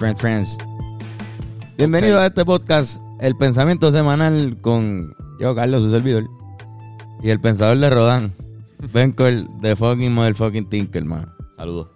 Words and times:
friends, 0.00 0.18
friends. 0.18 0.58
Bienvenido 1.76 2.18
a 2.18 2.26
este 2.26 2.42
podcast, 2.42 2.98
El 3.20 3.36
Pensamiento 3.36 3.92
Semanal, 3.92 4.56
con 4.62 5.14
yo, 5.38 5.54
Carlos, 5.54 5.82
su 5.82 5.90
servidor. 5.90 6.26
Y 7.22 7.28
el 7.28 7.38
pensador 7.38 7.76
de 7.76 7.90
Rodán, 7.90 8.32
Benkel, 8.94 9.46
de 9.60 9.76
fucking 9.76 10.14
motherfucking 10.14 10.70
Tinker, 10.70 11.02
hermano. 11.02 11.30
Saludos. 11.54 11.88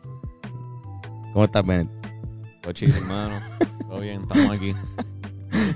¿Cómo 1.32 1.46
estás, 1.46 1.64
Bennett? 1.64 1.88
Todo 2.60 2.74
chido, 2.74 2.94
hermano. 2.94 3.36
Todo 3.88 4.00
bien, 4.00 4.20
estamos 4.20 4.50
aquí. 4.50 4.74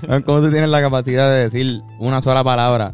¿Cómo 0.23 0.41
tú 0.41 0.51
tienes 0.51 0.69
la 0.69 0.81
capacidad 0.81 1.31
de 1.31 1.49
decir 1.49 1.81
una 1.97 2.21
sola 2.21 2.43
palabra 2.43 2.93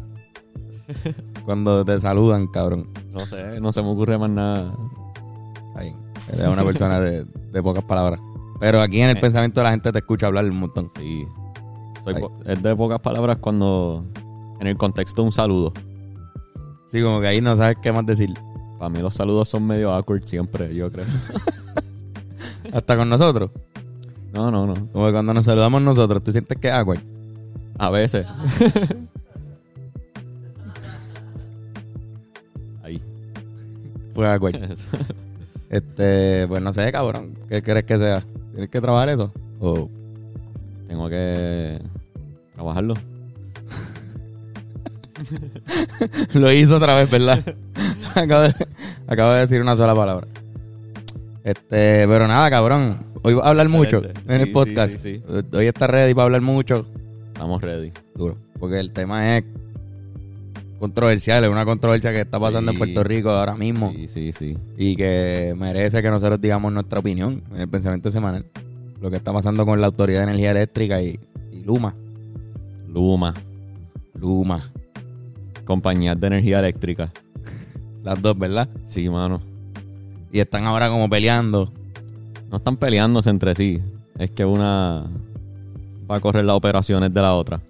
cuando 1.44 1.84
te 1.84 2.00
saludan, 2.00 2.46
cabrón? 2.46 2.88
No 3.12 3.20
sé, 3.20 3.60
no 3.60 3.70
se 3.70 3.82
me 3.82 3.88
ocurre 3.90 4.16
más 4.16 4.30
nada. 4.30 4.74
Está 5.68 5.80
bien. 5.82 5.96
Eres 6.32 6.48
una 6.48 6.64
persona 6.64 7.00
de, 7.00 7.26
de 7.52 7.62
pocas 7.62 7.84
palabras. 7.84 8.18
Pero 8.60 8.80
aquí 8.80 9.00
en 9.00 9.10
el 9.10 9.16
Eh. 9.16 9.20
pensamiento 9.20 9.62
la 9.62 9.70
gente 9.70 9.92
te 9.92 9.98
escucha 9.98 10.26
hablar 10.26 10.44
un 10.44 10.58
montón. 10.58 10.88
Sí. 10.96 11.26
Soy 12.04 12.14
es 12.44 12.62
de 12.62 12.76
pocas 12.76 13.00
palabras 13.00 13.38
cuando. 13.38 14.04
En 14.60 14.66
el 14.66 14.76
contexto 14.76 15.22
de 15.22 15.26
un 15.26 15.32
saludo. 15.32 15.72
Sí, 16.90 17.02
como 17.02 17.20
que 17.20 17.26
ahí 17.26 17.40
no 17.40 17.56
sabes 17.56 17.76
qué 17.82 17.92
más 17.92 18.06
decir. 18.06 18.32
Para 18.78 18.88
mí 18.88 19.00
los 19.00 19.12
saludos 19.14 19.48
son 19.48 19.66
medio 19.66 19.90
awkward 19.92 20.22
siempre, 20.24 20.74
yo 20.74 20.90
creo. 20.90 21.04
Hasta 22.72 22.96
con 22.96 23.08
nosotros. 23.08 23.50
No, 24.34 24.50
no, 24.50 24.66
no. 24.66 24.74
Como 24.92 25.06
que 25.06 25.12
cuando 25.12 25.34
nos 25.34 25.44
saludamos 25.44 25.82
nosotros, 25.82 26.22
tú 26.22 26.32
sientes 26.32 26.58
que 26.58 26.68
es 26.68 26.74
awkward. 26.74 27.00
A 27.78 27.90
veces. 27.90 28.26
Ahí. 32.82 33.02
Fue 34.14 34.26
awkward. 34.32 34.56
Este, 35.68 36.46
pues 36.46 36.62
no 36.62 36.72
sé, 36.72 36.92
cabrón. 36.92 37.34
¿Qué 37.48 37.60
crees 37.60 37.84
que 37.84 37.98
sea? 37.98 38.24
¿Tienes 38.56 38.70
que 38.70 38.80
trabajar 38.80 39.10
eso? 39.10 39.30
O 39.60 39.90
Tengo 40.88 41.10
que 41.10 41.78
trabajarlo. 42.54 42.94
lo 46.32 46.50
hizo 46.52 46.76
otra 46.76 46.94
vez, 46.96 47.10
¿verdad? 47.10 47.38
acabo, 48.14 48.40
de, 48.44 48.54
acabo 49.06 49.32
de 49.32 49.40
decir 49.40 49.60
una 49.60 49.76
sola 49.76 49.94
palabra. 49.94 50.26
Este, 51.44 52.08
pero 52.08 52.26
nada, 52.26 52.48
cabrón. 52.48 52.96
Hoy 53.22 53.34
va 53.34 53.44
a 53.44 53.50
hablar 53.50 53.68
mucho 53.68 53.98
Excelente. 53.98 54.34
en 54.34 54.40
el 54.40 54.46
Sí, 54.46 54.52
podcast. 54.54 54.92
sí, 54.96 54.98
sí, 54.98 55.22
Hoy 55.52 55.66
está 55.66 55.86
ready 55.86 56.14
para 56.14 56.24
hablar 56.24 56.40
mucho. 56.40 56.86
Estamos 57.26 57.60
ready. 57.60 57.92
Duro. 58.14 58.38
Porque 58.58 58.80
el 58.80 58.90
tema 58.90 59.36
es 59.36 59.44
controversial. 60.78 61.44
Es 61.44 61.50
una 61.50 61.64
controversia 61.64 62.12
que 62.12 62.20
está 62.20 62.38
pasando 62.38 62.72
en. 62.72 62.78
Puerto 62.78 63.02
Rico 63.04 63.30
ahora 63.30 63.56
mismo. 63.56 63.92
Sí, 63.92 64.08
sí, 64.08 64.32
sí. 64.32 64.56
Y 64.76 64.96
que 64.96 65.54
merece 65.56 66.02
que 66.02 66.10
nosotros 66.10 66.40
digamos 66.40 66.72
nuestra 66.72 66.98
opinión 67.00 67.42
en 67.52 67.60
el 67.60 67.68
pensamiento 67.68 68.10
semanal. 68.10 68.46
Lo 69.00 69.10
que 69.10 69.16
está 69.16 69.32
pasando 69.32 69.64
con 69.64 69.80
la 69.80 69.86
Autoridad 69.86 70.20
de 70.20 70.24
Energía 70.24 70.50
Eléctrica 70.52 71.00
y, 71.02 71.18
y 71.52 71.62
Luma. 71.62 71.94
Luma. 72.88 73.34
Luma. 74.14 74.70
Compañías 75.64 76.18
de 76.20 76.26
energía 76.26 76.60
eléctrica. 76.60 77.12
Las 78.02 78.20
dos, 78.20 78.38
¿verdad? 78.38 78.68
Sí, 78.84 79.08
mano. 79.08 79.40
Y 80.32 80.40
están 80.40 80.64
ahora 80.64 80.88
como 80.88 81.08
peleando. 81.08 81.72
No 82.50 82.58
están 82.58 82.76
peleándose 82.76 83.30
entre 83.30 83.54
sí. 83.54 83.80
Es 84.18 84.30
que 84.30 84.44
una 84.44 85.06
va 86.10 86.16
a 86.16 86.20
correr 86.20 86.44
las 86.44 86.56
operaciones 86.56 87.12
de 87.12 87.20
la 87.20 87.34
otra. 87.34 87.60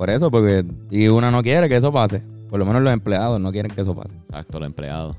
Por 0.00 0.08
eso, 0.08 0.30
porque. 0.30 0.64
Y 0.90 1.08
una 1.08 1.30
no 1.30 1.42
quiere 1.42 1.68
que 1.68 1.76
eso 1.76 1.92
pase. 1.92 2.22
Por 2.48 2.58
lo 2.58 2.64
menos 2.64 2.80
los 2.80 2.90
empleados 2.90 3.38
no 3.38 3.52
quieren 3.52 3.70
que 3.70 3.82
eso 3.82 3.94
pase. 3.94 4.14
Exacto, 4.30 4.58
los 4.58 4.66
empleados. 4.66 5.14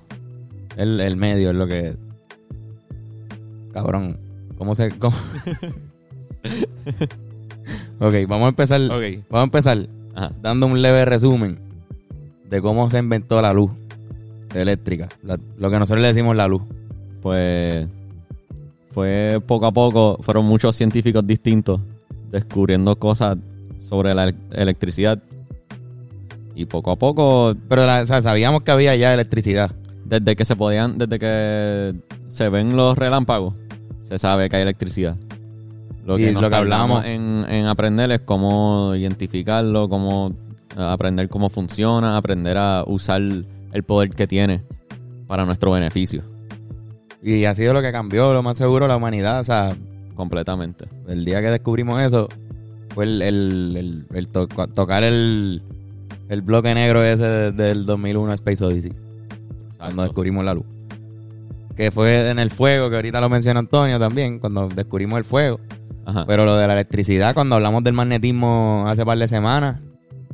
El, 0.76 1.00
el 1.00 1.16
medio 1.18 1.52
es 1.52 1.56
lo 1.56 1.68
que. 1.68 1.96
Cabrón. 3.72 4.18
¿Cómo 4.58 4.74
se.? 4.74 4.90
cómo? 4.98 5.16
ok, 8.00 8.14
vamos 8.28 8.48
a 8.48 8.50
empezar. 8.50 8.82
Ok. 8.82 9.24
Vamos 9.30 9.42
a 9.42 9.44
empezar 9.44 9.88
Ajá. 10.16 10.32
dando 10.42 10.66
un 10.66 10.82
leve 10.82 11.06
resumen 11.06 11.60
de 12.50 12.60
cómo 12.60 12.90
se 12.90 12.98
inventó 12.98 13.40
la 13.40 13.54
luz 13.54 13.70
eléctrica. 14.56 15.10
La- 15.22 15.38
lo 15.60 15.70
que 15.70 15.78
nosotros 15.78 16.02
le 16.02 16.08
decimos 16.08 16.36
la 16.36 16.48
luz. 16.48 16.64
Pues 17.22 17.86
fue 18.96 19.40
poco 19.46 19.68
a 19.68 19.72
poco, 19.72 20.18
fueron 20.22 20.46
muchos 20.46 20.76
científicos 20.76 21.28
distintos 21.28 21.80
descubriendo 22.32 22.96
cosas 22.96 23.38
sobre 23.92 24.16
la 24.16 24.24
ele- 24.30 24.36
electricidad. 24.54 25.20
Y 26.56 26.66
poco 26.66 26.92
a 26.92 26.96
poco, 26.96 27.54
Pero 27.68 27.86
la- 27.86 28.02
o 28.02 28.06
sea, 28.08 28.22
sabíamos 28.22 28.62
que 28.64 28.72
había 28.72 28.96
ya 28.96 29.14
electricidad. 29.14 29.72
desde 30.06 30.36
que 30.36 30.44
se 30.46 30.56
podían, 30.58 30.98
desde 30.98 31.20
que 31.20 31.96
se 32.28 32.50
ven 32.50 32.76
los 32.76 32.98
relámpagos, 32.98 33.54
se 34.02 34.18
sabe 34.20 34.50
que 34.50 34.56
hay 34.58 34.62
electricidad. 34.64 35.16
Lo 36.06 36.18
Y 36.20 36.24
que, 36.26 36.32
nos 36.34 36.42
lo 36.42 36.50
que 36.50 36.56
tardamos 36.56 37.06
hablamos- 37.06 37.46
en, 37.48 37.54
en 37.54 37.66
aprender 37.66 38.12
es 38.12 38.20
cómo 38.22 38.94
identificarlo, 38.96 39.88
cómo 39.88 40.34
eh, 40.78 40.82
aprender 40.82 41.30
cómo 41.30 41.50
funciona, 41.50 42.18
aprender 42.18 42.58
a 42.58 42.84
usar 42.88 43.22
el 43.22 43.84
poder 43.86 44.10
que 44.12 44.26
tiene 44.28 44.64
para 45.28 45.46
nuestro 45.46 45.72
beneficio, 45.72 46.24
Y 47.24 47.46
ha 47.46 47.54
sido 47.56 47.74
lo 47.74 47.82
que 47.82 47.92
cambió, 47.94 48.34
lo 48.34 48.42
más 48.44 48.58
seguro, 48.58 48.88
la 48.88 48.98
humanidad. 48.98 49.40
O 49.40 49.44
sea, 49.46 49.74
completamente. 50.16 50.86
el 51.08 51.24
día 51.24 51.40
que 51.42 51.48
descubrimos 51.52 52.02
eso 52.02 52.28
fue 52.94 53.06
el, 53.06 53.22
el- 53.22 53.76
el- 53.78 54.06
el 54.18 54.28
to- 54.28 54.48
tocar 54.48 55.04
el, 55.04 55.62
el 56.30 56.42
bloque 56.42 56.74
negro 56.74 57.04
ese 57.04 57.24
de- 57.26 57.52
del 57.52 57.86
2001 57.86 58.34
Space 58.34 58.64
Odyssey. 58.64 58.92
Cuando 58.92 59.70
Exacto. 59.86 60.02
descubrimos 60.04 60.46
la 60.46 60.54
luz. 60.54 60.66
Que 61.76 61.90
fue 61.92 62.30
en 62.30 62.38
el 62.40 62.52
fuego, 62.52 62.90
que 62.90 62.98
ahorita 62.98 63.22
lo 63.22 63.30
menciona 63.30 63.60
Antonio 63.60 63.98
también, 64.00 64.40
cuando 64.40 64.68
descubrimos 64.68 65.18
el 65.18 65.24
fuego. 65.24 65.60
Ajá. 66.06 66.26
Pero 66.28 66.46
lo 66.46 66.56
de 66.56 66.68
la 66.68 66.74
electricidad, 66.74 67.34
cuando 67.34 67.56
hablamos 67.56 67.84
del 67.84 67.94
magnetismo 67.94 68.84
hace 68.88 69.06
par 69.06 69.18
de 69.18 69.28
semanas, 69.28 69.80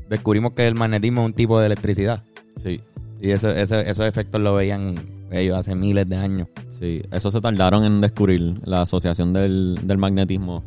descubrimos 0.09 0.53
que 0.53 0.65
el 0.67 0.75
magnetismo 0.75 1.21
es 1.21 1.27
un 1.27 1.33
tipo 1.33 1.59
de 1.59 1.67
electricidad. 1.67 2.23
Sí, 2.55 2.81
Y 3.21 3.31
eso, 3.31 3.49
eso- 3.49 3.79
esos 3.79 4.05
efectos 4.05 4.41
lo 4.41 4.55
veían 4.55 4.95
ellos 5.31 5.57
hace 5.57 5.75
miles 5.75 6.07
de 6.09 6.15
años. 6.15 6.47
sí. 6.69 7.01
Eso 7.11 7.31
se 7.31 7.41
tardaron 7.41 7.83
en 7.83 8.01
descubrir 8.01 8.55
la 8.65 8.81
asociación 8.83 9.33
del, 9.33 9.79
del 9.83 9.97
magnetismo 9.97 10.63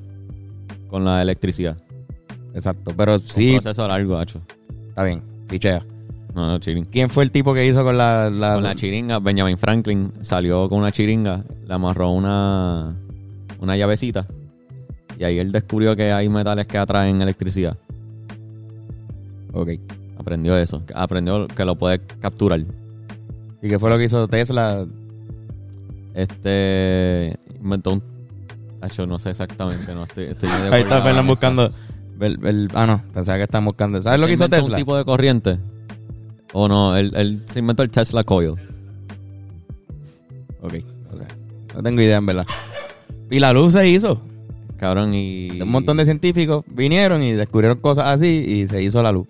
con 0.91 1.05
la 1.05 1.23
electricidad. 1.23 1.77
Exacto. 2.55 2.93
Pero 2.97 3.19
Sí. 3.19 3.55
Un 3.55 3.61
proceso 3.63 3.87
largo, 3.89 4.19
hacho. 4.19 4.41
está 4.89 5.05
bien. 5.05 5.23
Pichea. 5.49 5.85
No, 6.35 6.47
no, 6.47 6.59
chirin. 6.59 6.85
¿Quién 6.85 7.11
fue 7.11 7.25
el 7.25 7.31
tipo 7.33 7.53
que 7.55 7.67
hizo 7.67 7.83
con 7.83 7.97
la... 7.99 8.31
la- 8.31 8.55
Con 8.55 8.63
la 8.63 8.75
chiringa, 8.77 9.19
Benjamin 9.19 9.59
Franklin 9.59 10.13
salió 10.21 10.69
con 10.69 10.79
una 10.79 10.93
chiringa, 10.93 11.45
le 11.67 11.75
amarró 11.75 12.11
una, 12.13 12.95
una 13.59 13.77
llavecita 13.77 14.27
y 15.19 15.25
ahí 15.25 15.39
él 15.39 15.51
descubrió 15.53 15.97
que 15.97 16.13
hay 16.13 16.29
metales 16.29 16.67
que 16.69 16.79
atraen 16.79 17.21
electricidad. 17.21 17.77
Ok. 19.53 19.71
Aprendió 20.19 20.57
eso, 20.57 20.83
aprendió 20.95 21.49
que 21.49 21.65
lo 21.65 21.75
puede 21.77 21.99
capturar. 22.21 22.61
¿Y 23.63 23.69
qué 23.69 23.79
fue 23.79 23.91
lo 23.91 23.99
que 23.99 24.05
hizo 24.05 24.29
Tesla? 24.29 24.87
Este 26.15 27.37
inventó 27.61 27.93
un... 27.95 28.03
Hacho, 28.81 29.07
no 29.07 29.19
sé 29.19 29.31
exactamente, 29.31 29.95
no 29.95 30.05
estoy... 30.05 30.25
estoy 30.25 30.49
medio 30.49 30.73
Ahí 30.73 30.83
está 30.83 31.03
colgado. 31.03 31.23
Buscando... 31.27 31.73
el- 32.21 32.47
el- 32.47 32.69
ah, 32.75 32.87
no. 32.87 33.03
Pensaba 33.13 33.37
que 33.39 33.45
estaban 33.45 33.65
buscando... 33.67 34.01
¿Sabes 34.01 34.21
lo 34.21 34.27
que 34.27 34.33
¿Se 34.33 34.35
hizo 34.35 34.45
inventó 34.45 34.63
Tesla? 34.65 34.77
un 34.77 34.81
tipo 34.81 34.97
de 34.97 35.05
corriente? 35.05 35.59
¿O 36.53 36.67
no? 36.69 36.97
Él, 36.97 37.13
él 37.15 37.43
se 37.47 37.59
inventó 37.59 37.83
el 37.83 37.91
Tesla 37.91 38.25
Coil. 38.25 38.55
Ok. 40.63 40.75
ok. 41.13 41.23
No 41.77 41.83
tengo 41.83 42.01
idea, 42.01 42.17
en 42.19 42.27
verdad. 42.27 42.47
Y 43.31 43.39
la 43.39 43.53
luz 43.53 43.73
se 43.75 43.89
hizo. 43.89 44.21
Cabrón, 44.77 45.15
y... 45.15 45.61
Un 45.61 45.71
montón 45.71 45.99
de 45.99 46.05
científicos 46.05 46.65
vinieron 46.69 47.23
y 47.23 47.33
descubrieron 47.33 47.79
cosas 47.79 48.07
así 48.07 48.27
y 48.27 48.67
se 48.67 48.83
hizo 48.83 49.03
la 49.03 49.13
luz. 49.13 49.27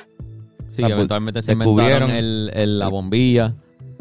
Sí, 0.69 0.77
sea, 0.85 0.89
eventualmente 0.89 1.43
se 1.43 1.57
descubrieron- 1.57 2.09
inventaron 2.09 2.11
el, 2.13 2.51
el- 2.55 2.79
la 2.79 2.89
bombilla. 2.89 3.55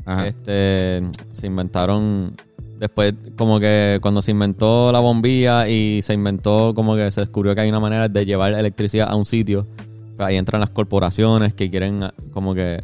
Ajá. 0.05 0.27
Este, 0.27 1.01
se 1.31 1.47
inventaron 1.47 2.33
después 2.79 3.13
como 3.35 3.59
que 3.59 3.99
cuando 4.01 4.21
se 4.21 4.31
inventó 4.31 4.91
la 4.91 4.99
bombilla 4.99 5.67
y 5.67 6.01
se 6.01 6.13
inventó 6.13 6.73
como 6.73 6.95
que 6.95 7.11
se 7.11 7.21
descubrió 7.21 7.53
que 7.53 7.61
hay 7.61 7.69
una 7.69 7.79
manera 7.79 8.07
de 8.07 8.25
llevar 8.25 8.53
electricidad 8.53 9.09
a 9.09 9.15
un 9.15 9.25
sitio, 9.25 9.67
pues 10.15 10.27
ahí 10.27 10.37
entran 10.37 10.59
las 10.61 10.69
corporaciones 10.69 11.53
que 11.53 11.69
quieren 11.69 12.03
ah, 12.03 12.13
como 12.31 12.55
que 12.55 12.83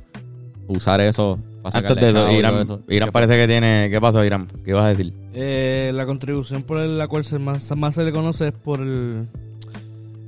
usar 0.68 1.02
eso 1.02 1.40
para 1.62 1.80
Antes 1.80 1.96
de 1.96 2.10
eso, 2.10 2.32
Irán, 2.32 2.52
todo 2.52 2.62
eso. 2.62 2.82
Irán 2.90 3.10
¿Qué 3.10 3.14
parece 3.14 3.38
que 3.38 3.48
tiene... 3.48 3.88
¿Qué 3.90 4.00
pasó, 4.00 4.24
Irán? 4.24 4.48
¿Qué 4.64 4.70
ibas 4.70 4.84
a 4.84 4.90
decir? 4.90 5.14
Eh, 5.34 5.92
la 5.96 6.06
contribución 6.06 6.62
por 6.62 6.78
la 6.78 7.08
cual 7.08 7.26
se 7.26 7.40
más, 7.40 7.76
más 7.76 7.96
se 7.96 8.04
le 8.04 8.12
conoce 8.12 8.50
es 8.50 8.54
por 8.54 8.82
el, 8.82 9.28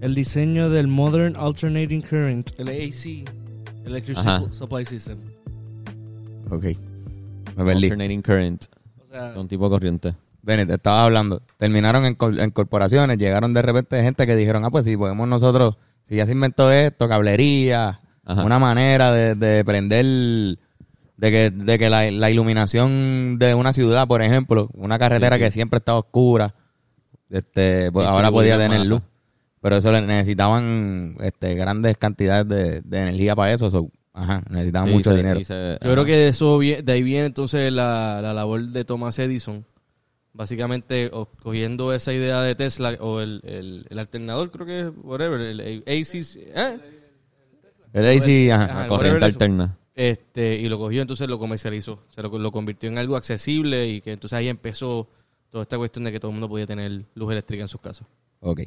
el 0.02 0.16
diseño 0.16 0.72
del 0.72 0.88
Modern 0.88 1.36
Alternating 1.36 2.02
Current, 2.02 2.50
el 2.58 2.69
AC, 2.69 3.24
Electric 3.86 4.18
Ajá. 4.18 4.44
Supply 4.52 4.84
System. 4.86 5.19
Ok. 6.50 6.64
Me 7.56 7.66
perdí. 7.66 7.86
Alternating 7.86 8.22
current, 8.22 8.66
sea, 9.18 9.40
un 9.40 9.48
tipo 9.48 9.69
corriente. 9.69 10.14
Bennett, 10.42 10.69
estaba 10.69 11.04
hablando. 11.04 11.42
Terminaron 11.58 12.06
en, 12.06 12.16
cor- 12.16 12.40
en 12.40 12.52
corporaciones, 12.52 13.18
llegaron 13.18 13.54
de 13.54 13.62
repente 13.62 14.02
gente 14.02 14.25
que 14.25 14.36
dijeron, 14.36 14.64
ah, 14.66 14.72
pues 14.72 14.86
si 14.86 14.96
podemos 14.96 15.28
nosotros, 15.28 15.75
si 16.04 16.16
ya 16.16 16.25
se 16.25 16.31
inventó 16.31 16.72
esto, 16.72 17.08
cablería, 17.10 18.00
Ajá. 18.24 18.44
una 18.44 18.58
manera 18.60 19.12
de, 19.12 19.36
de 19.36 19.66
prender, 19.66 20.06
de 20.06 21.31
que, 21.31 21.50
de 21.52 21.80
que 21.80 21.90
la, 21.90 22.10
la 22.12 22.30
iluminación 22.30 23.38
de 23.40 23.56
una 23.56 23.74
ciudad, 23.74 24.08
por 24.08 24.22
ejemplo, 24.22 24.69
una 24.74 24.98
carretera 25.00 25.36
Sí, 25.36 25.42
sí. 25.42 25.46
que 25.46 25.52
siempre 25.52 25.78
está 25.80 25.96
oscura, 25.96 26.54
este, 27.30 27.92
pues, 27.92 28.08
ahora 28.08 28.31
podía 28.31 28.58
tener 28.58 28.80
masa. 28.80 28.90
luz. 28.90 29.02
Pero 29.60 29.78
eso 29.78 29.92
le 29.92 30.02
necesitaban 30.02 31.16
este, 31.19 31.56
grandes 31.56 31.98
cantidades 31.98 32.48
de, 32.48 32.81
de 32.81 32.98
energía 33.02 33.36
para 33.36 33.52
eso. 33.52 33.69
so, 33.69 33.90
ajá, 34.18 34.44
necesitaban 34.50 34.90
Sí, 34.90 34.94
mucho 34.96 35.12
se- 35.12 35.18
dinero. 35.18 35.44
se- 35.44 35.78
Yo 35.84 35.92
creo 35.92 36.06
que 36.06 36.12
de 36.18 36.28
eso 36.30 36.60
de 36.60 36.92
ahí 36.92 37.04
viene 37.04 37.28
entonces 37.28 37.72
la, 37.72 38.19
la 38.22 38.34
labor 38.34 38.62
de 38.68 38.84
Thomas 38.86 39.18
Edison. 39.19 39.66
Básicamente 40.34 41.10
o- 41.14 41.25
cogiendo 41.42 41.94
esa 41.94 42.14
idea 42.14 42.42
de 42.44 42.54
Tesla 42.54 42.96
o 43.00 43.22
el, 43.22 43.42
el, 43.44 43.86
el 43.90 44.00
alternador, 44.00 44.52
creo 44.52 44.66
que 44.68 44.80
es, 44.81 44.88
whatever, 45.04 45.40
el, 45.42 45.60
el 45.60 45.84
AC, 45.88 46.16
¿eh? 46.38 46.78
El 47.94 48.06
AC, 48.06 48.52
ajá. 48.52 48.64
Ajá, 48.81 48.88
corriente 48.88 49.25
alterna. 49.25 49.78
Este, 49.96 50.58
y 50.58 50.69
lo 50.69 50.78
cogió, 50.78 51.02
entonces 51.02 51.28
lo 51.28 51.40
comercializó. 51.40 52.04
Se 52.14 52.22
lo, 52.22 52.30
lo 52.38 52.52
convirtió 52.52 52.88
en 52.88 53.00
algo 53.00 53.16
accesible 53.16 53.88
y 53.88 54.02
que 54.02 54.12
entonces 54.12 54.38
ahí 54.38 54.48
empezó 54.48 55.08
toda 55.50 55.64
esta 55.64 55.78
cuestión 55.78 56.06
de 56.06 56.12
que 56.12 56.19
todo 56.19 56.30
el 56.30 56.34
mundo 56.34 56.48
podía 56.50 56.68
tener 56.68 57.04
luz 57.16 57.31
eléctrica 57.31 57.64
en 57.64 57.68
sus 57.68 57.81
casas. 57.81 58.08
Ok. 58.42 58.62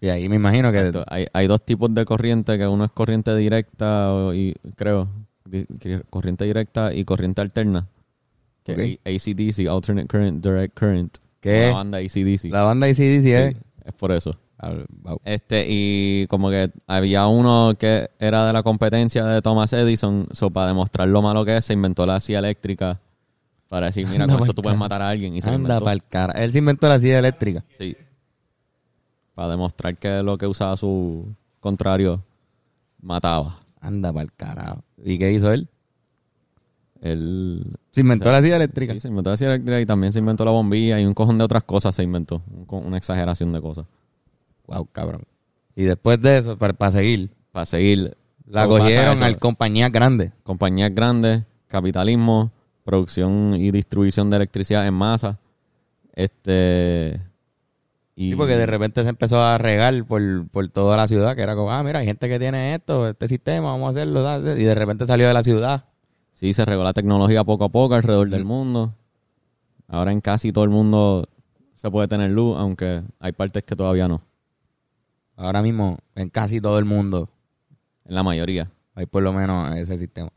Y 0.00 0.08
ahí 0.08 0.28
me 0.28 0.36
imagino 0.36 0.72
que... 0.72 0.92
Hay, 1.08 1.26
hay 1.32 1.46
dos 1.46 1.62
tipos 1.64 1.92
de 1.94 2.04
corriente, 2.04 2.56
que 2.56 2.66
uno 2.66 2.84
es 2.84 2.90
corriente 2.90 3.34
directa 3.36 4.14
y 4.34 4.54
creo, 4.76 5.08
corriente 6.08 6.44
directa 6.44 6.92
y 6.94 7.04
corriente 7.04 7.40
alterna. 7.42 7.86
Que 8.64 8.72
Ok. 8.72 9.00
es 9.04 9.26
ACDC, 9.28 9.68
Alternate 9.68 10.06
Current, 10.08 10.44
Direct 10.44 10.78
Current. 10.78 11.16
¿Qué? 11.40 11.66
La 11.68 11.72
banda 11.74 11.98
ACDC. 11.98 12.44
La 12.50 12.62
banda 12.62 12.86
ACDC 12.86 13.22
Sí, 13.22 13.32
es... 13.32 13.56
es 13.84 13.92
por 13.94 14.12
eso. 14.12 14.32
Este, 15.24 15.64
y 15.68 16.26
como 16.28 16.50
que 16.50 16.70
había 16.86 17.26
uno 17.26 17.72
que 17.78 18.10
era 18.18 18.46
de 18.46 18.52
la 18.52 18.62
competencia 18.62 19.24
de 19.24 19.40
Thomas 19.40 19.72
Edison, 19.72 20.28
so 20.32 20.50
para 20.50 20.66
demostrar 20.68 21.08
lo 21.08 21.22
malo 21.22 21.46
que 21.46 21.56
es, 21.56 21.64
se 21.64 21.72
inventó 21.72 22.04
la 22.04 22.20
silla 22.20 22.40
eléctrica 22.40 23.00
para 23.68 23.86
decir, 23.86 24.06
mira, 24.06 24.24
Anda 24.24 24.36
con 24.36 24.44
esto 24.44 24.54
tú 24.54 24.60
puedes 24.62 24.78
matar 24.78 25.00
a 25.00 25.08
alguien. 25.08 25.34
Y 25.34 25.40
se 25.40 25.48
Anda 25.48 25.60
inventó. 25.76 25.84
pa'l 25.86 26.02
cara. 26.04 26.34
Él 26.42 26.52
se 26.52 26.58
inventó 26.58 26.88
la 26.90 27.00
silla 27.00 27.18
eléctrica. 27.20 27.64
Sí. 27.78 27.96
Para 29.40 29.52
demostrar 29.52 29.96
que 29.96 30.22
lo 30.22 30.36
que 30.36 30.46
usaba 30.46 30.76
su 30.76 31.34
contrario 31.60 32.22
mataba. 33.00 33.58
Anda 33.80 34.12
pa'l 34.12 34.30
carajo. 34.36 34.84
¿Y 35.02 35.18
qué 35.18 35.32
hizo 35.32 35.50
él? 35.50 35.66
Él 37.00 37.64
Se 37.90 38.02
inventó 38.02 38.30
la 38.30 38.42
silla 38.42 38.56
eléctrica. 38.56 38.92
Sí, 38.92 39.00
se 39.00 39.08
inventó 39.08 39.30
la 39.30 39.38
silla 39.38 39.54
eléctrica 39.54 39.80
y 39.80 39.86
también 39.86 40.12
se 40.12 40.18
inventó 40.18 40.44
la 40.44 40.50
bombilla 40.50 41.00
y 41.00 41.06
un 41.06 41.14
cojón 41.14 41.38
de 41.38 41.44
otras 41.44 41.62
cosas 41.62 41.94
se 41.94 42.02
inventó. 42.02 42.42
Un 42.50 42.84
Una 42.84 42.98
exageración 42.98 43.50
de 43.50 43.62
cosas. 43.62 43.86
Wow, 44.66 44.86
cabrón. 44.92 45.22
Y 45.74 45.84
después 45.84 46.20
de 46.20 46.36
eso, 46.36 46.58
para, 46.58 46.90
seguir, 46.90 47.30
Para 47.50 47.64
seguir. 47.64 48.18
la 48.44 48.66
cogieron 48.66 49.22
al 49.22 49.38
compañías 49.38 49.90
grandes. 49.90 50.32
Compañías 50.42 50.94
grandes, 50.94 51.44
capitalismo, 51.66 52.50
producción 52.84 53.54
y 53.54 53.70
distribución 53.70 54.28
de 54.28 54.36
electricidad 54.36 54.86
en 54.86 54.92
masa. 54.92 55.38
Este. 56.12 57.29
Y 58.20 58.32
Sí, 58.32 58.36
porque 58.36 58.54
de 58.54 58.66
repente 58.66 59.02
se 59.02 59.08
empezó 59.08 59.42
a 59.42 59.56
regar 59.56 60.04
por, 60.04 60.46
por 60.48 60.68
toda 60.68 60.94
la 60.94 61.08
ciudad, 61.08 61.34
que 61.34 61.40
era 61.40 61.56
como, 61.56 61.72
ah, 61.72 61.82
mira, 61.82 62.00
hay 62.00 62.06
gente 62.06 62.28
que 62.28 62.38
tiene 62.38 62.74
esto, 62.74 63.08
este 63.08 63.28
sistema, 63.28 63.68
vamos 63.70 63.86
a 63.86 63.90
hacerlo. 63.90 64.22
¿sabes? 64.22 64.58
Y 64.58 64.64
de 64.64 64.74
repente 64.74 65.06
salió 65.06 65.26
de 65.26 65.32
la 65.32 65.42
ciudad. 65.42 65.84
Sí, 66.34 66.52
se 66.52 66.66
regó 66.66 66.84
la 66.84 66.92
tecnología 66.92 67.44
poco 67.44 67.64
a 67.64 67.68
poco 67.70 67.94
alrededor 67.94 68.28
del 68.28 68.44
mundo. 68.44 68.92
Ahora 69.88 70.12
en 70.12 70.20
casi 70.20 70.52
todo 70.52 70.64
el 70.64 70.70
mundo 70.70 71.30
se 71.76 71.90
puede 71.90 72.08
tener 72.08 72.30
luz, 72.30 72.58
aunque 72.58 73.02
hay 73.20 73.32
partes 73.32 73.64
que 73.64 73.74
todavía 73.74 74.06
no. 74.06 74.20
Ahora 75.36 75.62
mismo, 75.62 75.96
en 76.14 76.28
casi 76.28 76.60
todo 76.60 76.78
el 76.78 76.84
mundo, 76.84 77.30
En 78.04 78.14
la 78.14 78.22
mayoría. 78.22 78.70
hay 78.94 79.06
por 79.06 79.22
lo 79.22 79.32
menos 79.32 79.74
ese 79.76 79.96
sistema. 79.96 80.30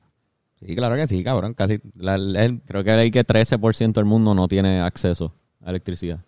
Sí, 0.56 0.74
claro 0.74 0.95
que 0.95 1.06
sí, 1.07 1.21
cabrón. 1.21 1.53
Casi, 1.53 1.81
la, 1.95 2.15
el- 2.15 2.62
Creo 2.65 2.81
que 2.86 2.91
hay 2.91 3.12
que 3.12 3.25
13% 3.25 3.91
del 4.00 4.06
mundo 4.06 4.33
no 4.33 4.47
tiene 4.47 4.79
acceso 4.79 5.33
a 5.62 5.69
electricidad. 5.71 6.19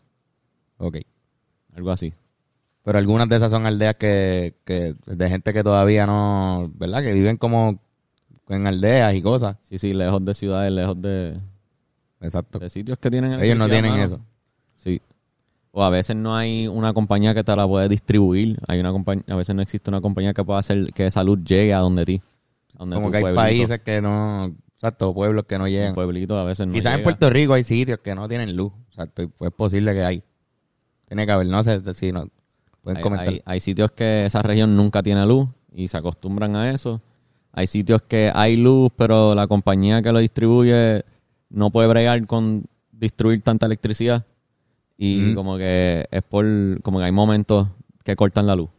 ok. 0.80 0.98
Algo 1.76 1.92
así. 1.92 2.14
Pero 2.84 2.98
algunas 3.00 3.28
de 3.30 3.36
esas 3.38 3.52
son 3.52 3.66
aldeas 3.66 3.96
que, 3.96 4.56
que 4.64 4.96
de 5.06 5.30
gente 5.30 5.54
que 5.54 5.64
todavía 5.64 6.06
no, 6.06 6.72
¿verdad? 6.76 7.02
Que 7.02 7.14
viven 7.14 7.38
como 7.38 7.80
en 8.50 8.68
aldeas 8.68 9.14
y 9.16 9.22
cosas. 9.22 9.58
Sí, 9.64 9.78
sí, 9.78 9.94
lejos 9.94 10.24
de 10.24 10.34
ciudades, 10.36 10.72
lejos 10.72 11.02
de, 11.02 11.40
Exacto. 12.22 12.60
de 12.60 12.70
sitios 12.70 12.98
que 13.00 13.10
tienen 13.10 13.34
Ellos 13.42 13.58
no 13.58 13.68
tienen 13.68 13.92
mano. 13.92 14.04
eso. 14.04 14.20
Sí. 14.76 15.02
O 15.72 15.84
a 15.84 15.90
veces 15.90 16.16
no 16.16 16.36
hay 16.36 16.68
una 16.68 16.94
compañía 16.94 17.34
que 17.34 17.44
te 17.44 17.56
la 17.56 17.68
puede 17.68 17.90
distribuir. 17.90 18.58
Hay 18.68 18.80
una 18.80 18.92
compañía, 18.92 19.24
a 19.28 19.36
veces 19.36 19.56
no 19.56 19.62
existe 19.64 19.90
una 19.90 20.00
compañía 20.00 20.34
que 20.34 20.44
pueda 20.44 20.60
hacer 20.60 20.94
que 20.94 21.08
esa 21.08 21.24
luz 21.24 21.40
llegue 21.44 21.74
a 21.74 21.80
donde 21.80 22.06
ti. 22.06 22.22
A 22.76 22.80
donde 22.80 22.96
Como 22.98 23.10
que 23.12 23.18
hay 23.18 23.24
pueblito. 23.24 23.42
países 23.42 23.80
que 23.82 24.00
no, 24.02 24.56
exacto, 24.76 25.12
pueblos 25.14 25.46
que 25.46 25.58
no 25.58 25.68
llegan. 25.68 25.96
pueblito 25.96 26.38
a 26.38 26.44
veces 26.44 26.68
no 26.68 26.74
Quizás 26.74 26.96
en. 26.98 27.04
Puerto 27.04 27.30
Rico 27.32 27.56
hay 27.56 27.64
sitios 27.64 27.98
que 28.00 28.14
no 28.14 28.28
tienen 28.28 28.56
luz. 28.56 28.72
Exacto, 28.90 29.28
pues 29.36 29.50
es 29.50 29.56
posible 29.56 29.94
que 29.94 30.04
hay. 30.04 30.24
Tiene 31.08 31.26
que 31.26 31.32
haber, 31.32 31.48
no 31.48 31.64
sé 31.64 31.94
si 31.94 32.12
no. 32.12 32.28
Pueden 32.82 32.98
Hay, 32.98 33.04
comentar. 33.04 33.28
hay- 33.30 33.42
hay 33.46 33.60
sitios 33.60 33.92
que 33.92 34.26
esa 34.26 34.42
región 34.42 34.76
nunca 34.76 35.02
tiene 35.04 35.26
luz 35.26 35.48
y 35.74 35.88
se 35.88 35.98
acostumbran 35.98 36.56
a 36.56 36.72
eso. 36.72 37.02
Hay 37.52 37.68
sitios 37.68 38.02
que 38.02 38.32
hay 38.34 38.58
luz, 38.58 38.92
pero 38.96 39.34
la 39.34 39.48
compañía 39.48 40.02
que 40.02 40.12
lo 40.12 40.20
distribuye 40.20 41.04
no 41.50 41.70
puede 41.72 41.88
bregar 41.88 42.26
con 42.28 42.66
distribuir 42.92 43.42
tanta 43.42 43.66
electricidad. 43.66 44.26
Y 44.98 45.34
como 45.34 45.58
que 45.58 46.06
es 46.12 46.22
por, 46.24 46.46
como 46.82 47.00
que 47.00 47.06
hay 47.06 47.12
momentos 47.12 47.68
que 48.04 48.16
cortan 48.16 48.48
la 48.48 48.56
luz. 48.56 48.70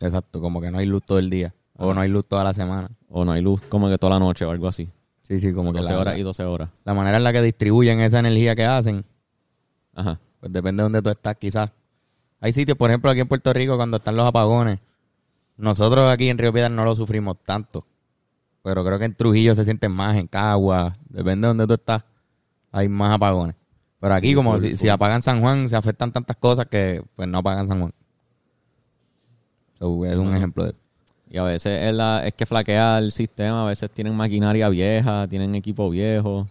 Exacto, 0.00 0.40
como 0.40 0.60
que 0.60 0.70
no 0.70 0.78
hay 0.78 0.86
luz 0.86 1.02
todo 1.04 1.18
el 1.18 1.30
día. 1.30 1.54
O 1.76 1.92
no 1.94 2.00
hay 2.00 2.08
luz 2.08 2.26
toda 2.26 2.44
la 2.44 2.54
semana. 2.54 2.90
O 3.08 3.24
no 3.24 3.32
hay 3.32 3.42
luz 3.42 3.60
como 3.68 3.88
que 3.88 3.98
toda 3.98 4.14
la 4.14 4.18
noche 4.18 4.44
o 4.44 4.50
algo 4.50 4.68
así. 4.68 4.88
Sí, 5.22 5.40
sí, 5.40 5.52
como 5.52 5.72
que 5.72 5.78
12 5.80 5.92
la, 5.92 5.98
horas 5.98 6.18
y 6.18 6.22
12 6.22 6.44
horas. 6.44 6.70
la 6.84 6.94
manera 6.94 7.16
en 7.16 7.24
la 7.24 7.32
que 7.32 7.40
distribuyen 7.42 8.00
esa 8.00 8.18
energía 8.18 8.54
que 8.54 8.64
hacen, 8.66 9.04
Ajá. 9.94 10.20
Pues 10.44 10.52
depende 10.52 10.82
de 10.82 10.84
donde 10.84 11.00
tú 11.00 11.08
estás, 11.08 11.36
quizás. 11.38 11.70
Hay 12.38 12.52
sitios, 12.52 12.76
por 12.76 12.90
ejemplo, 12.90 13.10
aquí 13.10 13.20
en 13.20 13.26
Puerto 13.26 13.50
Rico, 13.54 13.78
cuando 13.78 13.96
están 13.96 14.14
los 14.14 14.26
apagones, 14.26 14.78
nosotros 15.56 16.12
aquí 16.12 16.28
en 16.28 16.36
Río 16.36 16.52
Piedras 16.52 16.70
no 16.70 16.84
lo 16.84 16.94
sufrimos 16.94 17.38
tanto. 17.42 17.86
Pero 18.62 18.84
creo 18.84 18.98
que 18.98 19.06
en 19.06 19.14
Trujillo 19.14 19.54
se 19.54 19.64
sienten 19.64 19.90
más, 19.92 20.18
en 20.18 20.26
Cagua, 20.26 20.98
depende 21.08 21.46
de 21.46 21.48
donde 21.48 21.66
tú 21.66 21.72
estás, 21.72 22.04
hay 22.70 22.90
más 22.90 23.14
apagones. 23.14 23.56
Pero 23.98 24.12
aquí, 24.12 24.28
Sí, 24.28 24.34
como 24.34 24.60
si, 24.60 24.76
si 24.76 24.90
apagan 24.90 25.22
San 25.22 25.40
Juan, 25.40 25.66
se 25.66 25.76
afectan 25.76 26.12
tantas 26.12 26.36
cosas 26.36 26.66
que 26.66 27.02
pues 27.16 27.26
no 27.26 27.38
apagan 27.38 27.66
San 27.66 27.80
Juan. 27.80 27.94
So, 29.78 30.04
es 30.04 30.18
un 30.18 30.36
ejemplo 30.36 30.64
de 30.64 30.72
eso. 30.72 30.80
Y 31.30 31.38
a 31.38 31.44
veces 31.44 31.84
es, 31.84 31.94
la, 31.94 32.26
es 32.26 32.34
que 32.34 32.44
flaquea 32.44 32.98
el 32.98 33.12
sistema, 33.12 33.64
a 33.64 33.68
veces 33.68 33.90
tienen 33.90 34.14
maquinaria 34.14 34.68
vieja, 34.68 35.26
tienen 35.26 35.54
equipo 35.54 35.88
viejo. 35.88 36.46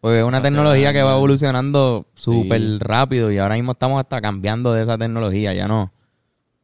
Porque 0.00 0.18
es 0.20 0.24
una 0.24 0.40
tecnología 0.40 0.92
que 0.92 1.02
va 1.02 1.14
evolucionando 1.16 2.06
súper 2.14 2.60
Sí. 2.60 2.78
rápido 2.78 3.30
y 3.30 3.38
ahora 3.38 3.54
mismo 3.56 3.72
estamos 3.72 4.00
hasta 4.00 4.20
cambiando 4.20 4.72
de 4.72 4.82
esa 4.82 4.96
tecnología, 4.96 5.52
ya 5.52 5.68
no. 5.68 5.92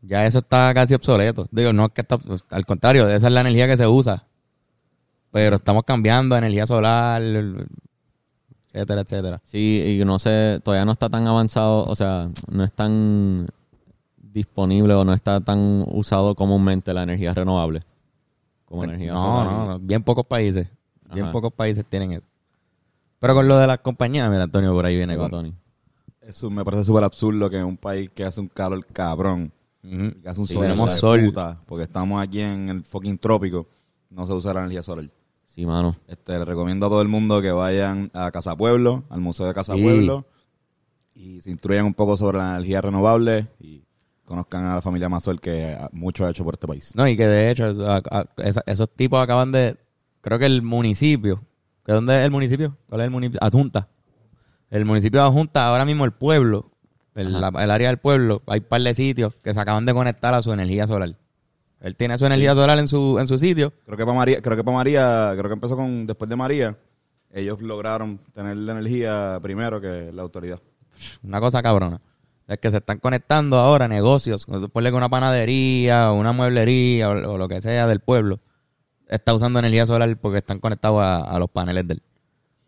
Ya 0.00 0.25
eso 0.25 0.38
está 0.38 0.73
casi 0.73 0.95
obsoleto. 0.95 1.47
Digo, 1.50 1.73
no 1.73 1.87
es 1.87 1.90
que 1.93 2.00
está, 2.02 2.16
pues, 2.16 2.45
al 2.50 2.64
contrario, 2.64 3.09
esa 3.09 3.26
es 3.26 3.33
la 3.33 3.40
energía 3.40 3.66
que 3.66 3.76
se 3.76 3.87
usa. 3.87 4.25
Pero 5.33 5.57
estamos 5.57 5.83
cambiando 5.85 6.37
energía 6.37 6.66
solar, 6.66 7.21
etcétera, 8.73 9.00
etcétera. 9.02 9.40
Sí, 9.45 9.99
y 10.00 10.05
no 10.05 10.19
sé, 10.19 10.61
todavía 10.62 10.85
no 10.85 10.93
está 10.93 11.09
tan 11.11 11.26
avanzado, 11.26 11.85
o 11.85 11.95
sea, 11.95 12.31
no 12.50 12.64
es 12.64 12.73
tan 12.73 13.49
disponible 14.19 14.95
o 14.95 15.05
no 15.05 15.12
está 15.12 15.40
tan 15.40 15.85
usado 15.88 16.35
comúnmente 16.35 16.93
la 16.95 17.02
energía 17.02 17.33
renovable 17.35 17.83
como 18.66 18.85
energía 18.85 19.12
no, 19.12 19.23
solar. 19.23 19.47
no, 19.52 19.66
no, 19.66 19.78
bien 19.78 20.02
pocos 20.02 20.26
países, 20.26 20.69
bien 21.12 21.31
pocos 21.31 21.52
países 21.52 21.85
tienen 21.88 22.12
eso. 22.12 22.25
Pero 23.20 23.35
con 23.35 23.49
lo 23.49 23.58
de 23.58 23.66
las 23.66 23.78
compañías, 23.78 24.30
mira, 24.30 24.44
Antonio, 24.44 24.73
por 24.73 24.85
ahí 24.87 24.96
viene 24.96 25.16
con... 25.16 25.30
Tony. 25.30 25.54
Eso 26.20 26.50
me 26.50 26.64
parece 26.64 26.85
súper 26.85 27.04
absurdo 27.04 27.49
que 27.49 27.56
en 27.56 27.64
un 27.64 27.76
país 27.76 28.11
que 28.11 28.25
hace 28.25 28.40
un 28.40 28.49
calor 28.49 28.85
cabrón, 28.87 29.52
Ujú. 29.85 30.20
que 30.20 30.28
hace 30.28 30.40
un 30.40 30.46
Sí, 30.49 30.54
sol, 30.54 30.62
tenemos 30.64 30.92
de 30.92 30.99
sol. 30.99 31.25
puta, 31.25 31.61
porque 31.66 31.85
estamos 31.85 32.20
aquí 32.23 32.40
en 32.40 32.68
el 32.68 32.85
fucking 32.85 33.18
trópico, 33.18 33.68
no 34.11 34.26
se 34.26 34.32
usa 34.32 34.52
la 34.54 34.61
energía 34.61 34.82
solar. 34.82 35.08
Sí, 35.46 35.64
mano. 35.64 35.96
Este, 36.08 36.38
le 36.38 36.44
recomiendo 36.44 36.87
a 36.87 36.88
todo 36.90 37.00
el 37.00 37.08
mundo 37.08 37.40
que 37.40 37.50
vayan 37.52 38.11
a 38.12 38.30
Casa 38.32 38.56
Pueblo, 38.56 39.04
al 39.08 39.20
Museo 39.20 39.46
de 39.46 39.54
Casa 39.54 39.75
Sí. 39.75 39.82
Pueblo, 39.82 40.26
y 41.14 41.40
se 41.40 41.50
instruyan 41.50 41.87
un 41.87 41.94
poco 41.94 42.16
sobre 42.16 42.38
la 42.38 42.50
energía 42.56 42.80
renovable 42.82 43.46
y 43.61 43.82
conozcan 44.25 44.64
a 44.64 44.75
la 44.75 44.82
familia 44.82 45.08
Mazol 45.08 45.40
que 45.40 45.76
mucho 45.92 46.26
ha 46.26 46.30
hecho 46.30 46.44
por 46.44 46.54
este 46.54 46.66
país. 46.66 46.92
No, 46.94 47.06
y 47.08 47.16
que 47.16 47.26
de 47.26 47.50
hecho, 47.50 47.66
eso- 47.68 47.88
a- 47.88 48.02
a- 48.11 48.26
esa- 48.38 48.64
esos 48.66 48.90
tipos 48.90 49.18
acaban 49.23 49.52
de. 49.52 49.76
Creo 50.20 50.38
que 50.40 50.46
el 50.46 50.61
municipio. 50.62 51.40
¿Que 51.87 51.93
¿Dónde 51.93 52.19
es 52.19 52.25
el 52.25 52.31
municipio? 52.31 52.76
¿Cuál 52.88 53.00
es 53.00 53.05
el 53.07 53.11
municipio? 53.11 53.38
Adjunta. 53.43 53.88
El 54.71 54.85
municipio 54.85 55.21
de 55.21 55.26
Adjunta, 55.26 55.66
ahora 55.69 55.85
mismo 55.85 56.05
el 56.05 56.11
pueblo, 56.12 56.73
el, 57.14 57.28
Ajá. 57.37 57.50
la- 57.52 57.64
el 57.64 57.71
área 57.71 57.88
del 57.88 57.99
pueblo, 57.99 58.43
hay 58.47 58.59
un 58.59 58.66
par 58.66 58.81
de 58.83 58.95
sitios 58.95 59.35
que 59.43 59.55
se 59.55 59.61
acaban 59.61 59.87
de 59.87 59.95
conectar 59.95 60.35
a 60.35 60.43
su 60.43 60.52
energía 60.52 60.87
solar. 60.87 61.14
Él 61.81 61.95
tiene 61.95 62.19
su 62.19 62.26
energía 62.26 62.55
solar 62.55 62.78
en 62.78 62.88
su, 62.88 63.19
en 63.21 63.28
su 63.28 63.38
sitio. 63.38 63.73
Creo 63.85 63.97
que 63.97 64.05
para 64.05 64.16
María, 64.16 64.43
creo 64.43 64.57
que 64.57 64.64
para 64.64 64.76
María, 64.76 65.31
creo 65.37 65.49
que 65.49 65.52
empezó 65.55 65.76
con 65.76 66.07
después 66.07 66.28
de 66.28 66.35
María, 66.37 66.76
ellos 67.33 67.61
lograron 67.62 68.19
tener 68.33 68.57
la 68.57 68.73
energía 68.73 69.38
primero 69.40 69.81
que 69.81 70.11
la 70.12 70.23
autoridad. 70.23 70.59
Una 71.23 71.38
cosa 71.40 71.62
cabrona. 71.62 72.00
Es 72.49 72.59
que 72.59 72.71
se 72.71 72.78
están 72.78 72.99
conectando 72.99 73.59
ahora 73.59 73.87
negocios. 73.88 74.47
Ponle 74.73 74.90
que 74.90 74.97
una 74.97 75.09
panadería 75.09 76.11
o 76.11 76.14
una 76.14 76.33
mueblería 76.33 77.11
o, 77.11 77.33
o 77.35 77.38
lo 77.38 77.47
que 77.49 77.61
sea 77.61 77.87
del 77.87 78.00
pueblo 78.00 78.40
está 79.08 79.34
usando 79.34 79.58
energía 79.58 79.86
solar 79.86 80.16
porque 80.16 80.38
están 80.38 80.58
conectados 80.58 81.02
a, 81.02 81.18
a 81.22 81.38
los 81.38 81.50
paneles 81.50 81.86
de 81.88 81.94
él. 81.94 82.02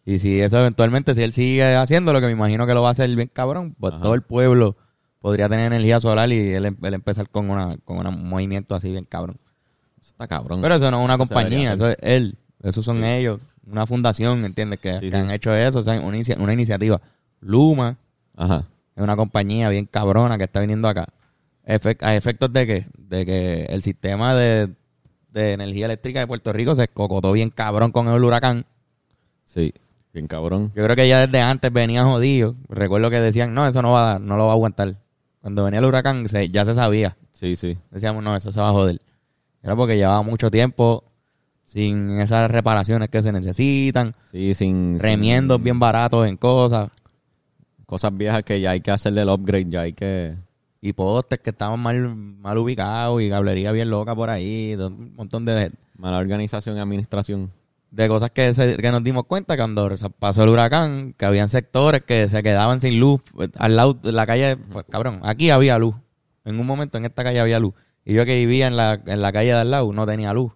Y 0.04 0.18
si 0.20 0.40
eso 0.40 0.58
eventualmente, 0.58 1.14
si 1.14 1.22
él 1.22 1.32
sigue 1.32 1.74
haciendo 1.76 2.12
lo 2.12 2.20
que 2.20 2.26
me 2.26 2.32
imagino 2.32 2.66
que 2.66 2.72
lo 2.74 2.82
va 2.82 2.88
a 2.88 2.92
hacer 2.92 3.14
bien 3.14 3.30
cabrón, 3.32 3.74
pues 3.78 3.92
Ajá. 3.94 4.02
todo 4.02 4.14
el 4.14 4.22
pueblo 4.22 4.76
podría 5.20 5.48
tener 5.48 5.66
energía 5.66 6.00
solar 6.00 6.30
y 6.32 6.54
él, 6.54 6.64
él 6.82 6.94
empezar 6.94 7.28
con, 7.28 7.50
una, 7.50 7.76
con 7.84 8.06
un 8.06 8.28
movimiento 8.28 8.74
así 8.74 8.90
bien 8.90 9.04
cabrón. 9.04 9.36
Eso 10.00 10.10
está 10.10 10.26
cabrón. 10.26 10.62
Pero 10.62 10.76
eso 10.76 10.90
no 10.90 10.98
es 11.00 11.04
una 11.04 11.14
Eso 11.14 11.18
compañía, 11.24 11.74
eso 11.74 11.88
es 11.90 11.96
él. 12.00 12.36
Esos 12.62 12.84
son 12.84 13.04
ellos, 13.04 13.40
una 13.70 13.86
fundación, 13.86 14.44
¿entiendes? 14.44 14.80
Que, 14.80 14.94
Sí, 14.94 15.00
que 15.00 15.10
sí. 15.10 15.16
han 15.16 15.30
hecho 15.30 15.54
eso, 15.54 15.80
o 15.80 15.82
sea, 15.82 16.00
una, 16.00 16.16
inicia- 16.16 16.36
una 16.38 16.52
iniciativa. 16.54 17.00
Luma 17.40 17.98
Ajá. 18.36 18.64
es 18.96 19.02
una 19.02 19.14
compañía 19.16 19.68
bien 19.68 19.84
cabrona 19.86 20.38
que 20.38 20.44
está 20.44 20.60
viniendo 20.60 20.88
acá. 20.88 21.06
Efec- 21.66 22.02
a 22.02 22.16
efectos 22.16 22.50
de 22.52 22.66
que, 22.66 22.86
de 22.96 23.26
que 23.26 23.62
el 23.68 23.82
sistema 23.82 24.34
de, 24.34 24.70
de 25.32 25.52
energía 25.52 25.86
eléctrica 25.86 26.20
de 26.20 26.26
Puerto 26.26 26.52
Rico 26.52 26.74
se 26.74 26.88
cocotó 26.88 27.32
bien 27.32 27.50
cabrón 27.50 27.92
con 27.92 28.08
el 28.08 28.22
huracán. 28.24 28.64
Sí. 29.44 29.72
Bien 30.12 30.26
cabrón. 30.26 30.72
Yo 30.74 30.82
creo 30.84 30.96
que 30.96 31.06
ya 31.08 31.26
desde 31.26 31.40
antes 31.40 31.72
venía 31.72 32.02
jodido. 32.04 32.56
Recuerdo 32.68 33.10
que 33.10 33.20
decían, 33.20 33.52
no, 33.54 33.66
eso 33.66 33.82
no 33.82 33.92
va 33.92 34.02
a 34.02 34.12
dar, 34.12 34.20
no 34.20 34.36
lo 34.36 34.44
va 34.46 34.52
a 34.52 34.54
aguantar. 34.54 34.96
Cuando 35.40 35.64
venía 35.64 35.78
el 35.80 35.84
huracán 35.86 36.28
se- 36.28 36.48
ya 36.48 36.64
se 36.64 36.74
sabía. 36.74 37.16
Sí, 37.32 37.56
sí. 37.56 37.76
Decíamos, 37.90 38.22
no, 38.24 38.34
eso 38.34 38.50
se 38.50 38.60
va 38.60 38.70
a 38.70 38.72
joder. 38.72 39.00
Era 39.62 39.76
porque 39.76 39.96
llevaba 39.96 40.22
mucho 40.22 40.50
tiempo 40.50 41.04
sin 41.64 42.18
esas 42.20 42.50
reparaciones 42.50 43.10
que 43.10 43.22
se 43.22 43.30
necesitan, 43.30 44.14
Sí, 44.32 44.54
sin... 44.54 44.98
remiendos 44.98 45.56
sin 45.58 45.64
bien 45.64 45.78
baratos 45.78 46.26
en 46.26 46.36
cosas 46.38 46.90
Cosas 47.84 48.16
viejas 48.16 48.42
que 48.42 48.60
ya 48.60 48.70
hay 48.72 48.80
que 48.80 48.90
hacerle 48.90 49.22
el 49.22 49.28
upgrade, 49.30 49.66
ya 49.70 49.80
hay 49.82 49.92
que... 49.92 50.36
y 50.80 50.92
postes 50.92 51.40
que 51.40 51.50
estaban 51.50 51.80
mal, 51.80 52.14
mal 52.14 52.58
ubicados 52.58 53.20
y 53.22 53.28
cablería 53.28 53.72
bien 53.72 53.90
loca 53.90 54.14
por 54.14 54.30
ahí, 54.30 54.74
un 54.74 55.14
montón 55.16 55.44
de, 55.44 55.72
Mala 55.96 56.18
organización 56.18 56.76
y 56.76 56.80
administración. 56.80 57.50
de 57.90 58.06
cosas 58.08 58.30
que, 58.30 58.54
se- 58.54 58.76
que 58.76 58.90
nos 58.92 59.02
dimos 59.02 59.24
cuenta 59.26 59.56
cuando 59.56 59.90
pasó 60.18 60.44
el 60.44 60.50
huracán, 60.50 61.14
que 61.18 61.24
habían 61.26 61.48
sectores 61.48 62.02
que 62.02 62.28
se 62.28 62.42
quedaban 62.42 62.80
sin 62.80 63.00
luz 63.00 63.20
pues, 63.32 63.50
al 63.56 63.74
lado 63.76 63.94
de 63.94 64.12
la 64.12 64.26
calle, 64.26 64.56
pues, 64.56 64.84
cabrón, 64.88 65.20
aquí 65.24 65.50
había 65.50 65.78
luz. 65.78 65.94
En 66.44 66.60
un 66.60 66.66
momento 66.66 66.96
en 66.98 67.04
esta 67.06 67.24
calle 67.24 67.40
había 67.40 67.58
luz. 67.58 67.74
Y 68.04 68.14
yo 68.14 68.24
que 68.24 68.36
vivía 68.36 68.68
en 68.68 68.76
la, 68.76 69.00
en 69.06 69.20
la 69.20 69.32
calle 69.32 69.48
de 69.52 69.58
al 69.58 69.70
lado 69.70 69.92
no 69.92 70.06
tenía 70.06 70.32
luz. 70.32 70.52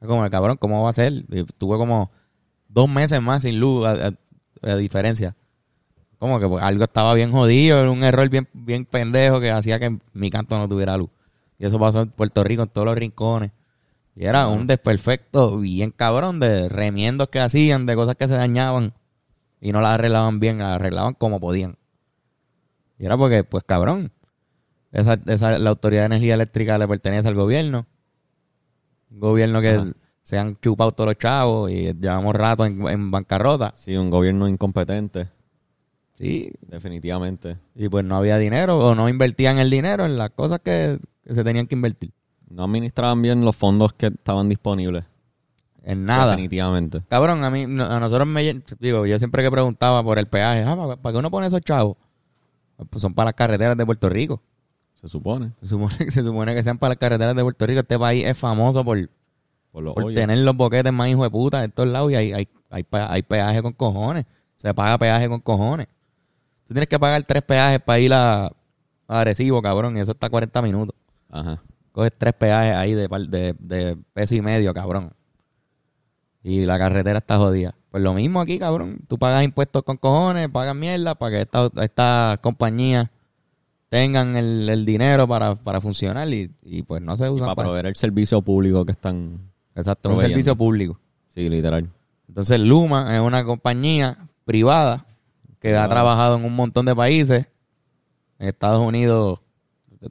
Como, 0.00 0.28
cabrón, 0.30 0.56
¿cómo 0.58 0.82
va 0.84 0.90
a 0.90 0.92
ser? 0.92 1.12
Y 1.30 1.44
tuve 1.44 1.76
como 1.78 2.10
dos 2.68 2.88
meses 2.88 3.20
más 3.22 3.42
sin 3.42 3.58
luz, 3.58 3.86
a, 3.86 4.08
a- 4.08 4.70
a 4.72 4.76
diferencia. 4.76 5.34
Como 6.24 6.40
que 6.40 6.46
algo 6.64 6.84
estaba 6.84 7.12
bien 7.12 7.32
jodido, 7.32 7.78
era 7.78 7.90
un 7.90 8.02
error 8.02 8.26
bien, 8.30 8.48
bien 8.54 8.86
pendejo 8.86 9.40
que 9.40 9.50
hacía 9.50 9.78
que 9.78 9.98
mi 10.14 10.30
canto 10.30 10.56
no 10.56 10.66
tuviera 10.66 10.96
luz. 10.96 11.10
Y 11.58 11.66
eso 11.66 11.78
pasó 11.78 12.00
en 12.00 12.08
Puerto 12.08 12.42
Rico, 12.42 12.62
en 12.62 12.70
todos 12.70 12.86
los 12.86 12.96
rincones. 12.96 13.50
Y 14.16 14.24
era 14.24 14.48
un 14.48 14.66
desperfecto 14.66 15.58
bien 15.58 15.90
cabrón 15.90 16.40
de 16.40 16.70
remiendos 16.70 17.28
que 17.28 17.40
hacían, 17.40 17.84
de 17.84 17.94
cosas 17.94 18.14
que 18.14 18.26
se 18.26 18.32
dañaban 18.32 18.94
y 19.60 19.72
no 19.72 19.82
las 19.82 19.96
arreglaban 19.96 20.40
bien, 20.40 20.60
las 20.60 20.76
arreglaban 20.76 21.12
como 21.12 21.40
podían. 21.40 21.76
Y 22.98 23.04
era 23.04 23.18
porque, 23.18 23.44
pues 23.44 23.62
cabrón, 23.64 24.10
esa, 24.92 25.20
esa, 25.26 25.58
la 25.58 25.68
Autoridad 25.68 26.04
de 26.04 26.06
Energía 26.06 26.36
Eléctrica 26.36 26.78
le 26.78 26.88
pertenece 26.88 27.28
al 27.28 27.34
gobierno. 27.34 27.86
Un 29.10 29.20
gobierno 29.20 29.60
que 29.60 29.72
Ajá. 29.72 29.92
se 30.22 30.38
han 30.38 30.58
chupado 30.58 30.92
todos 30.92 31.08
los 31.08 31.18
chavos 31.18 31.70
y 31.70 31.92
llevamos 31.92 32.34
rato 32.34 32.64
en, 32.64 32.88
en 32.88 33.10
bancarrota. 33.10 33.74
Sí, 33.76 33.94
un 33.94 34.08
gobierno 34.08 34.48
incompetente, 34.48 35.28
Sí, 36.16 36.52
definitivamente. 36.60 37.58
y 37.74 37.88
pues 37.88 38.04
no 38.04 38.16
había 38.16 38.38
dinero 38.38 38.78
o 38.78 38.94
no 38.94 39.08
invertían 39.08 39.58
el 39.58 39.68
dinero 39.68 40.04
en 40.04 40.16
las 40.16 40.30
cosas 40.30 40.60
que, 40.62 40.98
que 41.24 41.34
se 41.34 41.42
tenían 41.42 41.66
que 41.66 41.74
invertir. 41.74 42.12
No 42.48 42.64
administraban 42.64 43.20
bien 43.20 43.44
los 43.44 43.56
fondos 43.56 43.92
que 43.94 44.06
estaban 44.06 44.48
disponibles. 44.48 45.04
En 45.82 46.06
nada. 46.06 46.30
Definitivamente. 46.30 47.02
Cabrón, 47.08 47.44
a 47.44 47.50
mí, 47.50 47.64
a 47.64 47.66
nosotros 48.00 48.26
me 48.26 48.62
digo, 48.78 49.06
yo 49.06 49.18
siempre 49.18 49.42
que 49.42 49.50
preguntaba 49.50 50.02
por 50.02 50.18
el 50.18 50.26
peaje, 50.26 50.62
ah, 50.62 50.76
¿para, 50.76 50.96
para 50.96 51.12
qué 51.12 51.18
uno 51.18 51.30
pone 51.30 51.46
esos 51.48 51.60
chavos? 51.60 51.96
Pues 52.90 53.02
son 53.02 53.12
para 53.12 53.26
las 53.26 53.34
carreteras 53.34 53.76
de 53.76 53.84
Puerto 53.84 54.08
Rico. 54.08 54.40
Se 54.94 55.08
supone. 55.08 55.52
Se 55.60 55.66
supone, 55.68 55.94
se 56.10 56.22
supone 56.22 56.54
que 56.54 56.62
sean 56.62 56.78
para 56.78 56.90
las 56.90 56.98
carreteras 56.98 57.34
de 57.34 57.42
Puerto 57.42 57.66
Rico. 57.66 57.80
Este 57.80 57.98
país 57.98 58.24
es 58.24 58.38
famoso 58.38 58.84
por, 58.84 58.98
Por 59.72 59.82
los 59.84 59.94
por 59.94 60.04
hoyos. 60.04 60.14
tener 60.14 60.38
los 60.38 60.56
boquetes 60.56 60.92
más 60.92 61.08
hijos 61.08 61.24
de 61.24 61.30
puta 61.30 61.64
en 61.64 61.72
todos 61.72 61.88
lados 61.88 62.10
y 62.12 62.14
hay, 62.14 62.32
hay, 62.32 62.48
hay, 62.70 62.86
hay 62.90 63.22
peaje 63.22 63.62
con 63.62 63.72
cojones. 63.72 64.24
Se 64.56 64.72
paga 64.72 64.96
peaje 64.96 65.28
con 65.28 65.40
cojones. 65.40 65.88
Tú 66.66 66.74
tienes 66.74 66.88
que 66.88 66.98
pagar 66.98 67.22
tres 67.24 67.42
peajes 67.42 67.80
para 67.80 67.98
ir 67.98 68.12
a, 68.12 68.46
a 68.46 68.52
Arecibo, 69.20 69.60
cabrón, 69.60 69.96
y 69.96 70.00
eso 70.00 70.12
está 70.12 70.28
a 70.28 70.30
40 70.30 70.62
minutos. 70.62 70.96
Ajá. 71.30 71.62
Coges 71.92 72.12
tres 72.16 72.32
peajes 72.34 72.74
ahí 72.74 72.94
de, 72.94 73.08
de, 73.28 73.54
de 73.58 73.96
peso 74.12 74.34
y 74.34 74.42
medio, 74.42 74.72
cabrón. 74.74 75.12
Y 76.42 76.66
la 76.66 76.78
carretera 76.78 77.18
está 77.18 77.36
jodida. 77.36 77.74
Pues 77.90 78.02
lo 78.02 78.12
mismo 78.14 78.40
aquí, 78.40 78.58
cabrón. 78.58 78.98
Tú 79.06 79.18
pagas 79.18 79.44
impuestos 79.44 79.82
con 79.82 79.96
cojones, 79.96 80.48
pagas 80.48 80.74
mierda 80.74 81.14
para 81.14 81.36
que 81.36 81.42
estas 81.42 81.70
estas 81.80 82.38
compañías 82.38 83.08
tengan 83.88 84.34
el, 84.34 84.68
el 84.68 84.84
dinero 84.84 85.28
para, 85.28 85.54
para 85.54 85.80
funcionar 85.80 86.28
y, 86.28 86.50
y 86.62 86.82
pues 86.82 87.00
no 87.00 87.16
se 87.16 87.26
Y 87.26 87.28
usan 87.28 87.46
para 87.46 87.54
para 87.54 87.68
proveer 87.68 87.86
el 87.86 87.94
servicio 87.94 88.42
público 88.42 88.84
que 88.84 88.90
están... 88.90 89.38
Exacto, 89.76 90.10
un 90.10 90.18
servicio 90.18 90.56
público. 90.56 90.98
Sí, 91.28 91.48
literal. 91.48 91.88
Entonces 92.26 92.58
Luma 92.58 93.14
es 93.14 93.20
una 93.20 93.44
compañía 93.44 94.28
privada 94.44 95.06
que 95.70 95.76
ha 95.76 95.88
trabajado 95.88 96.36
en 96.36 96.44
un 96.44 96.54
montón 96.54 96.84
de 96.86 96.94
países. 96.94 97.46
En 98.38 98.48
Estados 98.48 98.80
Unidos 98.80 99.40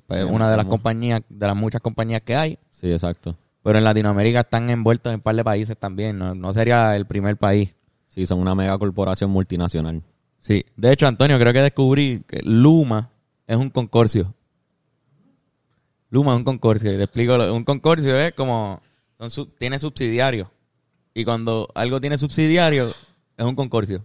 es 0.10 0.24
una 0.26 0.50
de 0.50 0.58
las 0.58 0.66
compañías, 0.66 1.22
de 1.30 1.46
las 1.48 1.56
muchas 1.56 1.80
compañías 1.82 2.22
que 2.22 2.36
hay. 2.36 2.58
Sí, 2.72 2.92
exacto. 2.92 3.36
Pero 3.62 3.78
en 3.78 3.84
Latinoamérica 3.84 4.40
están 4.42 4.70
envueltos 4.70 5.12
en 5.12 5.18
un 5.18 5.22
par 5.22 5.36
de 5.36 5.44
países 5.44 5.78
también. 5.78 6.18
No, 6.18 6.34
no 6.34 6.54
sería 6.54 6.96
el 6.96 7.06
primer 7.06 7.38
país. 7.38 7.74
Sí, 8.08 8.26
son 8.26 8.40
una 8.40 8.56
mega 8.56 8.78
corporación 8.80 9.30
multinacional. 9.30 10.02
Sí. 10.40 10.66
De 10.76 10.92
hecho, 10.92 11.08
Antonio, 11.08 11.38
creo 11.40 11.54
que 11.54 11.62
descubrí 11.62 12.24
que 12.28 12.42
Luma 12.44 13.10
es 13.48 13.56
un 13.58 13.70
concorcio. 13.70 14.34
Luma 16.10 16.32
es 16.34 16.38
un 16.38 16.44
concorcio. 16.44 16.92
Y 16.94 16.98
te 16.98 17.04
explico. 17.04 17.38
lo- 17.38 17.54
Un 17.54 17.64
concorcio 17.64 18.18
es 18.18 18.34
como... 18.34 18.82
Son 19.20 19.48
tiene 19.58 19.80
subsidiarios. 19.80 20.48
Y 21.14 21.24
cuando 21.24 21.70
algo 21.76 22.02
tiene 22.02 22.18
subsidiario, 22.18 22.90
es 23.38 23.46
un 23.46 23.56
concorcio. 23.56 24.04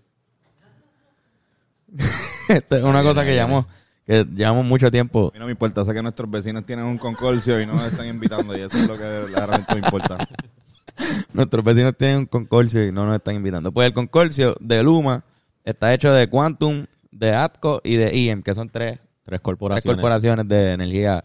Esto 2.48 2.76
es 2.76 2.82
una 2.82 3.02
cosa 3.02 3.24
que 3.24 3.34
llamamos, 3.34 3.66
que 4.06 4.24
llevamos 4.34 4.64
mucho 4.64 4.90
tiempo. 4.90 5.28
A 5.28 5.34
mí 5.34 5.38
no 5.38 5.46
me 5.46 5.52
importa, 5.52 5.84
sé 5.84 5.92
que 5.92 6.02
nuestros 6.02 6.30
vecinos 6.30 6.64
tienen 6.64 6.84
un 6.84 6.98
concorcio 6.98 7.60
y 7.60 7.66
no 7.66 7.74
nos 7.74 7.84
están 7.84 8.06
invitando 8.06 8.56
y 8.56 8.60
eso 8.60 8.76
es 8.76 8.88
lo 8.88 8.96
que 8.96 9.26
realmente 9.26 9.74
me 9.74 9.80
importa. 9.80 10.18
Nuestros 11.32 11.64
vecinos 11.64 11.96
tienen 11.96 12.18
un 12.18 12.26
concorcio 12.26 12.86
y 12.86 12.92
no 12.92 13.06
nos 13.06 13.16
están 13.16 13.34
invitando. 13.36 13.70
Pues 13.72 13.86
el 13.86 13.92
concorcio 13.92 14.56
de 14.60 14.82
Luma 14.82 15.24
está 15.64 15.94
hecho 15.94 16.12
de 16.12 16.28
Quantum, 16.28 16.86
de 17.10 17.34
ATCO 17.34 17.80
y 17.84 17.96
de 17.96 18.16
IEM, 18.16 18.42
que 18.42 18.54
son 18.54 18.68
tres, 18.68 18.98
Tres 18.98 19.02
tres 19.24 19.40
corporaciones. 19.42 19.96
corporaciones 19.96 20.48
de 20.48 20.72
energía 20.72 21.22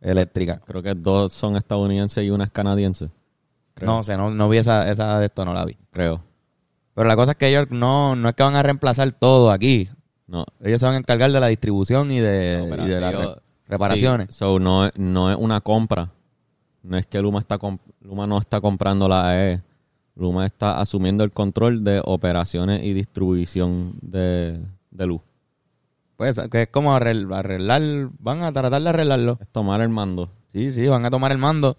eléctrica. 0.00 0.60
Creo 0.66 0.82
que 0.82 0.94
dos 0.94 1.32
son 1.32 1.56
estadounidenses 1.56 2.22
y 2.22 2.30
una 2.30 2.44
es 2.44 2.50
canadiense. 2.50 3.08
Creo. 3.74 3.86
No 3.86 4.02
sé, 4.02 4.16
no, 4.16 4.30
no 4.30 4.48
vi 4.48 4.58
esa, 4.58 4.90
esa 4.90 5.18
de 5.18 5.26
esto, 5.26 5.44
no 5.44 5.54
la 5.54 5.64
vi. 5.64 5.76
Creo. 5.90 6.22
Pero 6.94 7.08
la 7.08 7.16
cosa 7.16 7.32
es 7.32 7.36
que 7.38 7.48
ellos 7.48 7.70
no, 7.70 8.14
no 8.14 8.28
es 8.28 8.34
que 8.34 8.42
van 8.42 8.56
a 8.56 8.62
reemplazar 8.62 9.10
todo 9.12 9.50
aquí. 9.50 9.88
No. 10.26 10.44
Ellos 10.62 10.80
se 10.80 10.86
van 10.86 10.94
a 10.96 10.98
encargar 10.98 11.30
de 11.30 11.40
la 11.40 11.46
distribución 11.48 12.10
y 12.10 12.20
de, 12.20 12.58
No, 12.62 12.70
pero 12.70 12.84
y 12.86 12.90
de 12.90 13.00
las 13.00 13.14
re- 13.14 13.34
reparaciones. 13.68 14.28
Sí, 14.28 14.34
so, 14.38 14.58
no, 14.58 14.86
es- 14.86 14.92
no 14.98 15.30
es 15.30 15.36
una 15.36 15.60
compra. 15.60 16.10
No 16.82 16.96
es 16.96 17.06
que 17.06 17.20
Luma, 17.20 17.38
está 17.40 17.58
Luma 18.00 18.26
no 18.26 18.38
está 18.38 18.60
comprando 18.60 19.08
la 19.08 19.28
AE. 19.30 19.62
Luma 20.16 20.46
está 20.46 20.80
asumiendo 20.80 21.24
el 21.24 21.30
control 21.32 21.84
de 21.84 22.00
operaciones 22.04 22.82
y 22.84 22.92
distribución 22.92 23.94
de, 24.00 24.60
de 24.90 25.06
luz. 25.06 25.20
Pues 26.16 26.40
que 26.50 26.62
es 26.62 26.68
como 26.68 26.96
arregl- 26.96 27.34
arreglar, 27.34 27.82
van 28.18 28.42
a 28.42 28.52
tratar 28.52 28.82
de 28.82 28.88
arreglarlo. 28.88 29.38
Es 29.40 29.48
tomar 29.48 29.80
el 29.82 29.90
mando. 29.90 30.30
Sí, 30.52 30.72
sí, 30.72 30.86
van 30.88 31.04
a 31.04 31.10
tomar 31.10 31.32
el 31.32 31.38
mando, 31.38 31.76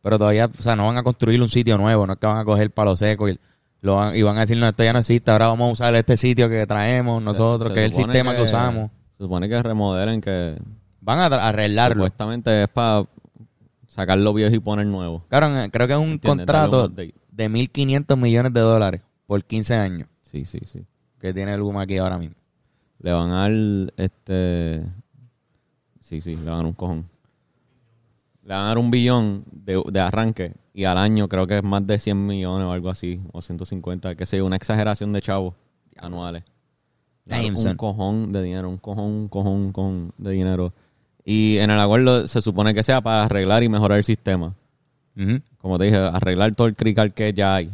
pero 0.00 0.18
todavía, 0.18 0.46
o 0.46 0.62
sea, 0.62 0.74
no 0.76 0.86
van 0.86 0.96
a 0.96 1.02
construir 1.02 1.42
un 1.42 1.50
sitio 1.50 1.76
nuevo, 1.76 2.06
no 2.06 2.14
es 2.14 2.18
que 2.18 2.26
van 2.26 2.38
a 2.38 2.44
coger 2.46 2.70
palo 2.70 2.96
seco 2.96 3.28
y, 3.28 3.38
lo 3.84 3.96
van, 3.96 4.16
y 4.16 4.22
van 4.22 4.38
a 4.38 4.40
decir, 4.40 4.56
no, 4.56 4.66
esto 4.66 4.82
ya 4.82 4.94
no 4.94 5.00
existe, 5.00 5.30
ahora 5.30 5.48
vamos 5.48 5.68
a 5.68 5.72
usar 5.72 5.94
este 5.94 6.16
sitio 6.16 6.48
que 6.48 6.66
traemos 6.66 7.22
nosotros, 7.22 7.68
Se 7.68 7.74
que 7.74 7.84
es 7.84 7.92
el 7.92 8.02
sistema 8.02 8.34
que, 8.34 8.40
usamos. 8.40 8.90
Se 9.12 9.24
supone 9.24 9.46
que 9.46 9.62
remodelen, 9.62 10.22
que 10.22 10.56
Van 11.02 11.18
a 11.18 11.26
arreglarlo. 11.26 11.96
supuestamente 11.96 12.62
es 12.62 12.68
para 12.68 13.04
sacar 13.86 14.16
lo 14.16 14.32
viejo 14.32 14.54
y 14.54 14.58
poner 14.58 14.86
nuevo. 14.86 15.26
Cabrón, 15.28 15.68
creo 15.70 15.86
que 15.86 15.92
es 15.92 15.98
un 15.98 16.16
contrato 16.16 16.88
de 16.88 17.12
1.500 17.36 18.16
millones 18.16 18.54
de 18.54 18.60
dólares 18.60 19.02
por 19.26 19.44
15 19.44 19.74
años 19.74 20.08
Sí, 20.22 20.46
sí, 20.46 20.60
sí. 20.64 20.86
que 21.20 21.34
tiene 21.34 21.54
Luma 21.58 21.82
aquí 21.82 21.98
ahora 21.98 22.16
mismo. 22.16 22.36
Le 23.00 23.12
van 23.12 23.32
a 23.32 23.40
dar 23.42 23.92
este. 23.98 24.82
Sí, 26.00 26.22
sí, 26.22 26.36
le 26.36 26.44
van 26.44 26.54
a 26.54 26.56
dar 26.56 26.66
un 26.66 26.72
cojón. 26.72 27.06
Le 28.44 28.52
van 28.54 28.64
a 28.64 28.68
dar 28.68 28.78
un 28.78 28.90
billón 28.90 29.44
de, 29.50 29.82
de 29.90 30.00
arranque 30.00 30.52
y 30.74 30.84
al 30.84 30.98
año 30.98 31.28
creo 31.28 31.46
que 31.46 31.56
es 31.58 31.62
más 31.64 31.86
de 31.86 31.98
100 31.98 32.26
millones 32.26 32.66
o 32.66 32.72
algo 32.72 32.90
así, 32.90 33.20
o 33.32 33.40
150, 33.40 34.14
que 34.16 34.24
yo, 34.26 34.44
una 34.44 34.56
exageración 34.56 35.12
de 35.12 35.22
chavos 35.22 35.54
anuales. 35.96 36.42
Damn, 37.24 37.54
un 37.54 37.58
son. 37.58 37.76
cojón 37.76 38.32
de 38.32 38.42
dinero, 38.42 38.68
un 38.68 38.76
cojón, 38.76 39.04
un 39.06 39.28
cojón, 39.28 39.52
un 39.52 39.72
cojón 39.72 40.12
de 40.18 40.30
dinero. 40.32 40.72
Y 41.24 41.56
en 41.56 41.70
el 41.70 41.80
acuerdo 41.80 42.26
se 42.26 42.42
supone 42.42 42.74
que 42.74 42.82
sea 42.82 43.00
para 43.00 43.24
arreglar 43.24 43.62
y 43.62 43.68
mejorar 43.70 43.96
el 43.98 44.04
sistema. 44.04 44.54
Como 45.58 45.78
te 45.78 45.84
dije, 45.84 45.96
arreglar 45.96 46.54
todo 46.54 46.66
el 46.66 46.74
crical 46.76 47.14
que 47.14 47.32
ya 47.32 47.54
hay. 47.54 47.70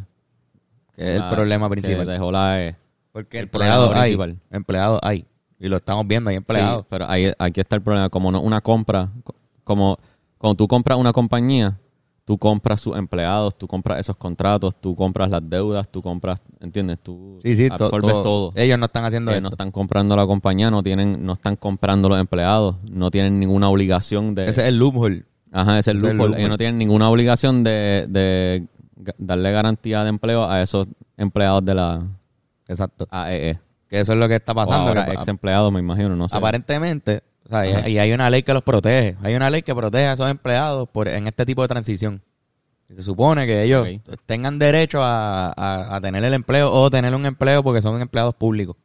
Que 0.94 1.16
es 1.16 1.22
el 1.22 1.28
problema 1.30 1.66
que 1.66 1.70
principal. 1.72 2.06
dejó 2.06 2.30
la 2.30 2.62
E. 2.62 2.76
Porque 3.12 3.38
el 3.38 3.44
empleados 3.44 3.92
hay. 3.94 4.00
principal. 4.16 4.36
Empleados 4.50 5.00
hay. 5.02 5.24
Y 5.58 5.68
lo 5.68 5.78
estamos 5.78 6.06
viendo, 6.06 6.30
hay 6.30 6.36
empleados. 6.36 6.82
Sí, 6.82 6.86
pero 6.90 7.08
ahí, 7.08 7.32
aquí 7.38 7.60
está 7.60 7.74
el 7.76 7.82
problema. 7.82 8.08
Como 8.10 8.30
no 8.30 8.40
una 8.40 8.60
compra, 8.60 9.08
co- 9.24 9.34
como 9.64 9.98
cuando 10.40 10.54
tú 10.56 10.66
compras 10.66 10.96
una 10.98 11.12
compañía, 11.12 11.78
tú 12.24 12.38
compras 12.38 12.80
sus 12.80 12.96
empleados, 12.96 13.58
tú 13.58 13.66
compras 13.68 14.00
esos 14.00 14.16
contratos, 14.16 14.74
tú 14.80 14.94
compras 14.96 15.28
las 15.28 15.42
deudas, 15.48 15.86
tú 15.90 16.00
compras, 16.00 16.40
¿entiendes? 16.60 16.98
Tú 17.02 17.38
Sí, 17.42 17.56
sí, 17.56 17.68
absorbes 17.70 18.12
todo. 18.14 18.22
todo. 18.22 18.52
Ellos 18.54 18.78
no 18.78 18.86
están 18.86 19.04
haciendo 19.04 19.30
Ellos 19.32 19.42
no 19.42 19.48
están 19.50 19.70
comprando 19.70 20.16
la 20.16 20.24
compañía, 20.26 20.70
no 20.70 20.82
tienen, 20.82 21.26
no 21.26 21.34
están 21.34 21.56
comprando 21.56 22.08
los 22.08 22.18
empleados, 22.18 22.76
no 22.90 23.10
tienen 23.10 23.38
ninguna 23.38 23.68
obligación 23.68 24.34
de. 24.34 24.44
Ese 24.48 24.62
es 24.62 24.68
el 24.68 24.78
loophole. 24.78 25.24
Ajá, 25.52 25.78
ese 25.78 25.90
es 25.90 25.96
el 25.96 26.00
loophole. 26.00 26.16
loophole. 26.18 26.38
Ellos 26.38 26.48
no 26.50 26.56
tienen 26.56 26.78
ninguna 26.78 27.10
obligación 27.10 27.62
de, 27.64 28.06
de 28.08 28.66
darle 29.18 29.52
garantía 29.52 30.04
de 30.04 30.08
empleo 30.10 30.48
a 30.48 30.62
esos 30.62 30.86
empleados 31.16 31.64
de 31.64 31.74
la 31.74 32.06
Exacto. 32.68 33.06
AEE. 33.10 33.58
Que 33.88 33.98
eso 33.98 34.12
es 34.12 34.18
lo 34.20 34.28
que 34.28 34.36
está 34.36 34.52
O 34.52 34.54
pasando. 34.54 34.88
ahora 34.88 35.04
que- 35.06 35.14
ex 35.14 35.26
empleados, 35.26 35.72
me 35.72 35.80
imagino, 35.80 36.14
no 36.14 36.28
sé. 36.28 36.36
Aparentemente, 36.36 37.24
o 37.50 37.62
sea, 37.62 37.88
y- 37.88 37.98
hay 37.98 38.12
una 38.12 38.30
ley 38.30 38.42
que 38.42 38.52
los 38.54 38.62
protege. 38.62 39.16
Hay 39.22 39.34
una 39.34 39.50
ley 39.50 39.62
que 39.62 39.74
protege 39.74 40.06
a 40.06 40.12
esos 40.12 40.30
empleados 40.30 40.88
por, 40.88 41.08
en 41.08 41.26
este 41.26 41.44
tipo 41.44 41.62
de 41.62 41.68
transición. 41.68 42.22
Y 42.88 42.94
se 42.94 43.02
supone 43.02 43.46
que 43.46 43.62
ellos 43.64 43.86
tengan 44.26 44.58
derecho 44.58 45.02
a, 45.02 45.48
a- 45.56 45.96
a 45.96 46.00
tener 46.00 46.22
el 46.24 46.34
empleo 46.34 46.70
o 46.72 46.90
tener 46.90 47.14
un 47.14 47.26
empleo 47.26 47.62
porque 47.62 47.82
son 47.82 48.00
empleados 48.00 48.34
públicos. 48.34 48.76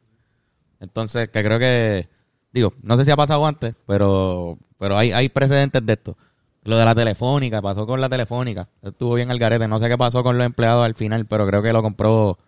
Entonces, 0.80 1.28
que 1.30 1.42
creo 1.42 1.58
que, 1.58 2.08
digo, 2.52 2.72
no 2.82 2.96
sé 2.96 3.04
si 3.04 3.10
ha 3.10 3.16
pasado 3.16 3.46
antes, 3.46 3.74
pero, 3.86 4.58
pero 4.78 4.96
hay, 4.98 5.12
hay 5.12 5.28
precedentes 5.28 5.84
de 5.86 5.92
esto. 5.94 6.16
Lo 6.64 6.76
de 6.76 6.84
la 6.84 6.94
telefónica, 6.94 7.62
pasó 7.62 7.86
con 7.86 8.00
la 8.00 8.08
telefónica. 8.08 8.68
Estuvo 8.82 9.14
bien 9.14 9.30
al 9.30 9.38
garete. 9.38 9.68
No 9.68 9.78
sé 9.78 9.88
qué 9.88 9.96
pasó 9.96 10.22
con 10.24 10.36
los 10.36 10.44
empleados 10.44 10.84
al 10.84 10.94
final, 10.96 11.24
pero 11.26 11.46
creo 11.46 11.62
que 11.62 11.72
lo 11.72 11.80
compró 11.82 12.38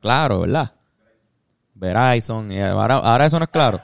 claro, 0.00 0.40
¿verdad? 0.40 0.72
Verizon. 1.74 2.50
Y 2.52 2.60
ahora, 2.60 2.96
ahora 2.96 3.26
eso 3.26 3.38
no 3.38 3.44
es 3.44 3.50
claro. 3.50 3.80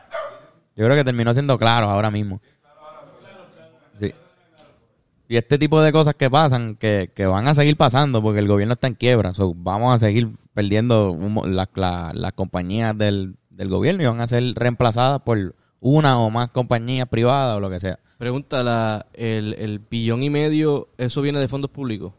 Yo 0.76 0.85
creo 0.85 0.97
que 0.97 1.04
terminó 1.04 1.33
siendo 1.33 1.59
claro 1.59 1.88
ahora 1.88 2.11
mismo. 2.11 2.40
Sí. 4.00 4.12
Y 5.28 5.37
este 5.37 5.59
tipo 5.59 5.81
de 5.83 5.93
cosas 5.93 6.14
que 6.14 6.28
pasan, 6.31 6.75
que, 6.76 7.11
que 7.14 7.26
van 7.26 7.47
a 7.49 7.54
seguir 7.54 7.76
pasando 7.76 8.21
porque 8.23 8.40
el 8.40 8.49
gobierno 8.49 8.75
está 8.75 8.88
en 8.88 8.95
quiebra. 8.95 9.33
So, 9.35 9.54
vamos 9.54 9.95
a 9.95 9.99
seguir 9.99 10.28
perdiendo 10.52 11.14
mo- 11.14 11.47
la- 11.47 11.69
la- 11.75 12.12
las 12.14 12.33
compañías 12.33 12.97
del, 12.99 13.37
del 13.50 13.69
gobierno 13.69 14.02
y 14.02 14.07
van 14.07 14.21
a 14.21 14.26
ser 14.26 14.43
reemplazadas 14.54 15.23
por 15.23 15.54
una 15.81 16.19
o 16.19 16.28
más 16.31 16.50
compañías 16.50 17.09
privadas 17.09 17.57
o 17.57 17.61
lo 17.61 17.71
que 17.71 17.81
sea. 17.81 17.99
Pregunta, 18.19 18.62
la, 18.62 19.07
el, 19.12 19.54
el 19.54 19.78
billón 19.78 20.23
y 20.23 20.31
medio, 20.31 20.88
¿eso 20.99 21.21
viene 21.23 21.38
de 21.40 21.49
fondos 21.49 21.71
públicos? 21.71 22.12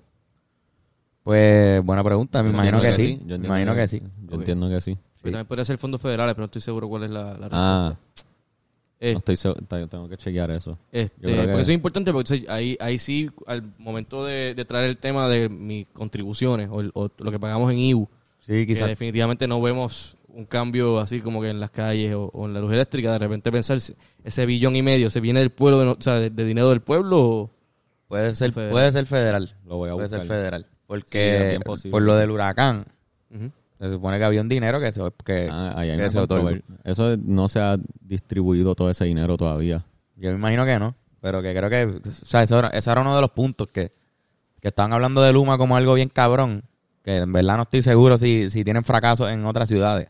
Pues 1.24 1.84
buena 1.84 2.04
pregunta, 2.04 2.44
me 2.44 2.50
imagino 2.52 2.80
que, 2.82 2.94
sí. 2.94 3.20
Yo 3.26 3.40
Me 3.40 3.48
imagino 3.48 3.74
que 3.74 3.88
sí. 3.88 4.02
Yo 4.28 4.36
entiendo 4.36 4.70
que 4.70 4.82
sí. 4.82 4.98
También 5.22 5.46
podría 5.48 5.66
ser 5.66 5.80
fondos 5.80 6.00
federales, 6.00 6.36
pero 6.36 6.44
no 6.44 6.46
estoy 6.46 6.62
seguro 6.62 6.88
cuál 6.88 7.04
es 7.06 7.10
la, 7.10 7.34
la 7.36 7.50
Ah, 7.52 7.96
Eh, 9.00 9.12
no 9.14 9.20
estoy 9.20 9.36
seguro, 9.36 9.62
tengo 9.88 10.08
que 10.10 10.18
chequear 10.18 10.50
eso. 10.52 10.78
Este, 10.92 11.22
que- 11.28 11.36
porque 11.36 11.52
eso 11.52 11.72
es 11.72 11.76
importante 11.76 12.14
porque 12.14 12.46
ahí, 12.48 12.78
ahí 12.80 12.98
sí, 12.98 13.30
al 13.46 13.62
momento 13.78 14.24
de, 14.24 14.54
de 14.56 14.66
traer 14.66 14.90
el 14.90 14.98
tema 14.98 15.28
de 15.28 15.50
mis 15.50 15.86
contribuciones 15.88 16.70
o, 16.72 16.80
el- 16.82 16.92
o 16.94 17.10
lo 17.20 17.32
que 17.32 17.40
pagamos 17.40 17.72
en 17.72 17.78
IBU, 17.80 18.08
Sí, 18.40 18.54
que 18.54 18.68
quizás. 18.68 18.88
definitivamente 18.88 19.48
no 19.48 19.62
vemos 19.62 20.16
un 20.30 20.46
cambio 20.46 21.00
así 21.00 21.20
como 21.22 21.42
que 21.42 21.50
en 21.50 21.60
las 21.60 21.72
calles 21.72 22.14
o, 22.16 22.26
o 22.34 22.46
en 22.46 22.54
la 22.54 22.60
luz 22.60 22.72
eléctrica, 22.74 23.12
de 23.14 23.20
repente 23.20 23.52
pensar 23.52 23.78
ese 24.24 24.46
billón 24.46 24.76
y 24.76 24.82
medio 24.82 25.10
se 25.10 25.20
viene 25.20 25.40
del 25.40 25.50
pueblo, 25.52 25.80
de, 25.80 25.88
o 25.88 25.98
sea, 26.00 26.16
de, 26.16 26.30
de 26.30 26.44
dinero 26.46 26.70
del 26.70 26.82
pueblo 26.82 27.20
o... 27.22 27.52
Puede 28.08 28.36
ser, 28.36 28.52
Federal. 28.54 28.72
puede 28.72 28.92
ser 28.92 29.06
federal. 29.08 29.56
Lo 29.66 29.78
voy 29.78 29.90
a 29.90 29.94
Puede 29.94 30.10
ser 30.10 30.20
buscar. 30.20 30.38
federal. 30.38 30.66
Porque 30.88 31.60
por 31.90 32.02
lo 32.04 32.16
del 32.16 32.30
huracán, 32.32 32.86
Ujú. 33.34 33.52
Se 33.80 33.90
supone 33.92 34.18
que 34.18 34.24
había 34.24 34.42
un 34.42 34.48
dinero 34.50 34.80
que 34.80 34.92
se, 34.92 35.02
que, 35.24 35.50
Ah, 35.52 35.74
ahí 35.76 35.90
hay 35.90 35.98
que 35.98 36.04
una 36.04 36.12
se 36.12 36.20
otorgó. 36.20 36.44
controversia. 36.46 36.76
Eso 36.84 37.18
no 37.24 37.48
se 37.48 37.60
ha 37.60 37.78
distribuido 38.02 38.76
todo 38.76 38.90
ese 38.90 39.06
dinero 39.06 39.38
todavía. 39.38 39.84
Yo 40.16 40.30
me 40.32 40.36
imagino 40.36 40.66
que 40.66 40.80
no, 40.80 40.96
pero 41.22 41.42
que 41.42 41.54
creo 41.54 41.70
que, 41.70 41.86
o 42.08 42.12
sea, 42.12 42.44
eso 42.44 42.60
era, 42.60 42.70
ese 42.70 42.90
era 42.92 43.02
uno 43.02 43.16
de 43.16 43.22
los 43.22 43.32
puntos 43.32 43.68
que, 43.68 43.92
que 44.62 44.70
estaban 44.70 44.94
hablando 44.94 45.22
de 45.22 45.34
Luma 45.34 45.58
como 45.58 45.76
algo 45.76 45.94
bien 45.94 46.10
cabrón, 46.10 46.64
que 47.04 47.18
en 47.18 47.34
verdad 47.34 47.58
no 47.58 47.64
estoy 47.64 47.84
seguro 47.84 48.18
si, 48.18 48.50
si 48.50 48.64
tienen 48.64 48.84
fracaso 48.84 49.28
en 49.30 49.46
otras 49.46 49.68
ciudades. 49.70 50.08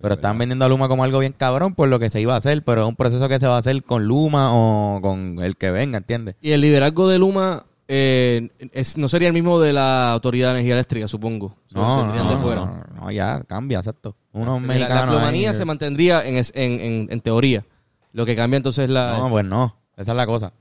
Pero 0.00 0.14
están 0.14 0.36
vendiendo 0.36 0.64
a 0.64 0.68
Luma 0.68 0.88
como 0.88 1.04
algo 1.04 1.20
bien 1.20 1.32
cabrón 1.32 1.74
por 1.76 1.88
lo 1.88 2.00
que 2.00 2.10
se 2.10 2.20
iba 2.20 2.34
a 2.34 2.36
hacer, 2.38 2.64
pero 2.64 2.82
es 2.82 2.88
un 2.88 2.96
proceso 2.96 3.28
que 3.28 3.38
se 3.38 3.46
va 3.46 3.54
a 3.54 3.58
hacer 3.58 3.84
con 3.84 4.04
Luma 4.06 4.48
o 4.52 5.00
con 5.00 5.38
el 5.40 5.56
que 5.56 5.70
venga, 5.70 5.98
¿entiendes? 5.98 6.34
Y 6.40 6.50
el 6.50 6.60
liderazgo 6.60 7.08
de 7.08 7.18
Luma 7.20 7.66
eh, 7.94 8.48
es- 8.72 8.96
no 8.96 9.06
sería 9.08 9.28
el 9.28 9.34
mismo 9.34 9.60
de 9.60 9.72
la 9.74 10.12
Autoridad 10.12 10.48
de 10.48 10.54
Energía 10.60 10.74
Eléctrica, 10.74 11.06
supongo. 11.08 11.54
No, 11.72 11.96
no, 11.96 12.02
Vendrían 12.04 12.24
no, 12.26 12.32
de 12.32 12.38
fuera. 12.38 12.60
no, 12.64 12.84
no, 13.02 13.10
ya 13.10 13.42
cambia, 13.46 13.78
exacto. 13.78 14.16
Unos 14.32 14.62
La- 14.62 14.66
La, 14.68 14.74
mexicanos. 14.74 15.14
plomanía 15.16 15.50
ahí- 15.50 15.54
se 15.54 15.64
mantendría 15.66 16.26
en, 16.26 16.36
es- 16.38 16.52
en, 16.56 16.80
en, 16.80 17.08
en 17.10 17.20
teoría. 17.20 17.64
Lo 18.12 18.24
que 18.24 18.34
cambia 18.34 18.56
entonces 18.56 18.84
es 18.84 18.90
la... 18.90 19.18
No, 19.18 19.28
pues 19.30 19.44
no. 19.44 19.76
Esa 19.96 20.12
es 20.12 20.16
la 20.16 20.26
cosa. 20.26 20.52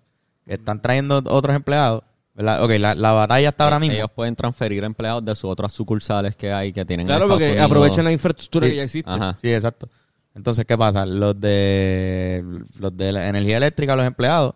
Que 0.45 0.55
están 0.55 0.81
trayendo 0.81 1.21
otros 1.25 1.55
empleados. 1.55 2.03
¿verdad? 2.33 2.63
Ok, 2.63 2.71
la, 2.79 2.95
la 2.95 3.11
batalla 3.11 3.49
está 3.49 3.65
ahora 3.65 3.79
mismo. 3.79 3.95
Ellos 3.95 4.09
pueden 4.15 4.35
transferir 4.35 4.83
empleados 4.83 5.23
de 5.23 5.35
sus 5.35 5.49
otras 5.51 5.71
sucursales 5.73 6.35
que 6.35 6.51
hay 6.51 6.71
que 6.73 6.85
tienen 6.85 7.05
en 7.05 7.07
claro, 7.07 7.27
porque 7.27 7.49
Unidos. 7.49 7.65
aprovechan 7.65 8.05
la 8.05 8.11
infraestructura 8.11 8.65
Sí. 8.65 8.71
que 8.71 8.77
ya 8.77 8.83
existe. 8.83 9.11
Ajá. 9.11 9.37
Sí, 9.41 9.53
exacto. 9.53 9.89
Entonces, 10.33 10.63
¿qué 10.65 10.77
pasa? 10.77 11.05
Los 11.05 11.39
de 11.41 12.41
los 12.79 12.95
de 12.95 13.11
la 13.11 13.27
energía 13.27 13.57
eléctrica, 13.57 13.97
los 13.97 14.05
empleados, 14.05 14.55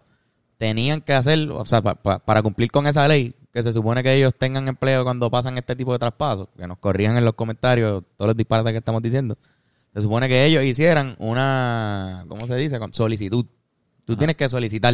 tenían 0.57 1.01
que 1.01 1.13
hacer, 1.13 1.49
o 1.51 1.65
sea, 1.65 1.81
pa- 1.81 1.95
pa- 1.95 2.19
para 2.19 2.41
cumplir 2.41 2.71
con 2.71 2.87
esa 2.87 3.07
ley, 3.07 3.35
que 3.53 3.63
se 3.63 3.71
supone 3.73 4.03
que 4.03 4.13
ellos 4.13 4.33
tengan 4.37 4.67
empleo 4.67 5.03
cuando 5.03 5.29
pasan 5.31 5.57
este 5.57 5.75
tipo 5.75 5.93
de 5.93 5.99
traspasos, 5.99 6.47
que 6.57 6.67
nos 6.67 6.77
corrijan 6.77 7.17
en 7.17 7.25
los 7.25 7.33
comentarios 7.35 8.03
todos 8.17 8.27
los 8.29 8.37
disparates 8.37 8.71
que 8.73 8.77
estamos 8.79 9.01
diciendo. 9.01 9.37
Se 9.93 10.01
supone 10.01 10.27
que 10.27 10.45
ellos 10.45 10.63
hicieran 10.63 11.15
una, 11.19 12.25
¿cómo 12.27 12.47
se 12.47 12.55
dice? 12.55 12.79
Con 12.79 12.93
solicitud. 12.93 13.45
Tú 14.03 14.15
tienes 14.17 14.35
que 14.35 14.49
solicitar 14.49 14.93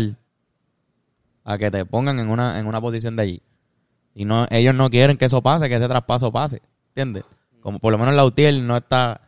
a 1.43 1.57
que 1.57 1.71
te 1.71 1.85
pongan 1.85 2.19
en 2.19 2.29
una, 2.29 2.59
en 2.59 2.67
una 2.67 2.79
posición 2.79 3.15
de 3.15 3.23
allí. 3.23 3.41
Y 4.13 4.25
no, 4.25 4.45
ellos 4.51 4.75
no 4.75 4.89
quieren 4.91 5.17
que 5.17 5.25
eso 5.25 5.41
pase, 5.41 5.67
que 5.69 5.75
ese 5.75 5.87
traspaso 5.87 6.31
pase. 6.31 6.61
¿Entiendes? 6.89 7.23
Como 7.61 7.79
por 7.79 7.91
lo 7.91 7.97
menos 7.97 8.13
la 8.13 8.25
UTIEL 8.25 8.65
no 8.67 8.77
está. 8.77 9.21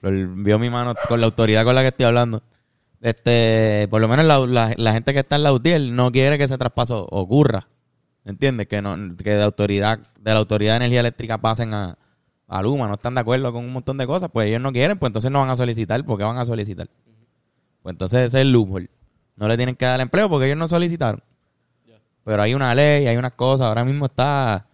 Flor 0.00 0.12
vio 0.42 0.58
mi 0.58 0.68
mano 0.70 0.94
con 1.08 1.20
la 1.20 1.26
autoridad 1.26 1.64
con 1.64 1.74
la 1.74 1.82
que 1.82 1.88
estoy 1.88 2.06
hablando. 2.06 2.42
Este, 3.00 3.86
por 3.90 4.00
lo 4.00 4.08
menos 4.08 4.24
la, 4.26 4.38
la- 4.46 4.74
la 4.76 4.92
gente 4.92 5.12
que 5.12 5.20
está 5.20 5.36
en 5.36 5.42
la 5.42 5.52
UTIEL 5.52 5.94
no 5.94 6.10
quiere 6.10 6.38
que 6.38 6.44
ese 6.44 6.58
traspaso 6.58 7.06
ocurra. 7.10 7.68
¿Entiendes? 8.24 8.66
Que 8.66 8.82
no, 8.82 8.96
que 9.16 9.30
de 9.34 9.42
autoridad, 9.42 10.00
de 10.20 10.32
la 10.32 10.38
autoridad 10.38 10.72
de 10.72 10.76
energía 10.78 11.00
eléctrica 11.00 11.38
pasen 11.38 11.72
a, 11.74 11.96
a 12.48 12.62
Luma, 12.62 12.88
no 12.88 12.94
están 12.94 13.14
de 13.14 13.20
acuerdo 13.20 13.52
con 13.52 13.64
un 13.64 13.72
montón 13.72 13.98
de 13.98 14.06
cosas, 14.06 14.30
pues 14.32 14.48
ellos 14.48 14.60
no 14.60 14.72
quieren, 14.72 14.98
pues 14.98 15.10
entonces 15.10 15.30
no 15.30 15.38
van 15.40 15.50
a 15.50 15.56
solicitar, 15.56 16.04
¿por 16.04 16.18
qué 16.18 16.24
van 16.24 16.38
a 16.38 16.44
solicitar? 16.44 16.88
Pues 17.82 17.92
entonces 17.92 18.18
ese 18.20 18.38
es 18.38 18.42
el 18.42 18.50
loophole. 18.52 18.90
No 19.36 19.46
le 19.46 19.56
tienen 19.56 19.76
que 19.76 19.84
dar 19.84 20.00
empleo 20.00 20.28
porque 20.28 20.46
ellos 20.46 20.58
no 20.58 20.66
solicitaron. 20.66 21.22
Pero 22.24 22.42
hay 22.42 22.54
una 22.54 22.74
ley, 22.74 23.06
hay 23.06 23.16
unas 23.16 23.32
cosas, 23.34 23.68
ahora 23.68 23.84
mismo 23.84 24.06
está 24.06 24.66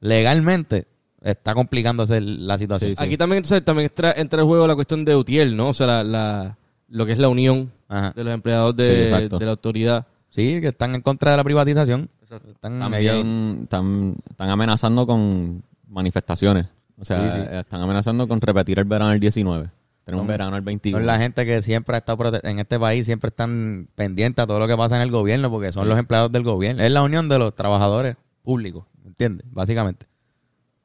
legalmente 0.00 0.86
está 1.22 1.52
complicándose 1.54 2.20
la 2.20 2.56
situación. 2.58 2.92
Sí, 2.92 2.96
sí. 2.96 3.04
Aquí 3.04 3.16
también, 3.18 3.38
entonces, 3.38 3.62
también 3.64 3.86
entra, 3.90 4.12
entra 4.16 4.40
en 4.40 4.48
juego 4.48 4.66
la 4.66 4.74
cuestión 4.74 5.04
de 5.04 5.14
UTIEL, 5.14 5.54
¿no? 5.56 5.68
O 5.68 5.74
sea, 5.74 5.86
la, 5.86 6.02
la- 6.04 6.56
lo 6.90 7.06
que 7.06 7.12
es 7.12 7.18
la 7.18 7.28
unión 7.28 7.72
Ajá. 7.88 8.12
de 8.14 8.24
los 8.24 8.34
empleados 8.34 8.76
de, 8.76 9.28
la 9.40 9.50
autoridad. 9.50 10.06
Sí, 10.28 10.60
que 10.60 10.68
están 10.68 10.94
en 10.94 11.00
contra 11.00 11.30
de 11.32 11.36
la 11.38 11.44
privatización. 11.44 12.08
Están 12.22 12.78
También 12.78 13.60
están, 13.62 14.16
están 14.28 14.50
amenazando 14.50 15.06
con 15.06 15.62
manifestaciones. 15.88 16.66
O 16.98 17.04
sea, 17.04 17.32
Sí, 17.32 17.40
sí. 17.40 17.46
están 17.50 17.80
amenazando 17.80 18.28
con 18.28 18.40
repetir 18.40 18.78
el 18.78 18.84
verano 18.84 19.10
del 19.10 19.18
19. 19.20 19.70
Tener 20.04 20.14
un 20.14 20.20
Son- 20.20 20.26
verano 20.28 20.56
el 20.56 20.62
21. 20.62 20.98
son 20.98 21.06
la 21.06 21.18
gente 21.18 21.44
que 21.44 21.62
siempre 21.62 21.94
ha 21.96 21.98
estado 21.98 22.38
en 22.42 22.58
este 22.60 22.78
país, 22.78 23.06
siempre 23.06 23.28
están 23.28 23.88
pendientes 23.94 24.42
a 24.42 24.46
todo 24.46 24.58
lo 24.60 24.68
que 24.68 24.76
pasa 24.76 24.96
en 24.96 25.02
el 25.02 25.10
gobierno, 25.10 25.50
porque 25.50 25.72
son 25.72 25.88
los 25.88 25.98
empleados 25.98 26.30
del 26.30 26.42
gobierno. 26.44 26.82
Es 26.82 26.92
la 26.92 27.02
unión 27.02 27.28
de 27.28 27.38
los 27.38 27.54
trabajadores 27.54 28.16
públicos, 28.42 28.84
¿entiendes? 29.04 29.46
Básicamente. 29.50 30.06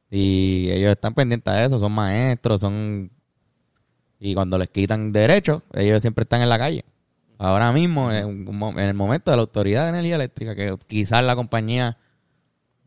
Y 0.10 0.70
ellos 0.72 0.92
están 0.92 1.14
pendientes 1.14 1.52
a 1.54 1.64
eso, 1.64 1.78
son 1.80 1.92
maestros, 1.92 2.62
son... 2.62 3.12
Y 4.20 4.34
cuando 4.34 4.58
les 4.58 4.70
quitan 4.70 5.12
derechos, 5.12 5.62
ellos 5.74 6.02
siempre 6.02 6.24
están 6.24 6.42
en 6.42 6.50
la 6.50 6.58
calle. 6.58 6.86
Ahora 7.38 7.72
mismo, 7.74 8.12
en, 8.12 8.48
el 8.80 8.94
momento 8.94 9.30
de 9.32 9.38
la 9.38 9.42
Autoridad 9.42 9.84
de 9.84 9.90
Energía 9.90 10.16
Eléctrica, 10.16 10.56
que 10.56 10.76
quizás 10.88 11.24
la 11.24 11.36
compañía 11.36 11.98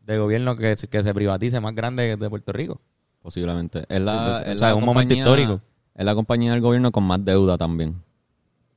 de 0.05 0.17
gobierno 0.17 0.57
que, 0.57 0.75
se- 0.75 0.87
que 0.87 1.03
se 1.03 1.13
privatice 1.13 1.59
más 1.59 1.75
grande 1.75 2.17
de 2.17 2.29
Puerto 2.29 2.51
Rico. 2.51 2.81
Posiblemente. 3.21 3.85
Es 3.89 4.01
la, 4.01 4.37
O 4.47 4.51
es 4.51 4.59
sea, 4.59 4.69
la 4.69 4.75
un 4.75 4.85
momento 4.85 5.13
histórico. 5.13 5.61
Es 5.93 6.03
la 6.05 6.15
compañía 6.15 6.51
del 6.51 6.61
gobierno 6.61 6.91
con 6.91 7.03
más 7.03 7.23
deuda 7.23 7.57
también. 7.57 8.01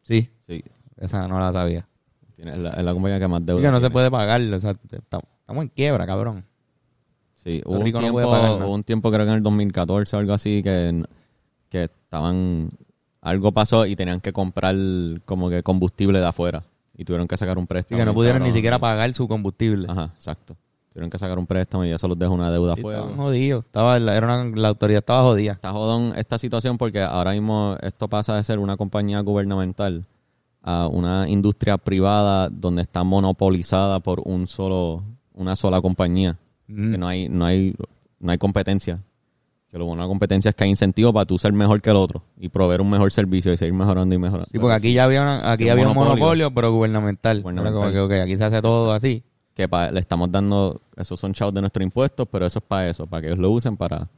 Sí, 0.02 0.28
Sí. 0.46 0.62
esa 0.98 1.26
no 1.28 1.38
la 1.40 1.52
sabía. 1.52 1.86
Tiene- 2.36 2.52
es, 2.52 2.58
la, 2.58 2.70
es 2.70 2.84
la 2.84 2.92
compañía 2.92 3.18
que 3.18 3.28
más 3.28 3.46
deuda 3.46 3.60
Y 3.60 3.64
que 3.64 3.70
no 3.70 3.80
se 3.80 3.88
puede 3.88 4.10
pagar, 4.10 4.40
o 4.42 4.60
sea, 4.60 4.72
estamos, 4.90 5.24
estamos 5.40 5.62
en 5.62 5.68
quiebra, 5.68 6.04
cabrón. 6.06 6.44
Sí, 7.42 7.62
hubo 7.64 7.78
un, 7.78 7.90
no 7.90 7.98
tiempo, 7.98 8.30
pagar 8.30 8.62
hubo 8.62 8.74
un 8.74 8.84
tiempo, 8.84 9.10
creo 9.10 9.24
que 9.24 9.30
en 9.30 9.36
el 9.38 9.42
2014 9.42 10.16
o 10.16 10.18
algo 10.18 10.32
así, 10.34 10.60
que, 10.62 11.02
que 11.72 11.84
estaban... 11.84 12.70
Algo 13.22 13.52
pasó 13.52 13.86
y 13.86 13.94
tenían 13.96 14.20
que 14.20 14.32
comprar 14.32 14.74
como 15.24 15.48
que 15.48 15.62
combustible 15.62 16.18
de 16.18 16.26
afuera. 16.26 16.64
Y 16.98 17.04
tuvieron 17.04 17.26
que 17.28 17.36
sacar 17.36 17.56
un 17.56 17.64
Y 17.64 17.66
préstamo. 17.68 17.98
que 17.98 18.04
no 18.04 18.12
pudieron 18.14 18.42
ni 18.42 18.50
siquiera 18.50 18.78
pagar 18.78 19.12
su 19.14 19.26
combustible. 19.28 19.86
Ajá, 19.88 20.10
exacto. 20.14 20.56
Tuvieron 20.92 21.08
que 21.08 21.18
sacar 21.18 21.38
un 21.38 21.46
préstamo 21.46 21.84
y 21.84 21.90
eso 21.90 22.06
los 22.08 22.18
dejó 22.18 22.34
una 22.34 22.50
deuda 22.50 22.72
a 22.72 22.76
Sí, 22.76 22.82
fuego. 22.82 22.98
estaban 23.00 23.16
jodidos. 23.16 23.64
Estaba, 23.64 23.98
la- 24.00 24.16
era 24.16 24.26
una- 24.26 24.56
la 24.56 24.68
autoridad 24.68 24.98
estaba 24.98 25.22
jodida. 25.22 25.52
Está 25.52 25.70
jodón 25.72 26.12
esta 26.16 26.36
situación 26.36 26.76
porque 26.78 27.00
ahora 27.00 27.30
mismo 27.32 27.76
esto 27.80 28.08
pasa 28.08 28.34
de 28.36 28.42
ser 28.42 28.58
una 28.58 28.76
compañía 28.76 29.20
gubernamental 29.20 30.04
a 30.62 30.88
una 30.88 31.28
industria 31.28 31.78
privada 31.78 32.48
donde 32.50 32.82
está 32.82 33.04
monopolizada 33.04 34.00
por 34.00 34.20
un 34.24 34.46
solo, 34.48 35.02
una 35.32 35.54
sola 35.56 35.80
compañía. 35.80 36.36
Mm. 36.66 36.90
Que 36.92 36.98
no 36.98 37.06
hay, 37.06 37.28
no 37.28 37.44
hay, 37.46 37.74
no 38.20 38.32
hay 38.32 38.38
competencia. 38.38 38.98
Que 39.72 39.78
lo 39.78 39.86
bueno 39.86 40.02
de 40.02 40.06
la 40.06 40.10
competencia 40.10 40.50
es 40.50 40.54
que 40.54 40.64
hay 40.64 40.70
incentivo 40.70 41.12
para 41.14 41.24
tú 41.24 41.38
ser 41.38 41.52
mejor 41.54 41.80
que 41.80 41.88
el 41.90 41.96
otro 41.96 42.22
y 42.38 42.50
proveer 42.50 42.82
un 42.82 42.90
mejor 42.90 43.10
servicio 43.10 43.52
y 43.52 43.56
seguir 43.56 43.72
mejorando 43.72 44.14
y 44.14 44.18
mejorando. 44.18 44.46
Sí, 44.52 44.58
porque 44.58 44.74
aquí 44.74 44.92
ya 44.92 45.04
había, 45.04 45.22
una- 45.22 45.50
aquí 45.50 45.64
Sí, 45.64 45.70
había 45.70 45.88
un 45.88 45.94
monopolio. 45.94 46.20
monopolio, 46.24 46.50
pero 46.54 46.72
gubernamental. 46.72 47.40
Gubernamental. 47.42 47.92
Como 47.94 48.08
que, 48.08 48.20
aquí 48.20 48.36
se 48.36 48.44
hace 48.44 48.60
todo 48.62 48.92
así. 48.92 49.24
que 49.54 49.68
pa- 49.68 49.90
le 49.90 50.00
estamos 50.00 50.30
dando, 50.32 50.80
esos 50.96 51.20
son 51.20 51.34
chavos 51.34 51.52
de 51.52 51.60
nuestros 51.60 51.82
impuestos, 51.84 52.26
pero 52.30 52.46
eso 52.46 52.58
es 52.58 52.64
para 52.64 52.88
eso, 52.88 53.06
para 53.06 53.20
que 53.20 53.26
ellos 53.28 53.38
lo 53.38 53.50
usen 53.50 53.76
para 53.76 54.08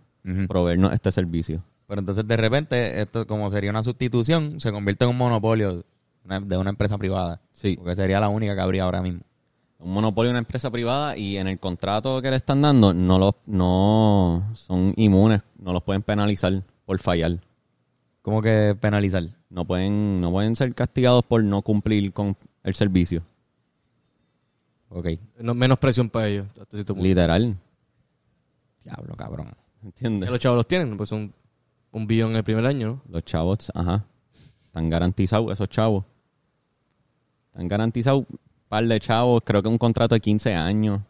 proveernos 0.48 0.92
este 0.92 1.10
servicio. 1.12 1.60
Pero 1.88 2.00
entonces 2.00 2.26
de 2.26 2.36
repente, 2.36 3.00
esto 3.00 3.26
como 3.26 3.50
sería 3.50 3.70
una 3.70 3.82
sustitución, 3.82 4.60
se 4.60 4.70
convierte 4.72 5.04
en 5.04 5.10
un 5.10 5.18
monopolio 5.18 5.84
de 6.24 6.56
una 6.56 6.70
empresa 6.70 6.98
privada. 6.98 7.40
Sí. 7.52 7.76
Porque 7.76 7.94
sería 7.96 8.20
la 8.20 8.28
única 8.28 8.54
que 8.54 8.60
habría 8.60 8.84
ahora 8.84 9.02
mismo. 9.02 9.20
Un 9.84 9.92
monopolio 9.92 10.28
de 10.28 10.30
una 10.30 10.38
empresa 10.38 10.70
privada 10.70 11.14
y 11.14 11.36
en 11.36 11.46
el 11.46 11.58
contrato 11.58 12.22
que 12.22 12.30
le 12.30 12.36
están 12.36 12.62
dando 12.62 12.94
no 12.94 13.18
los 13.18 13.34
no 13.44 14.50
son 14.54 14.94
inmunes, 14.96 15.42
no 15.58 15.74
los 15.74 15.82
pueden 15.82 16.00
penalizar 16.00 16.62
por 16.86 16.98
fallar. 17.00 17.38
¿Cómo 18.22 18.40
que 18.40 18.74
penalizar? 18.80 19.24
No 19.50 19.66
pueden 19.66 20.22
no 20.22 20.30
pueden 20.30 20.56
ser 20.56 20.74
castigados 20.74 21.22
por 21.26 21.44
no 21.44 21.60
cumplir 21.60 22.14
con 22.14 22.34
el 22.62 22.74
servicio. 22.74 23.22
Ok. 24.88 25.08
No, 25.40 25.52
menos 25.52 25.78
presión 25.78 26.08
para 26.08 26.28
ellos. 26.28 26.46
hasta 26.48 26.78
cierto 26.78 26.94
punto. 26.94 27.06
Literal, 27.06 27.54
Diablo, 28.84 29.14
cabrón. 29.16 29.54
¿entiendes? 29.82 30.30
los 30.30 30.40
chavos 30.40 30.56
los 30.56 30.66
tienen, 30.66 30.96
pues 30.96 31.10
son 31.10 31.30
un 31.92 32.06
billón 32.06 32.30
en 32.30 32.36
el 32.36 32.44
primer 32.44 32.64
año, 32.64 32.86
¿no? 32.86 33.02
Los 33.12 33.22
chavos, 33.26 33.70
ajá. 33.74 34.06
Están 34.64 34.88
garantizados 34.88 35.52
esos 35.52 35.68
chavos. 35.68 36.06
Están 37.52 37.68
garantizados 37.68 38.24
par 38.74 38.84
de 38.84 38.98
chavos, 39.00 39.40
creo 39.44 39.62
que 39.62 39.68
un 39.68 39.78
contrato 39.78 40.14
de 40.16 40.20
15 40.20 40.52
años. 40.54 41.00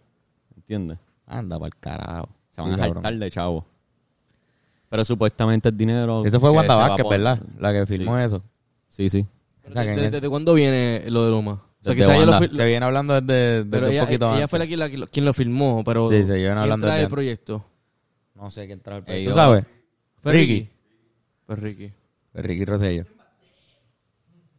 ¿Entiendes? 0.55 0.99
Anda 1.27 1.59
para 1.59 1.69
el 1.69 1.77
carajo. 1.81 2.29
Se 2.51 2.61
van 2.61 2.75
Sí, 2.75 2.81
a 2.81 2.85
saltar 2.85 3.15
de 3.15 3.31
chavos. 3.31 3.65
Pero 4.91 5.05
supuestamente 5.05 5.71
el 5.71 5.77
dinero. 5.77 6.25
Eso 6.27 6.39
fue 6.41 6.51
que 6.51 6.57
Wanda 6.59 6.77
Vázquez, 6.77 7.07
¿verdad? 7.09 7.41
La 7.59 7.73
que 7.73 7.87
filmó 7.87 8.19
eso. 8.19 8.43
Sí, 8.89 9.09
sí. 9.09 9.27
O 9.69 9.73
sea, 9.73 9.83
¿Desde, 9.83 10.29
cuándo 10.29 10.53
viene 10.55 11.05
lo 11.09 11.25
de 11.25 11.31
Luma? 11.31 11.53
O 11.53 11.57
sea, 11.85 11.95
Desde 11.95 11.97
quizá 12.13 12.17
ella 12.17 12.27
lo, 12.27 12.39
se 12.49 12.67
viene 12.67 12.85
hablando 12.87 13.21
desde, 13.21 13.35
desde 13.65 13.71
pero 13.71 13.87
un 13.87 13.93
ella, 13.93 14.03
poquito 14.05 14.27
ella 14.27 14.35
antes. 14.35 14.51
fue 14.51 14.59
la, 14.59 14.67
que- 14.67 14.77
la 14.77 15.07
quien 15.07 15.25
lo 15.25 15.33
filmó, 15.33 15.83
pero 15.85 16.09
Sí, 16.11 16.23
se 16.27 16.35
¿quién 16.37 16.57
hablando 16.59 16.87
trae 16.87 16.97
desde 16.99 17.05
el 17.07 17.11
proyecto? 17.11 17.65
No 18.35 18.51
sé 18.51 18.67
quién 18.67 18.81
trae 18.81 18.99
el 18.99 19.05
Ellos- 19.07 19.33
¿Tú 19.33 19.39
sabes? 19.39 19.65
¿Fue 20.23 20.33
Ricky. 20.33 20.53
Ricky? 20.55 20.71
Fue 21.47 21.57
Ricky. 21.57 21.93
Ricky 22.35 22.65
Rosselló. 22.67 23.05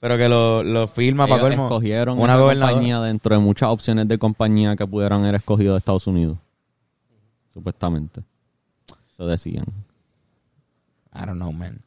Pero 0.05 0.17
que 0.19 0.29
lo, 0.29 0.61
lo 0.61 0.87
filma 0.87 1.25
para 1.25 1.41
colmo. 1.41 1.63
escogieron 1.63 2.17
una 2.19 2.25
una 2.25 2.37
gobernadora. 2.37 2.73
compañía 2.73 3.01
dentro 3.01 3.33
de 3.35 3.41
muchas 3.41 3.69
opciones 3.69 4.07
de 4.07 4.19
compañía 4.19 4.75
que 4.75 4.85
pudieran 4.85 5.21
haber 5.23 5.33
escogido 5.33 5.73
de 5.73 5.79
Estados 5.79 6.05
Unidos. 6.05 6.37
Supuestamente. 7.51 8.21
Eso 9.11 9.25
decían. 9.25 9.65
I 11.11 11.25
don't 11.25 11.37
know, 11.37 11.51
man. 11.51 11.81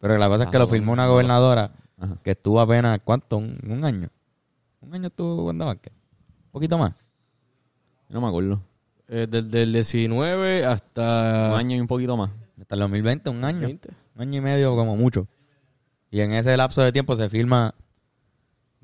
Pero 0.00 0.18
la 0.18 0.26
cosa 0.26 0.42
es 0.44 0.50
que 0.50 0.56
Ah, 0.56 0.60
lo 0.60 0.66
filmó 0.66 0.92
una 0.92 1.06
gobernadora 1.06 1.70
Ajá. 1.96 2.16
que 2.24 2.32
estuvo 2.32 2.60
apenas, 2.60 2.98
¿cuánto? 3.04 3.36
Un, 3.36 3.56
un 3.68 3.84
año. 3.84 4.08
Un 4.80 4.92
año 4.92 5.06
estuvo 5.06 5.44
Wanda 5.44 5.66
Vázquez. 5.66 5.92
Un 6.46 6.50
poquito 6.50 6.76
más. 6.76 6.92
No 8.08 8.20
me 8.20 8.26
acuerdo. 8.26 8.60
Eh, 9.06 9.28
desde 9.30 9.62
el 9.62 9.72
19 9.74 10.64
hasta... 10.64 11.50
Un 11.52 11.58
año 11.60 11.76
y 11.76 11.80
un 11.80 11.86
poquito 11.86 12.16
más. 12.16 12.30
Hasta 12.60 12.74
el 12.74 12.80
2020, 12.80 13.30
un 13.30 13.44
año. 13.44 13.60
20. 13.60 13.90
Un 14.16 14.22
año 14.22 14.38
y 14.38 14.40
medio 14.40 14.74
como 14.74 14.96
mucho. 14.96 15.28
Y 16.10 16.20
en 16.20 16.32
ese 16.32 16.56
lapso 16.56 16.82
de 16.82 16.92
tiempo 16.92 17.14
se 17.16 17.28
firma 17.28 17.74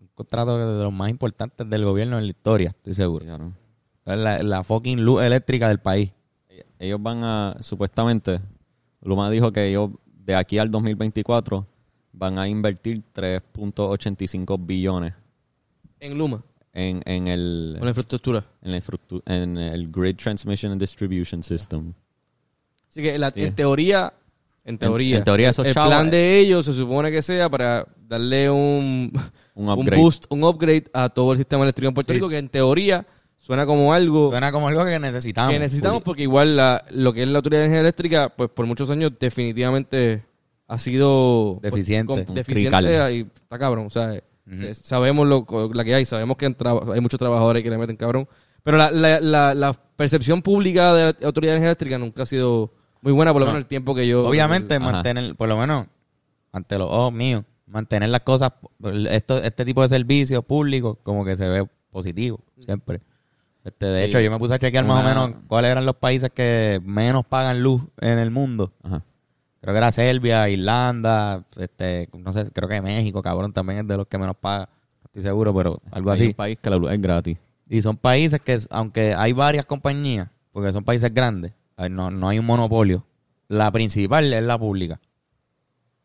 un 0.00 0.08
contrato 0.14 0.56
de 0.76 0.82
los 0.84 0.92
más 0.92 1.10
importantes 1.10 1.68
del 1.68 1.84
gobierno 1.84 2.18
en 2.18 2.24
la 2.24 2.30
historia, 2.30 2.70
estoy 2.70 2.94
seguro. 2.94 3.24
Claro. 3.24 3.52
La, 4.04 4.42
la 4.42 4.62
fucking 4.62 5.00
luz 5.02 5.22
eléctrica 5.22 5.68
del 5.68 5.78
país. 5.80 6.12
Ellos 6.78 7.02
van 7.02 7.24
a, 7.24 7.56
supuestamente, 7.60 8.40
Luma 9.02 9.28
dijo 9.30 9.50
que 9.52 9.66
ellos 9.68 9.90
de 10.24 10.34
aquí 10.36 10.58
al 10.58 10.70
2024 10.70 11.66
van 12.12 12.38
a 12.38 12.48
invertir 12.48 13.02
3.85 13.14 14.56
billones 14.64 15.14
En 16.00 16.16
Luma, 16.16 16.42
en, 16.72 17.02
en 17.04 17.26
el 17.28 17.74
con 17.78 17.84
la 17.86 17.90
infraestructura. 17.90 18.44
en, 18.62 18.70
la 18.72 18.78
infraestru- 18.78 19.22
en 19.26 19.58
el 19.58 19.90
Grid 19.90 20.16
Transmission 20.16 20.72
and 20.72 20.80
Distribution 20.80 21.42
System. 21.42 21.92
Así 22.88 23.02
que 23.02 23.18
la- 23.18 23.30
Sí. 23.32 23.42
en 23.44 23.54
teoría, 23.54 24.12
en 24.66 24.76
teoría, 24.78 25.16
en 25.18 25.24
teoría 25.24 25.48
esos 25.50 25.64
el 25.64 25.72
chavos- 25.74 25.88
plan 25.90 26.10
de 26.10 26.38
ellos 26.38 26.66
se 26.66 26.72
supone 26.74 27.10
que 27.10 27.22
sea 27.22 27.48
para 27.48 27.86
darle 28.06 28.50
un, 28.50 29.10
Un 29.54 29.86
boost, 29.96 30.26
un 30.28 30.44
upgrade 30.44 30.84
a 30.92 31.08
todo 31.08 31.32
el 31.32 31.38
sistema 31.38 31.62
eléctrico 31.62 31.88
en 31.88 31.94
Puerto 31.94 32.12
Sí. 32.12 32.18
Rico, 32.18 32.28
que 32.28 32.36
en 32.38 32.48
teoría 32.48 33.06
suena 33.38 33.64
como 33.64 33.92
algo 33.94 34.28
Suena 34.30 34.50
como 34.52 34.68
algo 34.68 34.84
que 34.84 34.98
necesitamos. 34.98 35.52
que 35.52 35.58
necesitamos 35.58 36.02
porque 36.02 36.22
igual 36.24 36.56
la, 36.56 36.84
lo 36.90 37.12
que 37.12 37.22
es 37.22 37.28
la 37.28 37.38
Autoridad 37.38 37.60
de 37.60 37.66
Energía 37.66 37.80
Eléctrica, 37.80 38.28
pues 38.36 38.50
por 38.50 38.66
muchos 38.66 38.90
años 38.90 39.12
definitivamente 39.18 40.24
ha 40.68 40.78
sido 40.78 41.58
pues, 41.60 41.72
Deficiente. 41.72 42.24
com- 42.26 42.34
deficiente 42.34 43.14
y 43.14 43.20
está 43.20 43.58
cabrón, 43.58 43.86
o 43.86 43.90
sea, 43.90 44.20
se- 44.50 44.74
sabemos 44.74 45.26
lo 45.28 45.46
la 45.72 45.84
que 45.84 45.94
hay, 45.94 46.04
sabemos 46.04 46.36
que 46.36 46.46
en 46.46 46.56
hay 46.92 47.00
muchos 47.00 47.18
trabajadores 47.20 47.62
que 47.62 47.70
le 47.70 47.78
meten 47.78 47.96
cabrón, 47.96 48.28
pero 48.64 48.76
la, 48.76 48.90
la, 48.90 49.20
la, 49.20 49.54
la 49.54 49.72
percepción 49.94 50.42
pública 50.42 50.92
de 50.92 51.14
la 51.20 51.26
Autoridad 51.28 51.52
de 51.52 51.56
Energía 51.58 51.68
Eléctrica 51.70 51.98
nunca 51.98 52.24
ha 52.24 52.26
sido 52.26 52.72
muy 53.06 53.12
buena, 53.12 53.32
por 53.32 53.38
lo 53.40 53.46
No. 53.46 53.52
menos 53.52 53.62
el 53.64 53.68
tiempo 53.68 53.94
que 53.94 54.08
yo... 54.08 54.26
Obviamente, 54.26 54.74
Ajá. 54.74 54.90
mantener, 54.90 55.36
por 55.36 55.48
lo 55.48 55.56
menos, 55.56 55.86
ante 56.52 56.76
los 56.76 56.88
ojos 56.90 57.12
míos, 57.12 57.44
mantener 57.68 58.08
las 58.08 58.22
cosas, 58.22 58.50
esto, 59.10 59.38
este 59.40 59.64
tipo 59.64 59.80
de 59.82 59.88
servicios 59.88 60.44
públicos, 60.44 60.98
como 61.04 61.24
que 61.24 61.36
se 61.36 61.48
ve 61.48 61.64
positivo, 61.92 62.40
siempre. 62.58 63.00
Este, 63.64 63.86
de 63.86 64.02
Sí. 64.04 64.10
hecho, 64.10 64.20
yo 64.20 64.30
me 64.32 64.38
puse 64.40 64.54
a 64.54 64.58
chequear 64.58 64.84
más 64.84 65.04
o 65.04 65.08
menos 65.08 65.30
cuáles 65.46 65.70
eran 65.70 65.86
los 65.86 65.94
países 65.94 66.30
que 66.34 66.80
menos 66.84 67.24
pagan 67.24 67.62
luz 67.62 67.80
en 68.00 68.18
el 68.18 68.32
mundo. 68.32 68.72
Ajá. 68.82 69.02
Creo 69.60 69.72
que 69.72 69.78
era 69.78 69.92
Serbia, 69.92 70.48
Irlanda, 70.48 71.44
este, 71.56 72.08
no 72.18 72.32
sé, 72.32 72.50
creo 72.52 72.68
que 72.68 72.82
México, 72.82 73.22
cabrón, 73.22 73.52
también 73.52 73.80
es 73.80 73.86
de 73.86 73.96
los 73.98 74.08
que 74.08 74.18
menos 74.18 74.36
paga. 74.36 74.68
No 75.02 75.06
Estoy 75.06 75.22
seguro, 75.22 75.54
pero 75.54 75.80
algo 75.92 76.10
Hay 76.10 76.16
así. 76.18 76.26
un 76.28 76.34
país 76.34 76.58
que 76.60 76.70
la 76.70 76.76
luz 76.76 76.90
es 76.92 77.00
gratis. 77.00 77.38
Y 77.68 77.82
son 77.82 77.96
países 77.96 78.40
que, 78.40 78.58
aunque 78.70 79.14
hay 79.14 79.32
varias 79.32 79.64
compañías, 79.64 80.28
porque 80.52 80.72
son 80.72 80.82
países 80.84 81.12
grandes, 81.14 81.52
no, 81.90 82.10
no 82.10 82.28
hay 82.28 82.38
un 82.38 82.46
monopolio. 82.46 83.06
La 83.48 83.70
principal 83.70 84.32
es 84.32 84.42
la 84.42 84.58
pública. 84.58 85.00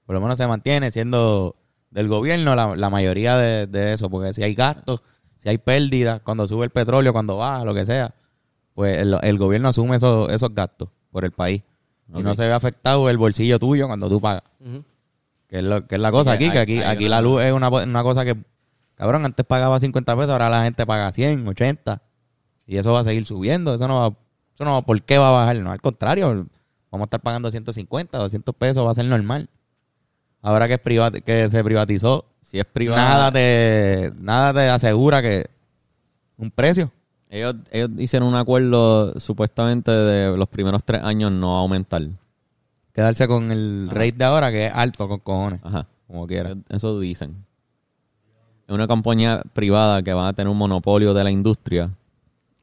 Por 0.05 0.15
lo 0.15 0.21
menos 0.21 0.37
se 0.37 0.47
mantiene 0.47 0.91
siendo 0.91 1.55
del 1.89 2.07
gobierno 2.07 2.55
la, 2.55 2.75
la 2.75 2.89
mayoría 2.89 3.37
de, 3.37 3.67
de 3.67 3.93
eso, 3.93 4.09
porque 4.09 4.33
si 4.33 4.43
hay 4.43 4.53
gastos, 4.53 5.01
si 5.37 5.49
hay 5.49 5.57
pérdidas, 5.57 6.21
cuando 6.21 6.45
sube 6.47 6.65
el 6.65 6.71
petróleo, 6.71 7.13
cuando 7.13 7.37
baja, 7.37 7.63
lo 7.65 7.73
que 7.73 7.85
sea, 7.85 8.13
pues 8.73 8.97
el, 8.99 9.17
el 9.21 9.37
gobierno 9.37 9.69
asume 9.69 9.95
esos, 9.97 10.29
esos 10.31 10.53
gastos 10.53 10.89
por 11.11 11.25
el 11.25 11.31
país. 11.31 11.63
Y 12.13 12.23
no 12.23 12.35
se 12.35 12.45
ve 12.45 12.53
afectado 12.53 13.09
el 13.09 13.17
bolsillo 13.17 13.57
tuyo 13.57 13.87
cuando 13.87 14.09
tú 14.09 14.19
pagas. 14.19 14.43
Que 15.47 15.59
es, 15.59 15.63
lo, 15.63 15.87
que 15.87 15.95
es 15.95 16.01
la 16.01 16.11
cosa 16.11 16.31
aquí, 16.33 16.45
que 16.51 16.59
aquí, 16.59 16.79
aquí 16.89 17.05
una- 17.05 17.15
la 17.15 17.21
luz 17.21 17.41
es 17.43 17.53
una, 17.53 17.69
una 17.69 18.03
cosa 18.03 18.23
que, 18.25 18.35
cabrón, 18.95 19.25
antes 19.25 19.45
pagaba 19.45 19.79
50 19.79 20.15
pesos, 20.15 20.29
ahora 20.31 20.49
la 20.49 20.63
gente 20.63 20.85
paga 20.85 21.11
100, 21.11 21.47
80. 21.47 22.01
Y 22.67 22.77
eso 22.77 22.93
va 22.93 23.01
a 23.01 23.03
seguir 23.03 23.25
subiendo. 23.25 23.73
Eso 23.73 23.87
no 23.87 23.99
va, 24.11 24.17
eso 24.61 24.71
no 24.71 24.81
¿por 24.83 25.01
qué 25.01 25.17
va 25.17 25.29
a 25.29 25.31
bajar? 25.31 25.57
No, 25.57 25.71
al 25.71 25.81
contrario, 25.81 26.47
vamos 26.91 27.05
a 27.05 27.07
estar 27.07 27.19
pagando 27.19 27.49
150, 27.49 28.17
200 28.17 28.55
pesos, 28.55 28.85
va 28.85 28.91
a 28.91 28.95
ser 28.95 29.05
normal. 29.05 29.49
Ahora 30.41 30.67
que, 30.67 30.75
es 30.75 31.23
que 31.23 31.49
se 31.49 31.63
privatizó, 31.63 32.25
Si 32.41 32.59
es 32.59 32.65
privada. 32.65 33.01
nada 33.01 33.31
te, 33.31 34.11
nada 34.19 34.53
te 34.53 34.69
asegura 34.69 35.21
que 35.21 35.47
un 36.37 36.51
precio. 36.51 36.91
Ellos, 37.29 37.55
ellos 37.71 37.89
hicieron 37.97 38.27
un 38.27 38.35
acuerdo 38.35 39.17
supuestamente 39.19 39.91
de 39.91 40.35
los 40.35 40.47
primeros 40.47 40.83
tres 40.83 41.01
años 41.03 41.31
no 41.31 41.57
aumentar. 41.57 42.01
Quedarse 42.93 43.27
con 43.27 43.51
el 43.51 43.87
Ajá. 43.89 43.95
rate 43.99 44.11
de 44.11 44.25
ahora, 44.25 44.51
que 44.51 44.65
es 44.67 44.73
alto 44.73 45.07
con 45.07 45.19
cojones, 45.19 45.61
Ajá. 45.63 45.87
como 46.07 46.27
quiera. 46.27 46.55
Eso 46.69 46.99
dicen. 46.99 47.45
Es 48.67 48.75
una 48.75 48.87
compañía 48.87 49.41
privada 49.53 50.01
que 50.03 50.13
va 50.13 50.27
a 50.27 50.33
tener 50.33 50.51
un 50.51 50.57
monopolio 50.57 51.13
de 51.13 51.23
la 51.23 51.31
industria 51.31 51.91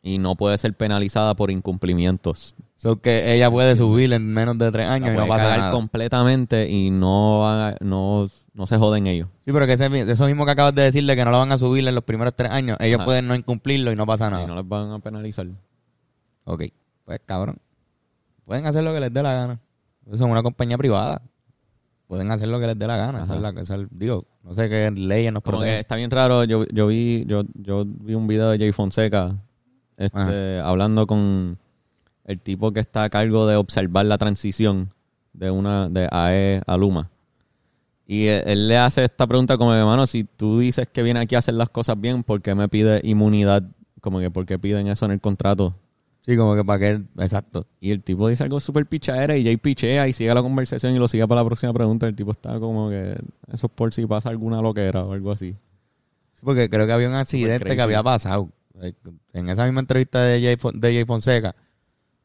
y 0.02 0.18
no 0.18 0.36
puede 0.36 0.56
ser 0.58 0.74
penalizada 0.74 1.34
por 1.34 1.50
incumplimientos. 1.50 2.54
So 2.76 3.00
que 3.00 3.34
ella 3.34 3.50
puede 3.50 3.74
subir 3.76 4.12
en 4.12 4.26
menos 4.32 4.56
de 4.58 4.70
tres 4.70 4.86
años 4.86 5.08
La 5.08 5.14
y 5.14 5.16
no 5.18 5.26
pasa 5.26 5.56
nada. 5.56 5.70
completamente 5.72 6.68
y 6.70 6.90
no, 6.90 7.72
no, 7.80 8.28
no 8.54 8.66
se 8.68 8.76
joden 8.76 9.06
ellos. 9.08 9.28
Sí, 9.44 9.52
pero 9.52 9.66
que 9.66 9.72
ese- 9.72 10.10
eso 10.10 10.26
mismo 10.26 10.44
que 10.44 10.52
acabas 10.52 10.74
de 10.76 10.82
decirle 10.82 11.16
que 11.16 11.24
no 11.24 11.32
lo 11.32 11.38
van 11.38 11.50
a 11.50 11.58
subir 11.58 11.86
en 11.88 11.94
los 11.94 12.04
primeros 12.04 12.34
tres 12.36 12.52
años, 12.52 12.76
ellos 12.80 12.98
Ajá. 12.98 13.04
pueden 13.06 13.26
no 13.26 13.34
incumplirlo 13.34 13.90
y 13.90 13.96
no 13.96 14.06
pasa 14.06 14.30
nada. 14.30 14.44
Y 14.44 14.46
no 14.46 14.54
les 14.54 14.68
van 14.68 14.92
a 14.92 14.98
penalizar. 15.00 15.46
Ok, 16.44 16.64
pues 17.04 17.20
cabrón. 17.26 17.58
Pueden 18.44 18.64
hacer 18.66 18.84
lo 18.84 18.94
que 18.94 19.00
les 19.00 19.12
dé 19.12 19.22
la 19.22 19.34
gana. 19.34 19.60
Son 20.14 20.30
una 20.30 20.42
compañía 20.42 20.78
privada. 20.78 21.20
Pueden 22.06 22.30
hacer 22.30 22.48
lo 22.48 22.58
que 22.60 22.66
les 22.68 22.78
dé 22.78 22.86
la 22.86 22.96
gana. 22.96 23.24
Esa 23.24 23.34
es 23.34 23.40
la, 23.42 23.50
esa 23.60 23.74
es- 23.76 23.88
digo, 23.90 24.24
no 24.44 24.54
sé 24.54 24.68
qué 24.70 24.90
leyes 24.90 25.32
nos 25.32 25.42
protegen. 25.42 25.74
está 25.74 25.96
bien 25.96 26.10
raro. 26.10 26.44
Yo, 26.44 26.64
yo 26.72 26.86
vi 26.86 27.24
yo, 27.26 27.42
yo 27.54 27.84
vi 27.84 28.14
un 28.14 28.26
video 28.28 28.48
de 28.50 28.58
Jay 28.58 28.72
Fonseca 28.72 29.36
este, 29.98 30.60
hablando 30.60 31.06
con 31.06 31.58
el 32.24 32.40
tipo 32.40 32.72
que 32.72 32.80
está 32.80 33.04
a 33.04 33.10
cargo 33.10 33.46
de 33.46 33.56
observar 33.56 34.06
la 34.06 34.16
transición 34.16 34.94
de 35.32 35.50
una 35.50 35.88
de 35.88 36.08
AE 36.10 36.62
a 36.66 36.76
Luma. 36.76 37.10
Y 38.06 38.26
él, 38.26 38.42
él 38.46 38.68
le 38.68 38.78
hace 38.78 39.04
esta 39.04 39.26
pregunta 39.26 39.58
como, 39.58 39.74
hermano, 39.74 40.06
si 40.06 40.24
tú 40.24 40.58
dices 40.58 40.88
que 40.88 41.02
viene 41.02 41.20
aquí 41.20 41.34
a 41.34 41.40
hacer 41.40 41.54
las 41.54 41.68
cosas 41.68 42.00
bien, 42.00 42.22
¿por 42.22 42.40
qué 42.40 42.54
me 42.54 42.68
pide 42.68 43.00
inmunidad? 43.04 43.64
Como 44.00 44.20
que, 44.20 44.30
¿por 44.30 44.46
qué 44.46 44.58
piden 44.58 44.86
eso 44.86 45.04
en 45.04 45.12
el 45.12 45.20
contrato? 45.20 45.74
Sí, 46.28 46.36
como 46.36 46.54
que 46.54 46.64
para 46.64 46.78
que... 46.78 47.02
Exacto. 47.18 47.66
Y 47.80 47.90
el 47.90 48.02
tipo 48.02 48.28
dice 48.28 48.44
algo 48.44 48.60
súper 48.60 48.86
pichadera 48.86 49.36
y 49.36 49.44
Jay 49.44 49.56
pichea 49.56 50.06
y 50.08 50.12
sigue 50.12 50.32
la 50.34 50.42
conversación 50.42 50.94
y 50.94 50.98
lo 50.98 51.08
sigue 51.08 51.26
para 51.26 51.40
la 51.40 51.46
próxima 51.46 51.72
pregunta. 51.72 52.06
El 52.06 52.14
tipo 52.14 52.32
está 52.32 52.60
como 52.60 52.90
que 52.90 53.18
eso 53.50 53.66
es 53.66 53.72
por 53.74 53.94
si 53.94 54.06
pasa 54.06 54.28
alguna 54.28 54.60
loquera 54.60 55.04
o 55.04 55.12
algo 55.12 55.32
así. 55.32 55.52
Sí, 56.34 56.40
porque 56.42 56.68
creo 56.68 56.86
que 56.86 56.92
había 56.92 57.08
un 57.08 57.14
accidente 57.14 57.74
que 57.74 57.80
había 57.80 58.02
pasado. 58.02 58.50
En 59.32 59.48
esa 59.48 59.64
misma 59.64 59.80
entrevista 59.80 60.22
de 60.22 60.40
Jay, 60.42 60.56
Fon- 60.56 60.78
de 60.78 60.92
Jay 60.94 61.04
Fonseca, 61.04 61.54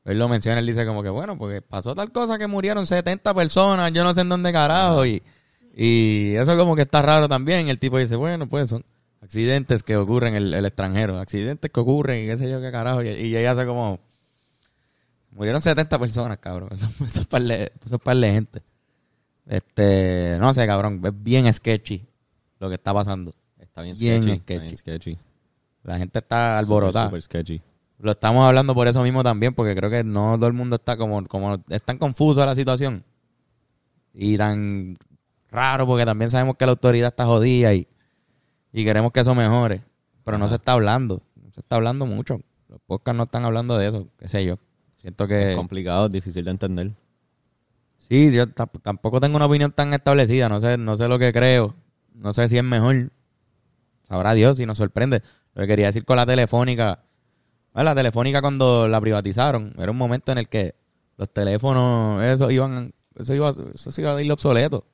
él 0.05 0.19
lo 0.19 0.27
menciona, 0.29 0.59
él 0.59 0.65
dice 0.67 0.85
como 0.85 1.01
que, 1.01 1.09
bueno, 1.09 1.37
porque 1.37 1.61
pasó 1.61 1.95
tal 1.95 2.11
cosa 2.11 2.37
que 2.37 2.47
murieron 2.47 2.85
70 2.85 3.33
personas, 3.33 3.91
yo 3.93 4.03
no 4.03 4.13
sé 4.13 4.21
en 4.21 4.29
dónde 4.29 4.51
carajo, 4.51 5.05
y, 5.05 5.23
y 5.75 6.33
eso 6.35 6.57
como 6.57 6.75
que 6.75 6.81
está 6.83 7.01
raro 7.01 7.27
también. 7.29 7.69
El 7.69 7.79
tipo 7.79 7.97
dice, 7.97 8.15
bueno, 8.15 8.47
pues 8.47 8.69
son 8.69 8.83
accidentes 9.21 9.81
que 9.83 9.95
ocurren 9.95 10.35
en 10.35 10.43
el, 10.43 10.53
el 10.53 10.65
extranjero, 10.65 11.17
accidentes 11.19 11.71
que 11.71 11.79
ocurren 11.79 12.23
y 12.23 12.27
qué 12.27 12.37
sé 12.37 12.49
yo 12.49 12.59
qué 12.61 12.71
carajo, 12.71 13.01
y, 13.01 13.07
y 13.09 13.31
Jay 13.33 13.45
hace 13.45 13.65
como, 13.65 13.99
murieron 15.31 15.61
70 15.61 15.97
personas, 15.97 16.37
cabrón, 16.39 16.69
eso, 16.73 16.87
eso 17.05 17.21
es 17.21 17.27
par 17.27 17.41
de, 17.41 17.71
eso 17.85 17.95
es 17.95 18.01
par 18.01 18.17
de 18.17 18.31
gente. 18.31 18.61
Este, 19.45 20.37
no 20.39 20.53
sé, 20.53 20.65
cabrón, 20.67 21.01
es 21.03 21.11
bien 21.23 21.51
sketchy 21.53 22.05
lo 22.59 22.69
que 22.69 22.75
está 22.75 22.93
pasando. 22.93 23.33
Está 23.59 23.81
bien 23.81 23.97
Bien 23.97 24.21
sketchy. 24.21 24.37
sketchy. 24.39 24.53
Está 24.53 24.63
bien 24.63 24.77
sketchy. 24.77 25.17
La 25.83 25.97
gente 25.97 26.19
está 26.19 26.57
alborotada. 26.59 27.21
Sketchy. 27.21 27.61
Lo 27.99 28.11
estamos 28.11 28.45
hablando 28.45 28.73
por 28.73 28.87
eso 28.87 29.01
mismo 29.03 29.23
también, 29.23 29.53
porque 29.53 29.75
creo 29.75 29.89
que 29.89 30.03
no 30.03 30.35
todo 30.35 30.47
el 30.47 30.53
mundo 30.53 30.75
está 30.77 30.97
como, 30.97 31.25
como 31.27 31.57
es 31.69 31.83
tan 31.83 31.97
confuso 31.97 32.45
la 32.45 32.55
situación 32.55 33.03
y 34.13 34.37
tan 34.37 34.97
raro, 35.49 35.85
porque 35.87 36.05
también 36.05 36.29
sabemos 36.29 36.55
que 36.57 36.65
la 36.65 36.71
autoridad 36.71 37.09
está 37.09 37.25
jodida 37.25 37.73
y, 37.73 37.87
y 38.71 38.83
queremos 38.83 39.11
que 39.11 39.21
eso 39.21 39.33
mejore, 39.35 39.83
pero 40.25 40.37
no 40.37 40.47
se 40.49 40.55
está 40.55 40.73
hablando, 40.73 41.21
no 41.41 41.51
se 41.51 41.61
está 41.61 41.75
hablando 41.77 42.05
mucho. 42.05 42.41
Los 42.67 42.79
podcasts 42.85 43.17
no 43.17 43.23
están 43.23 43.45
hablando 43.45 43.77
de 43.77 43.87
eso, 43.87 44.07
qué 44.17 44.27
sé 44.27 44.43
yo. 44.43 44.57
Siento 44.97 45.25
Es 45.25 45.29
que 45.29 45.55
complicado, 45.55 46.07
es 46.07 46.11
difícil 46.11 46.43
de 46.45 46.51
entender. 46.51 46.91
sí, 47.97 48.31
yo 48.31 48.49
ta- 48.49 48.65
tampoco 48.67 49.19
tengo 49.21 49.35
una 49.37 49.45
opinión 49.45 49.71
tan 49.71 49.93
establecida, 49.93 50.49
no 50.49 50.59
sé, 50.59 50.77
no 50.77 50.97
sé 50.97 51.07
lo 51.07 51.19
que 51.19 51.31
creo, 51.31 51.75
no 52.13 52.33
sé 52.33 52.49
si 52.49 52.57
es 52.57 52.63
mejor. 52.63 53.11
Sabrá 54.07 54.33
Dios 54.33 54.57
si 54.57 54.65
nos 54.65 54.77
sorprende. 54.77 55.21
Lo 55.53 55.61
que 55.61 55.67
quería 55.67 55.87
decir 55.87 56.05
con 56.05 56.17
la 56.17 56.25
telefónica, 56.25 57.03
bueno, 57.73 57.89
la 57.89 57.95
telefónica 57.95 58.41
cuando 58.41 58.87
la 58.87 58.99
privatizaron, 58.99 59.73
era 59.77 59.91
un 59.91 59.97
momento 59.97 60.31
en 60.31 60.39
el 60.39 60.49
que 60.49 60.75
los 61.17 61.31
teléfonos, 61.31 62.23
eso 62.23 62.49
iban, 62.49 62.93
eso 63.15 63.33
iba, 63.33 63.49
eso 63.49 63.91
se 63.91 64.01
iba 64.01 64.15
a 64.15 64.21
ir 64.21 64.31
obsoleto. 64.31 64.85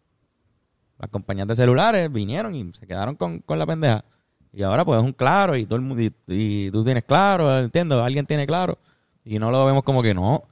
Las 0.97 1.09
compañías 1.09 1.47
de 1.47 1.55
celulares 1.55 2.11
vinieron 2.11 2.53
y 2.55 2.73
se 2.73 2.85
quedaron 2.85 3.15
con, 3.15 3.39
con 3.39 3.57
la 3.57 3.65
pendeja. 3.65 4.03
Y 4.51 4.63
ahora 4.63 4.83
pues 4.83 4.99
es 4.99 5.05
un 5.05 5.13
claro 5.13 5.55
y 5.55 5.65
todo 5.65 5.75
el 5.77 5.81
mundo, 5.81 6.03
y, 6.03 6.13
y 6.27 6.71
tú 6.71 6.83
tienes 6.83 7.03
claro, 7.03 7.57
entiendo, 7.57 8.03
alguien 8.03 8.25
tiene 8.25 8.45
claro. 8.45 8.77
Y 9.23 9.39
no 9.39 9.51
lo 9.51 9.65
vemos 9.65 9.83
como 9.83 10.01
que 10.01 10.13
no. 10.13 10.43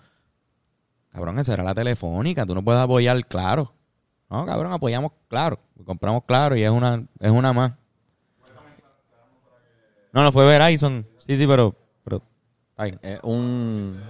Cabrón, 1.12 1.40
esa 1.40 1.54
era 1.54 1.64
la 1.64 1.74
telefónica, 1.74 2.46
tú 2.46 2.54
no 2.54 2.64
puedes 2.64 2.82
apoyar 2.82 3.26
claro. 3.26 3.74
No, 4.30 4.46
cabrón, 4.46 4.72
apoyamos 4.72 5.12
claro. 5.28 5.60
Compramos 5.86 6.24
claro 6.26 6.56
y 6.56 6.64
es 6.64 6.70
una, 6.70 7.06
es 7.20 7.32
una 7.32 7.54
más. 7.54 7.74
No, 10.18 10.24
no 10.24 10.32
fue 10.32 10.48
Verizon. 10.48 11.06
Sí, 11.20 11.38
sí, 11.38 11.46
pero, 11.46 11.76
pero. 12.04 12.24
Es 13.04 13.20
un... 13.22 14.02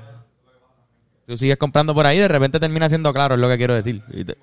Tú 1.25 1.37
sigues 1.37 1.57
comprando 1.57 1.93
por 1.93 2.05
ahí, 2.05 2.17
de 2.17 2.29
repente 2.29 2.61
termina 2.61 2.87
siendo 2.87 3.11
claro, 3.11 3.35
es 3.35 3.41
lo 3.41 3.49
que 3.49 3.57
quiero 3.57 3.73
decir. 3.73 4.01
Te-. 4.25 4.37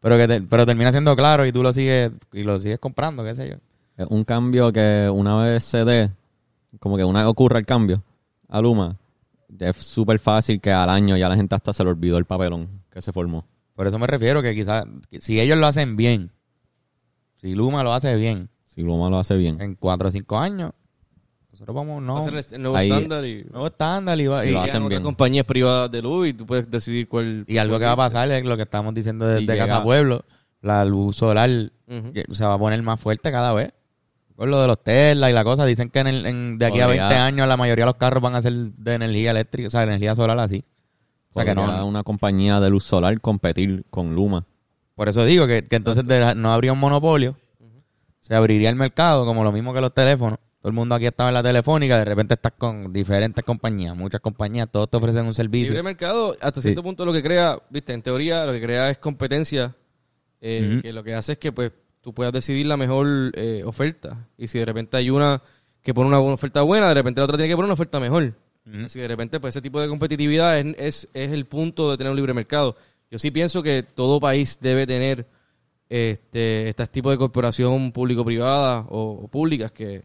Pero 0.00 0.16
que 0.16 0.26
te- 0.26 0.40
pero 0.40 0.64
termina 0.64 0.90
siendo 0.90 1.14
claro 1.14 1.44
y 1.44 1.52
tú 1.52 1.62
lo 1.62 1.70
sigues 1.70 2.12
y 2.32 2.44
lo 2.44 2.58
sigues 2.58 2.78
comprando, 2.78 3.22
qué 3.22 3.34
sé 3.34 3.50
yo. 3.50 3.56
Es 3.98 4.06
un 4.08 4.24
cambio 4.24 4.72
que 4.72 5.10
una 5.12 5.36
vez 5.36 5.64
se 5.64 5.84
dé, 5.84 6.10
como 6.80 6.96
que 6.96 7.04
una 7.04 7.20
vez 7.20 7.28
ocurra 7.28 7.58
el 7.58 7.66
cambio 7.66 8.02
a 8.48 8.62
Luma, 8.62 8.96
es 9.58 9.76
súper 9.76 10.18
fácil 10.18 10.62
que 10.62 10.72
al 10.72 10.88
año 10.88 11.14
ya 11.18 11.28
la 11.28 11.36
gente 11.36 11.54
hasta 11.54 11.74
se 11.74 11.84
le 11.84 11.90
olvidó 11.90 12.16
el 12.16 12.24
papelón 12.24 12.70
que 12.90 13.02
se 13.02 13.12
formó. 13.12 13.44
Por 13.74 13.86
eso 13.86 13.98
me 13.98 14.06
refiero 14.06 14.40
que 14.40 14.54
quizás 14.54 14.86
si 15.18 15.38
ellos 15.38 15.58
lo 15.58 15.66
hacen 15.66 15.94
bien, 15.94 16.30
si 17.36 17.54
Luma 17.54 17.84
lo 17.84 17.92
hace 17.92 18.16
bien, 18.16 18.48
Si 18.74 18.82
Luma 18.82 19.10
lo 19.10 19.18
hace 19.18 19.36
bien. 19.36 19.60
en 19.60 19.74
cuatro 19.74 20.08
o 20.08 20.10
cinco 20.10 20.38
años, 20.38 20.72
nosotros 21.50 21.74
vamos, 21.76 22.02
no, 22.02 22.14
Va 22.14 22.20
a 22.20 22.22
ser 22.42 22.54
el 22.56 22.62
nuevo 22.62 22.76
Ahí- 22.76 22.90
estándar 22.90 23.24
y, 23.26 23.44
nuevo 23.44 23.66
estándar 23.66 24.18
y, 24.20 24.26
va- 24.26 24.42
Si 24.42 24.48
y- 24.48 24.52
lo 24.52 24.60
hacen 24.62 24.88
bien. 24.88 25.02
compañías 25.02 25.44
privadas 25.44 25.90
de 25.90 26.00
luz 26.00 26.28
y 26.28 26.32
tú 26.32 26.46
puedes 26.46 26.70
decidir 26.70 27.06
cuál... 27.06 27.44
y 27.46 27.58
algo 27.58 27.78
que 27.78 27.84
va 27.84 27.92
a 27.92 27.96
pasar 27.96 28.30
es 28.30 28.44
lo 28.44 28.56
que 28.56 28.62
estamos 28.62 28.94
diciendo 28.94 29.26
desde 29.26 29.40
Si 29.52 29.58
Casa 29.58 29.82
Pueblo, 29.82 30.24
la 30.62 30.84
luz 30.84 31.16
solar 31.16 31.50
Ujú. 31.86 32.12
que 32.12 32.24
se 32.30 32.44
va 32.46 32.54
a 32.54 32.58
poner 32.58 32.82
más 32.82 32.98
fuerte 32.98 33.30
cada 33.30 33.52
vez. 33.52 33.72
Con 34.34 34.50
lo 34.50 34.60
de 34.62 34.66
los 34.66 34.82
Tesla 34.82 35.30
y 35.30 35.34
la 35.34 35.44
cosa, 35.44 35.66
dicen 35.66 35.90
que 35.90 35.98
en 36.00 36.06
el- 36.06 36.26
en- 36.26 36.58
de 36.58 36.64
aquí 36.66 36.80
a 36.80 36.86
Podría- 36.86 37.02
20 37.08 37.16
años 37.20 37.46
la 37.46 37.56
mayoría 37.58 37.84
de 37.84 37.90
los 37.90 37.96
carros 37.96 38.22
van 38.22 38.34
a 38.34 38.40
ser 38.42 38.52
de 38.54 38.94
energía 38.94 39.32
eléctrica, 39.32 39.66
o 39.68 39.70
sea, 39.70 39.82
energía 39.82 40.14
solar 40.14 40.38
así. 40.38 40.64
O 41.30 41.34
sea 41.34 41.44
que 41.44 41.54
no, 41.54 41.86
una 41.86 42.02
compañía 42.02 42.58
de 42.60 42.70
luz 42.70 42.84
solar 42.84 43.20
competir 43.20 43.84
con 43.90 44.14
Luma. 44.14 44.46
por 44.94 45.08
eso 45.08 45.24
digo 45.24 45.46
que, 45.46 45.64
que 45.64 45.76
entonces 45.76 46.04
de- 46.04 46.34
no 46.34 46.52
habría 46.52 46.72
un 46.72 46.78
monopolio, 46.78 47.36
se 48.22 48.34
abriría 48.34 48.70
el 48.70 48.76
mercado 48.76 49.26
como 49.26 49.44
lo 49.44 49.52
mismo 49.52 49.74
que 49.74 49.80
los 49.82 49.92
teléfonos. 49.92 50.38
Todo 50.60 50.70
el 50.70 50.74
mundo 50.74 50.94
aquí 50.94 51.06
estaba 51.06 51.28
en 51.30 51.34
la 51.34 51.42
telefónica, 51.42 51.98
de 51.98 52.04
repente 52.04 52.34
estás 52.34 52.52
con 52.56 52.92
diferentes 52.92 53.44
compañías, 53.44 53.96
muchas 53.96 54.20
compañías, 54.20 54.68
todos 54.70 54.88
te 54.88 54.96
ofrecen 54.96 55.26
un 55.26 55.34
servicio. 55.34 55.70
Libre 55.72 55.82
mercado, 55.82 56.36
hasta 56.40 56.60
Sí. 56.60 56.68
cierto 56.68 56.84
punto 56.84 57.04
lo 57.04 57.12
que 57.12 57.20
crea, 57.22 57.60
viste, 57.68 57.92
en 57.92 58.00
teoría 58.00 58.46
lo 58.46 58.52
que 58.52 58.62
crea 58.62 58.88
es 58.88 58.98
competencia, 58.98 59.74
eh, 60.40 60.78
que 60.82 60.92
lo 60.92 61.02
que 61.02 61.14
hace 61.14 61.32
es 61.32 61.38
que 61.38 61.50
pues 61.50 61.72
tú 62.00 62.14
puedas 62.14 62.32
decidir 62.32 62.66
la 62.66 62.76
mejor 62.76 63.06
eh, 63.34 63.62
oferta. 63.66 64.28
Y 64.38 64.46
si 64.48 64.58
de 64.60 64.64
repente 64.64 64.96
hay 64.96 65.10
una 65.10 65.42
que 65.82 65.92
pone 65.92 66.06
una 66.08 66.20
oferta 66.20 66.62
buena, 66.62 66.88
de 66.88 66.94
repente 66.94 67.20
la 67.20 67.24
otra 67.24 67.36
tiene 67.36 67.48
que 67.48 67.56
poner 67.56 67.66
una 67.66 67.74
oferta 67.74 67.98
mejor. 67.98 68.32
Si 68.86 69.00
de 69.00 69.08
repente 69.08 69.40
pues 69.40 69.56
ese 69.56 69.60
tipo 69.62 69.80
de 69.80 69.88
competitividad 69.88 70.56
es, 70.60 70.66
es, 70.78 71.08
es 71.12 71.32
el 71.32 71.46
punto 71.46 71.90
de 71.90 71.96
tener 71.96 72.12
un 72.12 72.16
libre 72.16 72.32
mercado. 72.34 72.76
Yo 73.10 73.18
sí 73.18 73.32
pienso 73.32 73.64
que 73.64 73.82
todo 73.82 74.20
país 74.20 74.58
debe 74.60 74.86
tener 74.86 75.26
este, 75.92 76.68
este 76.70 76.86
tipo 76.86 77.10
de 77.10 77.18
corporación 77.18 77.92
público-privada 77.92 78.86
o, 78.88 79.20
o 79.24 79.28
públicas 79.28 79.72
que 79.72 80.02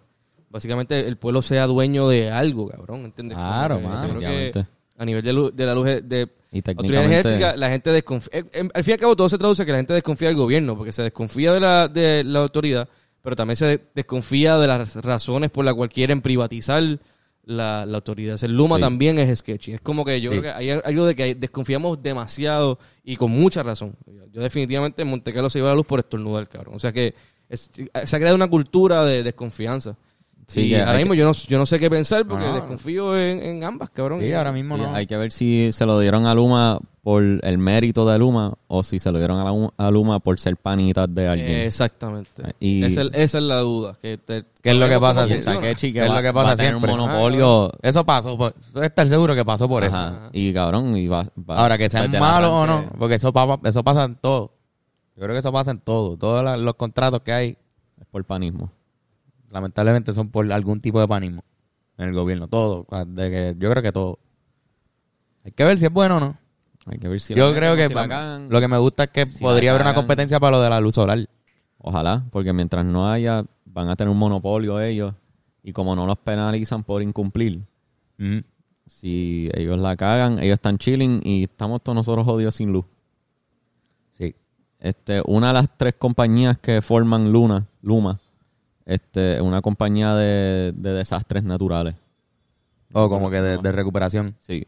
básicamente 0.49 0.99
el 1.07 1.17
pueblo 1.17 1.41
sea 1.41 1.65
dueño 1.65 2.09
de 2.09 2.29
algo, 2.29 2.67
cabrón, 2.67 3.05
¿entiendes? 3.05 3.37
Claro, 3.37 3.75
Como 3.75 3.87
que 3.89 3.93
mano. 3.95 4.07
yo 4.07 4.09
creo 4.17 4.19
que 4.19 4.27
Definitivamente. 4.37 4.71
a 4.97 5.05
nivel 5.05 5.23
de, 5.23 5.33
luz, 5.33 5.55
de 5.55 5.65
la 5.65 5.75
luz 5.75 5.85
de 5.85 6.27
Y 6.51 6.57
autoridad 6.69 7.05
energética, 7.05 7.55
la 7.55 7.69
gente 7.69 7.91
desconfía. 7.91 8.39
eh, 8.39 8.45
eh, 8.51 8.69
Al 8.73 8.83
fin 8.83 8.91
y 8.91 8.93
al 8.95 8.99
cabo, 8.99 9.15
todo 9.15 9.29
se 9.29 9.37
traduce 9.37 9.63
a 9.63 9.65
que 9.65 9.71
la 9.71 9.77
gente 9.77 9.93
desconfía 9.93 10.27
del 10.27 10.37
gobierno, 10.37 10.75
porque 10.75 10.91
se 10.91 11.03
desconfía 11.03 11.53
de 11.53 11.59
la, 11.61 11.87
de 11.87 12.23
la 12.25 12.39
autoridad, 12.39 12.89
pero 13.21 13.35
también 13.35 13.55
se 13.55 13.65
de- 13.65 13.81
desconfía 13.95 14.57
de 14.57 14.67
las 14.67 14.95
razones 14.95 15.51
por 15.51 15.63
las 15.63 15.73
cuales 15.73 15.93
quieren 15.93 16.21
privatizar 16.21 16.83
la, 17.47 17.85
la 17.85 17.97
autoridad. 17.97 18.37
El 18.43 18.55
Luma 18.55 18.75
Sí. 18.75 18.81
también 18.81 19.17
es 19.19 19.39
sketchy. 19.39 19.73
Es 19.73 19.81
como 19.81 20.03
que 20.05 20.19
yo 20.21 20.31
Sí. 20.31 20.39
creo 20.39 20.53
que 20.53 20.57
hay 20.57 20.69
algo 20.69 21.05
de 21.05 21.15
que 21.15 21.33
desconfiamos 21.33 22.01
demasiado 22.03 22.77
y 23.03 23.15
con 23.15 23.31
mucha 23.31 23.63
razón. 23.63 23.95
Yo 24.33 24.41
definitivamente 24.41 25.01
en 25.01 25.07
Monte 25.07 25.33
Carlo 25.33 25.49
se 25.49 25.59
iba 25.59 25.69
la 25.69 25.75
luz 25.75 25.85
por 25.85 25.99
estornudar, 25.99 26.47
cabrón. 26.49 26.75
O 26.75 26.79
sea 26.79 26.91
que 26.91 27.15
es- 27.49 27.71
se 27.73 28.15
ha 28.15 28.19
creado 28.19 28.35
una 28.35 28.49
cultura 28.49 29.05
de 29.05 29.23
desconfianza. 29.23 29.95
Sí, 30.47 30.61
y 30.61 30.75
ahora 30.75 30.93
mismo 30.97 31.13
yo, 31.13 31.25
no, 31.25 31.33
yo 31.33 31.57
no 31.57 31.65
sé 31.65 31.77
qué 31.77 31.89
pensar 31.89 32.25
porque 32.25 32.45
No, 32.45 32.51
no. 32.51 32.55
desconfío 32.55 33.17
en, 33.19 33.41
en 33.43 33.63
ambas, 33.65 33.89
cabrón. 33.89 34.21
Sí, 34.21 34.31
ahora 34.31 34.53
mismo 34.53 34.77
Sí, 34.77 34.81
no. 34.81 34.95
Hay 34.95 35.05
que 35.05 35.17
ver 35.17 35.33
si 35.33 35.71
se 35.73 35.85
lo 35.85 35.99
dieron 35.99 36.25
a 36.25 36.33
Luma 36.33 36.79
por 37.03 37.21
el 37.21 37.57
mérito 37.57 38.07
de 38.09 38.17
Luma 38.17 38.53
o 38.67 38.81
si 38.81 38.97
se 38.99 39.11
lo 39.11 39.17
dieron 39.17 39.39
a, 39.39 39.43
la- 39.43 39.73
a 39.77 39.91
Luma 39.91 40.19
por 40.19 40.39
ser 40.39 40.55
panitas 40.55 41.13
de 41.13 41.27
alguien. 41.27 41.49
Exactamente. 41.51 42.43
Y- 42.61 42.81
esa, 42.83 43.01
es, 43.01 43.09
esa 43.13 43.37
es 43.39 43.43
la 43.43 43.57
duda. 43.59 43.97
Que 44.01 44.17
te- 44.17 44.45
¿Qué 44.61 44.69
es 44.71 44.77
lo 44.77 44.87
que 44.87 44.97
pasa? 44.99 45.25
si 45.27 45.33
Que 45.33 45.39
es 45.39 45.47
va- 45.47 46.15
lo 46.15 46.21
que 46.21 46.31
va 46.31 46.41
pasa 46.43 46.53
a 46.53 46.55
tener 46.55 46.71
siempre? 46.71 46.91
un 46.93 46.97
monopolio. 46.99 47.71
Eso 47.81 48.05
pasó, 48.05 48.37
por- 48.37 48.53
tú 48.53 48.81
estar 48.81 49.05
seguro 49.09 49.35
que 49.35 49.43
pasó 49.43 49.67
por 49.67 49.83
eso. 49.83 50.29
Y 50.31 50.53
cabrón, 50.53 50.95
y 50.95 51.07
va, 51.09 51.27
va- 51.49 51.57
Ahora, 51.57 51.77
que 51.77 51.89
sean 51.89 52.13
el 52.13 52.19
malos 52.21 52.51
o 52.51 52.65
no, 52.65 52.89
porque 52.97 53.15
eso, 53.15 53.33
pa- 53.33 53.59
eso 53.65 53.83
pasa 53.83 54.05
en 54.05 54.15
todo. 54.15 54.53
Yo 55.17 55.23
creo 55.23 55.33
que 55.35 55.39
eso 55.39 55.51
pasa 55.51 55.71
en 55.71 55.79
todo. 55.79 56.15
Todos 56.15 56.57
los 56.59 56.75
contratos 56.75 57.19
que 57.21 57.33
hay, 57.33 57.57
Es 57.99 58.05
por 58.09 58.23
panismo. 58.23 58.71
Lamentablemente, 59.49 60.13
son 60.13 60.29
por 60.29 60.51
algún 60.51 60.79
tipo 60.81 60.99
de 60.99 61.07
panismo 61.07 61.43
en 61.97 62.09
el 62.09 62.13
gobierno. 62.13 62.47
Todo. 62.47 62.85
De 63.07 63.29
que, 63.29 63.55
yo 63.59 63.69
creo 63.69 63.83
que 63.83 63.91
todo. 63.91 64.19
Hay 65.43 65.51
que 65.51 65.63
ver 65.63 65.77
si 65.77 65.85
es 65.85 65.91
bueno 65.91 66.17
o 66.17 66.19
no. 66.19 66.37
Hay 66.85 66.99
que 66.99 67.07
ver 67.07 67.19
si 67.19 67.35
yo 67.35 67.53
creo 67.53 67.75
que 67.75 67.87
si 67.87 67.93
cagan. 67.93 68.47
lo 68.49 68.59
que 68.61 68.67
me 68.67 68.77
gusta 68.77 69.05
es 69.05 69.09
que 69.09 69.27
Si 69.27 69.43
podría 69.43 69.71
haber 69.71 69.81
una 69.81 69.93
competencia 69.93 70.39
para 70.39 70.57
lo 70.57 70.61
de 70.61 70.69
la 70.69 70.79
luz 70.79 70.95
solar. 70.95 71.27
Ojalá, 71.79 72.25
porque 72.31 72.53
mientras 72.53 72.85
no 72.85 73.09
haya, 73.11 73.43
van 73.65 73.89
a 73.89 73.95
tener 73.95 74.09
un 74.09 74.17
monopolio 74.17 74.79
ellos. 74.81 75.13
Y 75.63 75.73
como 75.73 75.95
no 75.95 76.05
los 76.05 76.17
penalizan 76.17 76.83
por 76.83 77.01
incumplir, 77.01 77.61
Mm. 78.19 78.39
si 78.87 79.49
ellos 79.53 79.77
la 79.77 79.95
cagan, 79.95 80.39
ellos 80.39 80.53
están 80.55 80.77
chilling 80.79 81.21
y 81.23 81.43
estamos 81.43 81.83
todos 81.83 81.95
nosotros 81.95 82.25
jodidos 82.25 82.55
sin 82.55 82.71
luz. 82.71 82.85
Sí. 84.17 84.33
Este, 84.79 85.21
una 85.25 85.47
de 85.47 85.53
las 85.53 85.77
tres 85.77 85.93
compañías 85.95 86.57
que 86.57 86.81
forman 86.81 87.31
Luna, 87.31 87.67
Luma, 87.81 88.19
este, 88.87 89.41
una 89.41 89.61
compañía 89.61 90.15
de, 90.15 90.71
de 90.73 90.93
desastres 90.93 91.43
naturales. 91.43 91.95
O 92.93 93.09
como 93.09 93.29
que 93.29 93.41
de, 93.41 93.57
de 93.57 93.71
recuperación. 93.73 94.35
Sí. 94.47 94.65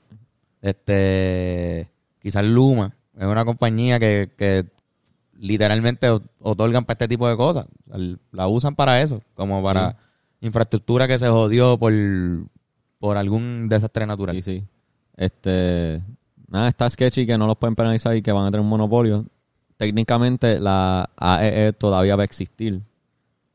Este, 0.62 1.90
quizás 2.20 2.44
Luma 2.44 2.94
es 3.18 3.26
una 3.26 3.46
compañía 3.46 3.98
que, 3.98 4.30
que 4.38 4.66
literalmente 5.38 6.10
otorgan 6.40 6.84
para 6.84 6.96
este 6.96 7.08
tipo 7.08 7.30
de 7.30 7.38
cosas. 7.38 7.66
La 8.32 8.48
usan 8.48 8.76
para 8.76 9.02
eso, 9.02 9.22
como 9.36 9.64
para 9.64 9.96
infraestructura 10.42 11.08
que 11.08 11.18
se 11.18 11.30
jodió 11.30 11.78
por, 11.78 11.94
por 13.00 13.16
algún 13.16 13.70
desastre 13.70 14.06
natural. 14.06 14.36
Sí, 14.36 14.42
sí. 14.42 14.64
Este, 15.16 16.04
nada, 16.50 16.68
está 16.68 16.90
sketchy 16.90 17.26
que 17.26 17.38
no 17.38 17.48
los 17.48 17.58
pueden 17.58 17.76
penalizar 17.76 18.16
y 18.18 18.22
que 18.22 18.34
van 18.34 18.48
a 18.48 18.52
tener 18.52 18.62
un 18.62 18.70
monopolio. 18.70 19.26
Técnicamente 19.78 20.60
la 20.60 21.10
AEE 21.16 21.72
todavía 21.72 22.18
va 22.18 22.24
a 22.24 22.26
existir. 22.26 22.82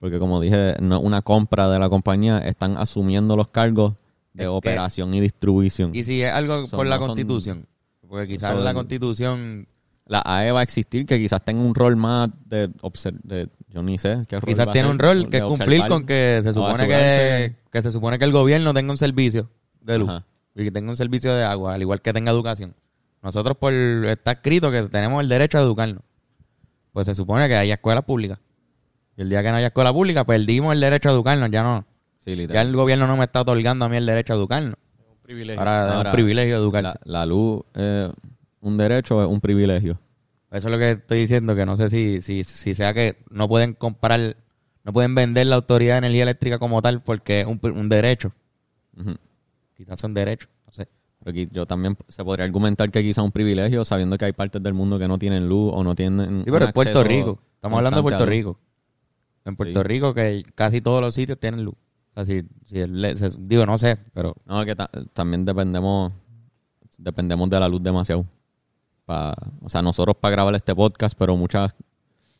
Porque 0.05 0.19
como 0.19 0.39
dije, 0.39 0.75
no 0.83 1.01
una 1.01 1.23
compra 1.23 1.71
de 1.71 1.79
la 1.79 1.89
compañía, 1.89 2.37
están 2.37 2.77
asumiendo 2.77 3.37
los 3.37 3.49
cargos 3.49 3.95
de 4.35 4.43
Es 4.43 4.45
que- 4.45 4.47
operación 4.49 5.15
y 5.15 5.21
distribución. 5.23 5.93
Y 5.95 6.05
si 6.05 6.21
es 6.21 6.31
algo 6.31 6.67
Son- 6.67 6.77
por 6.77 6.87
la 6.87 6.97
no 6.97 7.01
son- 7.01 7.09
constitución, 7.09 7.67
porque 8.07 8.29
quizás 8.29 8.53
son- 8.53 8.65
la 8.65 8.75
constitución, 8.75 9.67
la 10.05 10.21
AE 10.23 10.53
va 10.53 10.61
a 10.61 10.63
existir, 10.63 11.07
que 11.07 11.17
quizás 11.19 11.43
tenga 11.43 11.63
un 11.63 11.75
rol 11.75 11.97
más 11.97 12.29
de, 12.45 12.69
de 13.23 13.49
yo 13.71 13.83
ni 13.83 13.97
sé 13.97 14.21
qué 14.29 14.41
rol 14.41 14.47
quizás 14.47 14.67
va 14.67 14.73
a 14.73 14.75
tiene 14.75 14.91
un 14.91 14.99
rol 14.99 15.31
que 15.31 15.41
cumplir 15.41 15.81
observar. 15.81 15.89
con 15.89 16.05
que 16.05 16.41
se 16.45 16.53
supone 16.53 16.87
que, 16.87 17.57
que 17.73 17.81
se 17.83 17.91
supone 17.91 18.19
que 18.19 18.27
el 18.27 18.33
gobierno 18.33 18.75
tenga 18.75 18.91
un 18.93 18.99
servicio 18.99 19.49
de 19.81 19.99
luz 20.01 20.11
Ajá. 20.11 20.27
y 20.55 20.65
que 20.65 20.71
tenga 20.71 20.91
un 20.91 20.97
servicio 20.97 21.35
de 21.35 21.45
agua, 21.45 21.73
al 21.73 21.81
igual 21.81 22.03
que 22.03 22.13
tenga 22.13 22.31
educación. 22.31 22.75
Nosotros 23.23 23.57
por 23.57 23.73
está 23.73 24.33
escrito 24.33 24.71
que 24.71 24.83
tenemos 24.83 25.23
el 25.23 25.31
derecho 25.31 25.57
a 25.57 25.63
educarnos. 25.63 26.03
Pues 26.93 27.07
se 27.07 27.15
supone 27.15 27.49
que 27.49 27.57
haya 27.57 27.73
escuelas 27.73 28.05
públicas. 28.05 28.39
Y 29.17 29.23
el 29.23 29.29
día 29.29 29.43
que 29.43 29.51
no 29.51 29.57
haya 29.57 29.69
escuela 29.69 29.93
pública, 29.93 30.25
perdimos 30.25 30.73
el 30.73 30.81
derecho 30.81 31.09
a 31.09 31.13
educarnos, 31.13 31.51
ya 31.51 31.63
no. 31.63 31.85
Sí, 32.25 32.35
Ya 32.47 32.63
el 32.63 32.75
gobierno 32.75 33.07
no 33.07 33.17
me 33.17 33.25
está 33.25 33.43
otorgando 33.43 33.85
a 33.85 33.89
mí 33.89 33.97
el 33.97 34.07
derecho 34.07 34.33
a 34.33 34.37
educarnos. 34.37 34.77
Un 34.99 35.17
privilegio. 35.23 35.61
Ahora, 35.61 35.87
es 35.87 35.93
Ahora, 35.93 36.11
un 36.11 36.15
privilegio 36.15 36.57
educarse. 36.57 36.99
La, 37.05 37.21
la 37.21 37.27
luz 37.27 37.63
es 37.75 38.11
un 38.61 38.77
derecho, 38.77 39.23
es 39.23 39.29
un 39.29 39.41
privilegio. 39.41 39.99
Eso 40.51 40.69
es 40.69 40.73
lo 40.73 40.79
que 40.79 40.93
estoy 40.93 41.19
diciendo, 41.19 41.55
que 41.57 41.67
no 41.67 41.77
sé 41.77 41.91
si, 41.91 42.23
si, 42.23 42.45
si 42.45 42.75
sea 42.75 42.95
que 42.95 43.17
no 43.29 43.49
pueden 43.49 43.75
comprar, 43.75 44.37
no 44.85 44.93
pueden 44.93 45.15
vender 45.15 45.49
la 45.49 45.57
autoridad 45.57 45.95
de 45.95 45.99
energía 45.99 46.23
eléctrica 46.23 46.59
como 46.59 46.81
tal 46.81 47.03
porque 47.03 47.41
es 47.41 47.47
un, 47.47 47.61
un 47.63 47.89
derecho. 47.89 48.31
Quizás 49.77 49.99
son 49.99 50.15
derechos, 50.15 50.49
no 50.65 50.73
sé. 50.73 50.89
Pero 51.19 51.31
aquí 51.33 51.49
yo 51.51 51.67
también 51.67 51.97
se 52.09 52.25
podría 52.25 52.45
argumentar 52.45 52.91
que 52.91 53.03
quizá 53.03 53.23
un 53.23 53.33
privilegio, 53.33 53.85
sabiendo 53.85 54.17
que 54.17 54.27
hay 54.27 54.33
partes 54.33 54.63
del 54.63 54.75
mundo 54.75 54.99
que 54.99 55.09
no 55.09 55.19
tienen 55.19 55.49
luz 55.49 55.73
o 55.75 55.83
no 55.83 55.95
tienen. 55.95 56.45
Sí, 56.45 56.51
pero 56.51 56.67
un 56.67 56.69
es 56.69 56.73
Puerto 56.73 57.03
Rico. 57.03 57.41
Estamos 57.57 57.79
hablando 57.79 57.97
de 57.99 58.03
Puerto. 58.03 58.27
Rico. 58.27 58.59
En 59.45 59.57
Puerto 59.57 59.81
Sí. 59.83 59.89
Rico 59.89 60.15
que 60.15 60.45
casi 60.55 60.81
todos 60.81 61.01
los 61.01 61.15
sitios 61.15 61.39
tienen 61.39 61.65
luz. 61.65 61.75
O 61.75 62.15
sea, 62.15 62.25
si, 62.25 62.47
si 62.65 62.81
el- 62.81 63.17
se- 63.19 63.31
digo, 63.41 63.67
no 63.67 63.77
sé, 63.79 63.97
pero 64.13 64.35
No, 64.47 64.65
que 64.65 64.75
ta- 64.77 64.91
también 65.13 65.45
dependemos 65.45 66.13
dependemos 66.97 67.51
de 67.51 67.59
la 67.61 67.69
luz 67.69 67.83
demasiado. 67.83 68.25
Pa, 69.05 69.35
o 69.63 69.69
sea, 69.69 69.83
nosotros 69.83 70.17
para 70.19 70.33
grabar 70.33 70.55
este 70.55 70.75
podcast, 70.75 71.15
pero 71.19 71.37
muchas, 71.37 71.75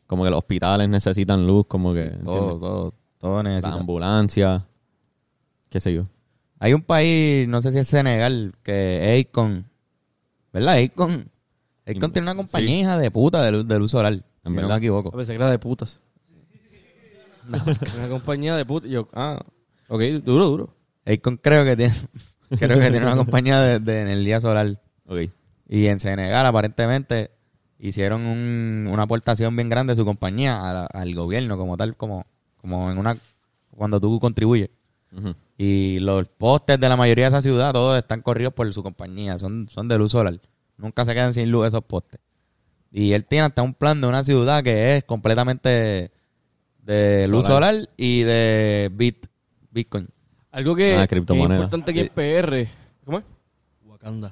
como 0.07 0.23
que 0.23 0.29
los 0.29 0.39
hospitales 0.39 0.87
necesitan 0.89 1.45
luz, 1.45 1.65
como 1.67 1.93
que 1.93 2.05
todo, 2.23 2.57
todo, 2.59 2.93
todo 3.19 3.43
la 3.43 3.49
necesita. 3.49 3.73
ambulancia, 3.75 4.65
qué 5.69 5.79
sé 5.79 5.93
yo. 5.93 6.03
Hay 6.59 6.73
un 6.73 6.81
país, 6.81 7.47
no 7.47 7.61
sé 7.61 7.71
si 7.73 7.79
es 7.79 7.87
Senegal, 7.87 8.55
que 8.63 9.19
es 9.19 9.25
Akon, 9.27 9.65
¿verdad? 10.53 10.77
Akon 10.79 11.29
Sí. 11.85 11.93
tiene 11.99 12.21
una 12.21 12.35
compañía 12.35 12.97
de 12.97 13.11
puta 13.11 13.43
de 13.43 13.51
luz, 13.51 13.67
de 13.67 13.77
luz 13.77 13.91
solar, 13.91 14.13
si 14.15 14.49
no 14.49 14.67
me 14.69 14.75
equivoco. 14.75 15.11
A 15.13 15.17
veces 15.17 15.35
era 15.35 15.51
de 15.51 15.59
putas. 15.59 15.99
Una 17.47 18.09
compañía 18.09 18.55
de 18.55 18.65
putas. 18.65 18.89
Yo, 18.89 19.07
ah, 19.13 19.39
ok, 19.87 20.01
duro, 20.23 20.45
duro. 20.47 20.75
Akon 21.05 21.37
creo 21.37 21.63
que 21.65 21.75
tiene, 21.75 21.93
creo 22.59 22.79
que 22.79 22.89
tiene 22.89 23.05
una 23.05 23.15
compañía 23.15 23.59
de, 23.61 23.79
de 23.79 24.01
energía 24.01 24.39
solar. 24.41 24.79
Ok. 25.07 25.19
Y 25.67 25.87
en 25.87 25.99
Senegal, 25.99 26.45
aparentemente, 26.45 27.31
hicieron 27.79 28.21
un- 28.25 28.87
una 28.91 29.03
aportación 29.03 29.55
bien 29.55 29.69
grande 29.69 29.91
de 29.91 29.95
su 29.97 30.05
compañía 30.05 30.85
al 30.85 31.15
gobierno, 31.15 31.57
como 31.57 31.77
tal, 31.77 31.95
como, 31.95 32.25
como 32.57 32.91
en 32.91 32.97
una. 32.97 33.17
cuando 33.71 33.99
tú 33.99 34.19
contribuyes. 34.19 34.69
Y 35.57 35.99
los 35.99 36.27
postes 36.27 36.77
de 36.79 36.89
la 36.89 36.97
mayoría 36.97 37.25
de 37.25 37.29
esa 37.37 37.41
ciudad, 37.41 37.71
todos 37.71 37.97
están 37.97 38.21
corridos 38.21 38.53
por 38.53 38.71
su 38.73 38.83
compañía, 38.83 39.39
son, 39.39 39.69
son 39.69 39.87
de 39.87 39.97
luz 39.97 40.11
solar. 40.11 40.39
Nunca 40.77 41.05
se 41.05 41.13
quedan 41.13 41.33
sin 41.33 41.49
luz 41.51 41.67
esos 41.67 41.83
postes. 41.85 42.19
Y 42.91 43.13
él 43.13 43.23
tiene 43.25 43.45
hasta 43.45 43.61
un 43.61 43.73
plan 43.73 44.01
de 44.01 44.07
una 44.07 44.23
ciudad 44.23 44.61
que 44.63 44.97
es 44.97 45.03
completamente 45.05 46.11
de 46.85 47.27
luz 47.27 47.45
Solar. 47.45 47.73
solar 47.75 47.89
y 47.97 48.23
de 48.23 48.89
bit, 48.93 49.25
Bitcoin. 49.71 50.07
Algo 50.51 50.75
que, 50.75 50.93
Ah, 50.93 50.97
que 50.99 51.03
es 51.03 51.07
criptomoneda. 51.09 51.55
importante 51.55 51.91
aquí 51.91 51.99
en 52.01 52.09
PR. 52.09 52.67
¿Cómo 53.03 53.17
es? 53.19 53.25
Wakanda. 53.85 54.29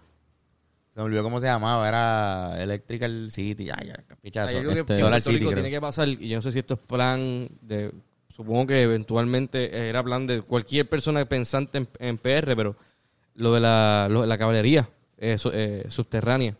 Se 0.94 1.00
me 1.00 1.04
olvidó 1.06 1.24
cómo 1.24 1.40
se 1.40 1.48
llamaba, 1.48 1.88
era 1.88 2.62
Electrical 2.62 3.30
City. 3.32 3.70
Ay, 3.76 3.88
ya, 3.88 3.96
pichazo. 4.22 4.58
Algo 4.58 4.74
que 4.74 4.80
este, 4.82 4.94
en 4.94 5.00
Solar 5.00 5.12
Puerto 5.12 5.32
City, 5.32 5.40
creo. 5.46 5.54
tiene 5.56 5.72
que 5.72 5.82
pasar, 5.82 6.08
y 6.08 6.28
yo 6.30 6.38
no 6.38 6.42
sé 6.42 6.52
si 6.52 6.60
esto 6.60 6.76
es 6.76 6.80
plan 6.80 7.50
de... 7.62 7.92
Supongo 8.30 8.68
que 8.68 8.82
eventualmente 8.84 9.90
era 9.90 10.02
plan 10.04 10.26
de 10.26 10.42
cualquier 10.42 10.88
persona 10.90 11.24
pensante 11.26 11.78
en, 11.80 11.88
en 12.00 12.18
PR, 12.18 12.56
pero 12.56 12.76
lo 13.36 13.54
de 13.54 13.60
la, 13.60 14.08
lo 14.10 14.22
de 14.22 14.28
la 14.28 14.38
caballería 14.38 14.90
eh, 15.18 15.38
su- 15.38 15.52
eh, 15.54 15.86
subterránea. 15.90 16.52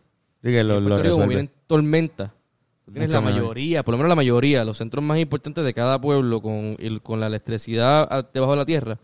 Sí, 0.44 0.50
que 0.52 0.64
lo, 0.64 0.80
lo 0.80 0.88
Puerto 0.90 1.04
Rico, 1.04 1.16
como 1.16 1.24
resuelve. 1.26 1.28
vienen 1.36 1.52
tormentas, 1.68 2.32
tú 2.86 2.92
tienes 2.92 3.10
Mucho 3.10 3.22
la 3.22 3.32
mayoría, 3.32 3.84
por 3.84 3.94
lo 3.94 3.98
menos 3.98 4.10
la 4.10 4.16
mayoría, 4.16 4.64
los 4.66 4.78
centros 4.78 5.04
más 5.04 5.18
importantes 5.20 5.64
de 5.64 5.74
cada 5.74 6.00
pueblo 6.00 6.42
con, 6.42 6.76
el- 6.80 7.02
con 7.02 7.20
la 7.20 7.28
electricidad 7.28 8.30
debajo 8.34 8.52
de 8.54 8.58
la 8.58 8.66
tierra. 8.66 8.98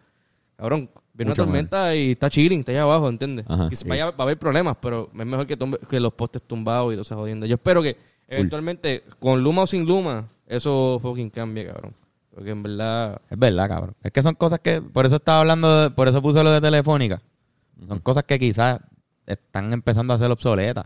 Cabrón, 0.58 0.90
viene 1.14 1.32
Mucho 1.32 1.44
una 1.44 1.48
tormenta 1.52 1.96
y 1.96 2.12
está 2.12 2.30
chilling, 2.30 2.60
está 2.60 2.72
allá 2.74 2.84
abajo, 2.84 3.08
¿entiendes? 3.08 3.46
Ajá, 3.48 3.70
Y 3.72 3.76
sí. 3.76 3.88
vaya- 3.88 4.12
va 4.12 4.16
a 4.20 4.24
haber 4.24 4.38
problemas, 4.38 4.76
pero 4.82 5.10
es 5.18 5.26
mejor 5.26 5.48
que 5.48 6.00
los 6.00 6.14
postes 6.14 6.42
tumbados 6.42 6.94
y 6.94 6.98
los 6.98 7.08
jodiendo. 7.10 7.46
Yo 7.46 7.56
espero 7.56 7.82
que 7.82 7.96
eventualmente, 8.28 9.04
con 9.20 9.42
luma 9.42 9.64
o 9.64 9.68
sin 9.68 9.86
luma, 9.86 10.28
eso 10.48 11.00
fucking 11.02 11.30
cambie, 11.30 11.66
cabrón. 11.66 11.94
Porque 12.36 12.52
en 12.52 12.62
verdad... 12.64 13.22
Es 13.30 13.38
verdad, 13.40 13.68
cabrón. 13.68 13.96
Es 14.04 14.12
que 14.12 14.22
son 14.24 14.36
cosas 14.36 14.60
que, 14.60 14.82
por 14.82 15.06
eso 15.06 15.16
estaba 15.16 15.40
hablando, 15.40 15.84
de- 15.84 15.90
por 15.92 16.08
eso 16.08 16.22
puse 16.22 16.44
lo 16.44 16.52
de 16.52 16.62
Telefónica. 16.62 17.22
Son 17.88 18.00
cosas 18.00 18.24
que 18.26 18.38
quizás 18.38 18.80
están 19.26 19.72
empezando 19.74 20.14
a 20.14 20.18
ser 20.18 20.30
obsoletas. 20.32 20.86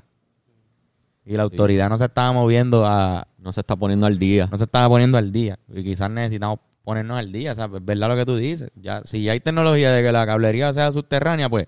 Y 1.26 1.38
la 1.38 1.44
autoridad 1.44 1.90
no 1.90 1.98
se 1.98 2.06
estaba 2.06 2.32
moviendo 2.32 2.86
a, 2.86 3.28
No 3.38 3.54
se 3.54 3.62
está 3.62 3.76
poniendo 3.76 4.06
al 4.06 4.20
día. 4.20 4.48
no 4.52 4.58
se 4.58 4.66
estaba 4.66 4.90
poniendo 4.90 5.18
al 5.18 5.32
día. 5.32 5.58
Y 5.74 5.84
quizás 5.84 6.10
necesitamos 6.10 6.60
ponernos 6.84 7.18
al 7.18 7.32
día, 7.32 7.56
¿sabes? 7.56 7.80
Es 7.80 7.86
verdad 7.86 8.10
lo 8.10 8.16
que 8.16 8.26
tú 8.26 8.36
dices. 8.36 8.70
Ya, 8.76 9.02
si 9.06 9.24
ya 9.24 9.32
hay 9.32 9.40
tecnología 9.40 9.92
de 9.92 10.04
que 10.04 10.12
la 10.12 10.26
cablería 10.26 10.74
sea 10.74 10.92
subterránea, 10.92 11.50
pues 11.50 11.68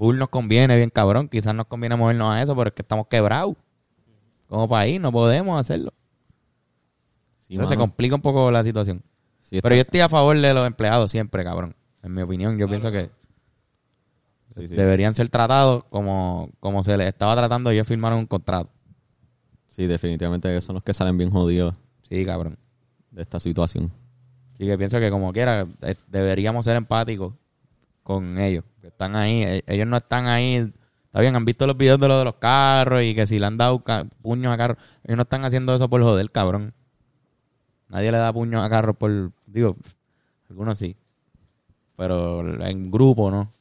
full 0.00 0.16
nos 0.16 0.30
conviene, 0.30 0.76
bien 0.76 0.88
cabrón. 0.88 1.28
Quizás 1.28 1.54
nos 1.54 1.66
conviene 1.66 1.94
movernos 1.94 2.34
a 2.34 2.40
eso, 2.42 2.56
pero 2.56 2.68
es 2.68 2.74
que 2.74 2.80
estamos 2.82 3.06
quebrados. 3.08 3.54
Como 4.46 4.66
país, 4.66 4.98
no 4.98 5.12
podemos 5.12 5.60
hacerlo. 5.60 5.92
Sí, 7.40 7.54
Entonces 7.54 7.74
se 7.74 7.78
complica 7.78 8.14
un 8.14 8.22
poco 8.22 8.50
la 8.50 8.64
situación. 8.64 9.02
Sí, 9.40 9.60
Pero 9.60 9.74
yo 9.74 9.82
estoy 9.82 10.00
a 10.00 10.08
favor 10.08 10.36
de 10.38 10.54
los 10.54 10.66
empleados 10.66 11.10
siempre, 11.10 11.44
cabrón. 11.44 11.74
En 12.02 12.14
mi 12.14 12.22
opinión, 12.22 12.56
yo 12.56 12.66
pienso 12.66 12.90
que 12.90 13.10
sí, 14.54 14.68
sí. 14.68 14.74
deberían 14.74 15.14
ser 15.14 15.28
tratados 15.28 15.84
como, 15.84 16.50
como 16.60 16.82
se 16.82 16.96
les 16.96 17.06
estaba 17.08 17.34
tratando. 17.36 17.70
Ellos 17.70 17.86
firmaron 17.86 18.18
un 18.20 18.26
contrato. 18.26 18.70
Sí, 19.68 19.86
definitivamente 19.86 20.60
son 20.60 20.74
los 20.74 20.82
que 20.82 20.92
salen 20.92 21.16
bien 21.16 21.30
jodidos 21.30 21.74
Sí, 22.08 22.24
cabrón. 22.26 22.58
de 23.10 23.22
esta 23.22 23.38
situación. 23.40 23.90
Así 24.54 24.66
que 24.66 24.76
pienso 24.76 24.98
que 25.00 25.10
como 25.10 25.32
quiera, 25.32 25.66
eh, 25.82 25.94
deberíamos 26.08 26.64
ser 26.64 26.76
empáticos 26.76 27.32
con 28.02 28.38
ellos. 28.38 28.64
Que 28.80 28.88
están 28.88 29.16
ahí. 29.16 29.42
E- 29.42 29.64
Ellos 29.66 29.86
no 29.86 29.96
están 29.96 30.26
ahí. 30.26 30.72
Está 31.06 31.20
bien, 31.20 31.34
han 31.34 31.44
visto 31.44 31.66
los 31.66 31.76
videos 31.76 31.98
de 31.98 32.08
lo 32.08 32.18
de 32.18 32.24
los 32.24 32.34
carros 32.36 33.02
y 33.02 33.14
que 33.14 33.26
si 33.26 33.38
le 33.38 33.46
han 33.46 33.56
dado 33.56 33.82
puños 34.22 34.52
a 34.52 34.56
carros. 34.56 34.76
Ellos 35.04 35.16
no 35.16 35.22
están 35.22 35.44
haciendo 35.44 35.74
eso 35.74 35.88
por 35.88 36.02
joder, 36.02 36.30
cabrón. 36.30 36.72
Nadie 37.88 38.12
le 38.12 38.18
da 38.18 38.32
puños 38.32 38.62
a 38.62 38.68
carros 38.68 38.96
por... 38.96 39.32
Digo, 39.46 39.76
algunos 40.48 40.78
sí. 40.78 40.94
Pero 41.96 42.62
en 42.64 42.90
grupo, 42.90 43.30
¿no? 43.30 43.52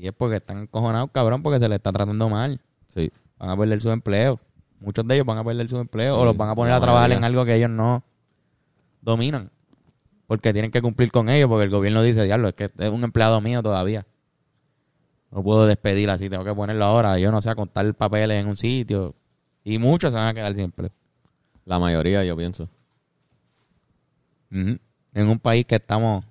Y 0.00 0.06
es 0.06 0.14
porque 0.14 0.36
están 0.36 0.56
encojonados, 0.60 1.10
cabrón, 1.12 1.42
porque 1.42 1.58
se 1.58 1.68
les 1.68 1.76
está 1.76 1.92
tratando 1.92 2.30
mal. 2.30 2.58
Sí. 2.86 3.12
Van 3.38 3.50
a 3.50 3.56
perder 3.56 3.82
su 3.82 3.90
empleo. 3.90 4.40
Muchos 4.80 5.06
de 5.06 5.14
ellos 5.14 5.26
van 5.26 5.36
a 5.36 5.44
perder 5.44 5.68
su 5.68 5.76
empleo 5.76 6.18
o 6.18 6.24
los 6.24 6.34
van 6.34 6.48
a 6.48 6.54
poner 6.54 6.72
a 6.72 6.80
trabajar 6.80 7.12
en 7.12 7.22
algo 7.22 7.44
que 7.44 7.54
ellos 7.54 7.68
no 7.68 8.02
dominan. 9.02 9.50
Porque 10.26 10.54
tienen 10.54 10.70
que 10.70 10.80
cumplir 10.80 11.12
con 11.12 11.28
ellos, 11.28 11.50
porque 11.50 11.64
el 11.64 11.70
gobierno 11.70 12.00
dice, 12.00 12.24
diablo, 12.24 12.48
es 12.48 12.54
que 12.54 12.70
es 12.78 12.88
un 12.88 13.04
empleado 13.04 13.42
mío 13.42 13.62
todavía. 13.62 14.06
No 15.30 15.42
puedo 15.42 15.66
despedir 15.66 16.08
así, 16.08 16.30
tengo 16.30 16.44
que 16.44 16.54
ponerlo 16.54 16.86
ahora. 16.86 17.18
Yo 17.18 17.30
no 17.30 17.42
sé, 17.42 17.50
a 17.50 17.54
contar 17.54 17.92
papeles 17.94 18.40
en 18.40 18.48
un 18.48 18.56
sitio. 18.56 19.14
Y 19.64 19.76
muchos 19.76 20.12
se 20.12 20.16
van 20.16 20.28
a 20.28 20.34
quedar 20.34 20.54
sin 20.54 20.62
empleo. 20.62 20.92
La 21.66 21.78
mayoría, 21.78 22.24
yo 22.24 22.34
pienso. 22.38 22.70
En 24.50 24.80
un 25.14 25.38
país 25.38 25.66
que 25.66 25.74
estamos, 25.74 26.24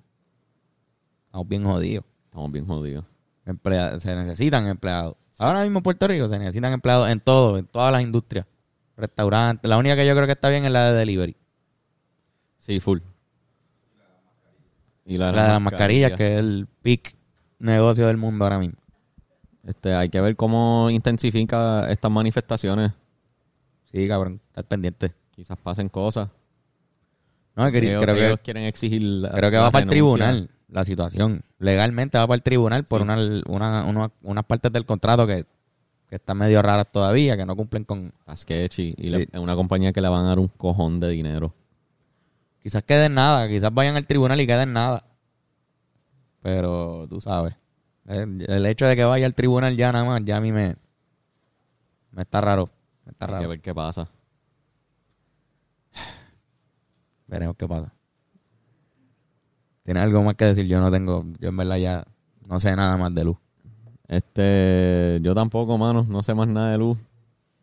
estamos 1.26 1.46
bien 1.46 1.62
jodidos. 1.62 2.04
Estamos 2.24 2.50
bien 2.50 2.66
jodidos. 2.66 3.04
Emplea- 3.50 3.98
se 3.98 4.14
necesitan 4.14 4.66
empleados. 4.66 5.16
Ahora 5.38 5.62
mismo 5.62 5.78
en 5.78 5.82
Puerto 5.82 6.06
Rico 6.06 6.28
se 6.28 6.38
necesitan 6.38 6.72
empleados 6.72 7.08
en 7.10 7.20
todo, 7.20 7.56
en 7.58 7.66
todas 7.66 7.92
las 7.92 8.02
industrias. 8.02 8.46
Restaurantes. 8.96 9.68
La 9.68 9.78
única 9.78 9.96
que 9.96 10.06
yo 10.06 10.14
creo 10.14 10.26
que 10.26 10.32
está 10.32 10.48
bien 10.50 10.64
es 10.64 10.70
la 10.70 10.90
de 10.92 10.98
delivery. 10.98 11.36
Sí, 12.58 12.80
full. 12.80 12.98
Y 15.06 15.16
La 15.18 15.26
de 15.28 15.32
las 15.32 15.60
mascarillas, 15.60 16.12
que 16.12 16.34
es 16.34 16.38
el 16.40 16.68
pic 16.82 17.16
negocio 17.58 18.06
del 18.06 18.16
mundo 18.16 18.44
ahora 18.44 18.58
mismo. 18.58 18.76
Este, 19.64 19.94
hay 19.94 20.08
que 20.08 20.20
ver 20.20 20.36
cómo 20.36 20.88
intensifica 20.90 21.90
estas 21.90 22.10
manifestaciones. 22.10 22.92
Sí, 23.90 24.06
cabrón, 24.06 24.40
estar 24.48 24.64
pendiente. 24.64 25.12
Quizás 25.32 25.58
pasen 25.58 25.88
cosas. 25.88 26.28
No, 27.56 27.64
que- 27.72 27.80
creo, 27.80 28.02
ellos 28.02 28.36
que, 28.38 28.42
quieren 28.44 28.64
exigir 28.64 29.02
la- 29.02 29.30
creo 29.32 29.50
que 29.50 29.56
la 29.56 29.62
va 29.62 29.70
para 29.70 29.82
el 29.84 29.88
tribunal 29.90 30.50
la 30.70 30.84
situación. 30.84 31.42
Legalmente 31.58 32.18
va 32.18 32.26
para 32.26 32.36
el 32.36 32.42
tribunal 32.42 32.84
por 32.84 33.02
una, 33.02 33.16
una, 33.46 33.84
una- 33.84 34.12
unas 34.22 34.44
partes 34.44 34.72
del 34.72 34.86
contrato 34.86 35.26
que, 35.26 35.44
que 36.08 36.16
están 36.16 36.38
medio 36.38 36.62
raras 36.62 36.86
todavía, 36.90 37.36
que 37.36 37.44
no 37.46 37.56
cumplen 37.56 37.84
con... 37.84 38.12
Sketchy. 38.36 38.94
Y 38.96 39.12
Sí. 39.14 39.28
es 39.32 39.40
una 39.40 39.56
compañía 39.56 39.92
que 39.92 40.00
le 40.00 40.08
van 40.08 40.24
a 40.24 40.28
dar 40.28 40.38
un 40.38 40.48
cojón 40.48 41.00
de 41.00 41.08
dinero. 41.08 41.54
Quizás 42.62 42.82
queden 42.84 43.14
nada, 43.14 43.48
quizás 43.48 43.72
vayan 43.72 43.96
al 43.96 44.06
tribunal 44.06 44.40
y 44.40 44.46
queden 44.46 44.72
nada. 44.72 45.04
Pero 46.42 47.06
tú 47.08 47.20
sabes, 47.20 47.54
el, 48.06 48.44
el 48.48 48.66
hecho 48.66 48.86
de 48.86 48.96
que 48.96 49.04
vaya 49.04 49.26
al 49.26 49.34
tribunal 49.34 49.76
ya 49.76 49.92
nada 49.92 50.04
más, 50.04 50.22
ya 50.24 50.36
a 50.38 50.40
mí 50.40 50.52
me, 50.52 50.76
me 52.12 52.22
está 52.22 52.40
raro. 52.40 52.70
Me 53.04 53.12
está 53.12 53.24
Hay 53.26 53.28
que 53.30 53.36
raro. 53.36 53.48
ver 53.48 53.60
qué 53.60 53.74
pasa. 53.74 54.08
Veremos 57.26 57.56
qué 57.56 57.66
pasa. 57.68 57.92
¿Tienes 59.90 60.04
algo 60.04 60.22
más 60.22 60.36
que 60.36 60.44
decir? 60.44 60.68
Yo 60.68 60.78
no 60.80 60.88
tengo, 60.88 61.24
yo 61.40 61.48
en 61.48 61.56
verdad 61.56 61.76
ya 61.76 62.04
no 62.48 62.60
sé 62.60 62.76
nada 62.76 62.96
más 62.96 63.12
de 63.12 63.24
luz. 63.24 63.36
Este, 64.06 65.18
yo 65.20 65.34
tampoco, 65.34 65.76
mano. 65.78 66.06
No 66.08 66.22
sé 66.22 66.32
más 66.32 66.46
nada 66.46 66.70
de 66.70 66.78
luz. 66.78 66.96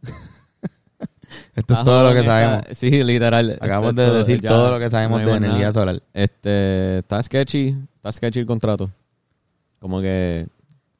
Esto 1.55 1.73
es 1.73 1.79
Ah, 1.79 1.85
todo 1.85 2.03
lo 2.03 2.11
que 2.13 2.19
está- 2.19 2.31
sabemos. 2.43 2.63
Sí, 2.73 3.01
literal. 3.05 3.57
Acabamos 3.61 3.91
Este, 3.91 4.01
de 4.01 4.07
todo- 4.09 4.17
decir 4.17 4.41
ya 4.41 4.49
todo 4.49 4.71
lo 4.73 4.77
que 4.79 4.89
sabemos 4.89 5.21
no 5.21 5.29
de 5.29 5.37
energía 5.37 5.59
nada. 5.59 5.71
solar. 5.71 6.03
Este, 6.13 6.97
está 6.97 7.23
sketchy. 7.23 7.77
Está 7.95 8.11
sketchy 8.11 8.39
el 8.39 8.45
contrato. 8.45 8.91
Como 9.79 10.01
que 10.01 10.47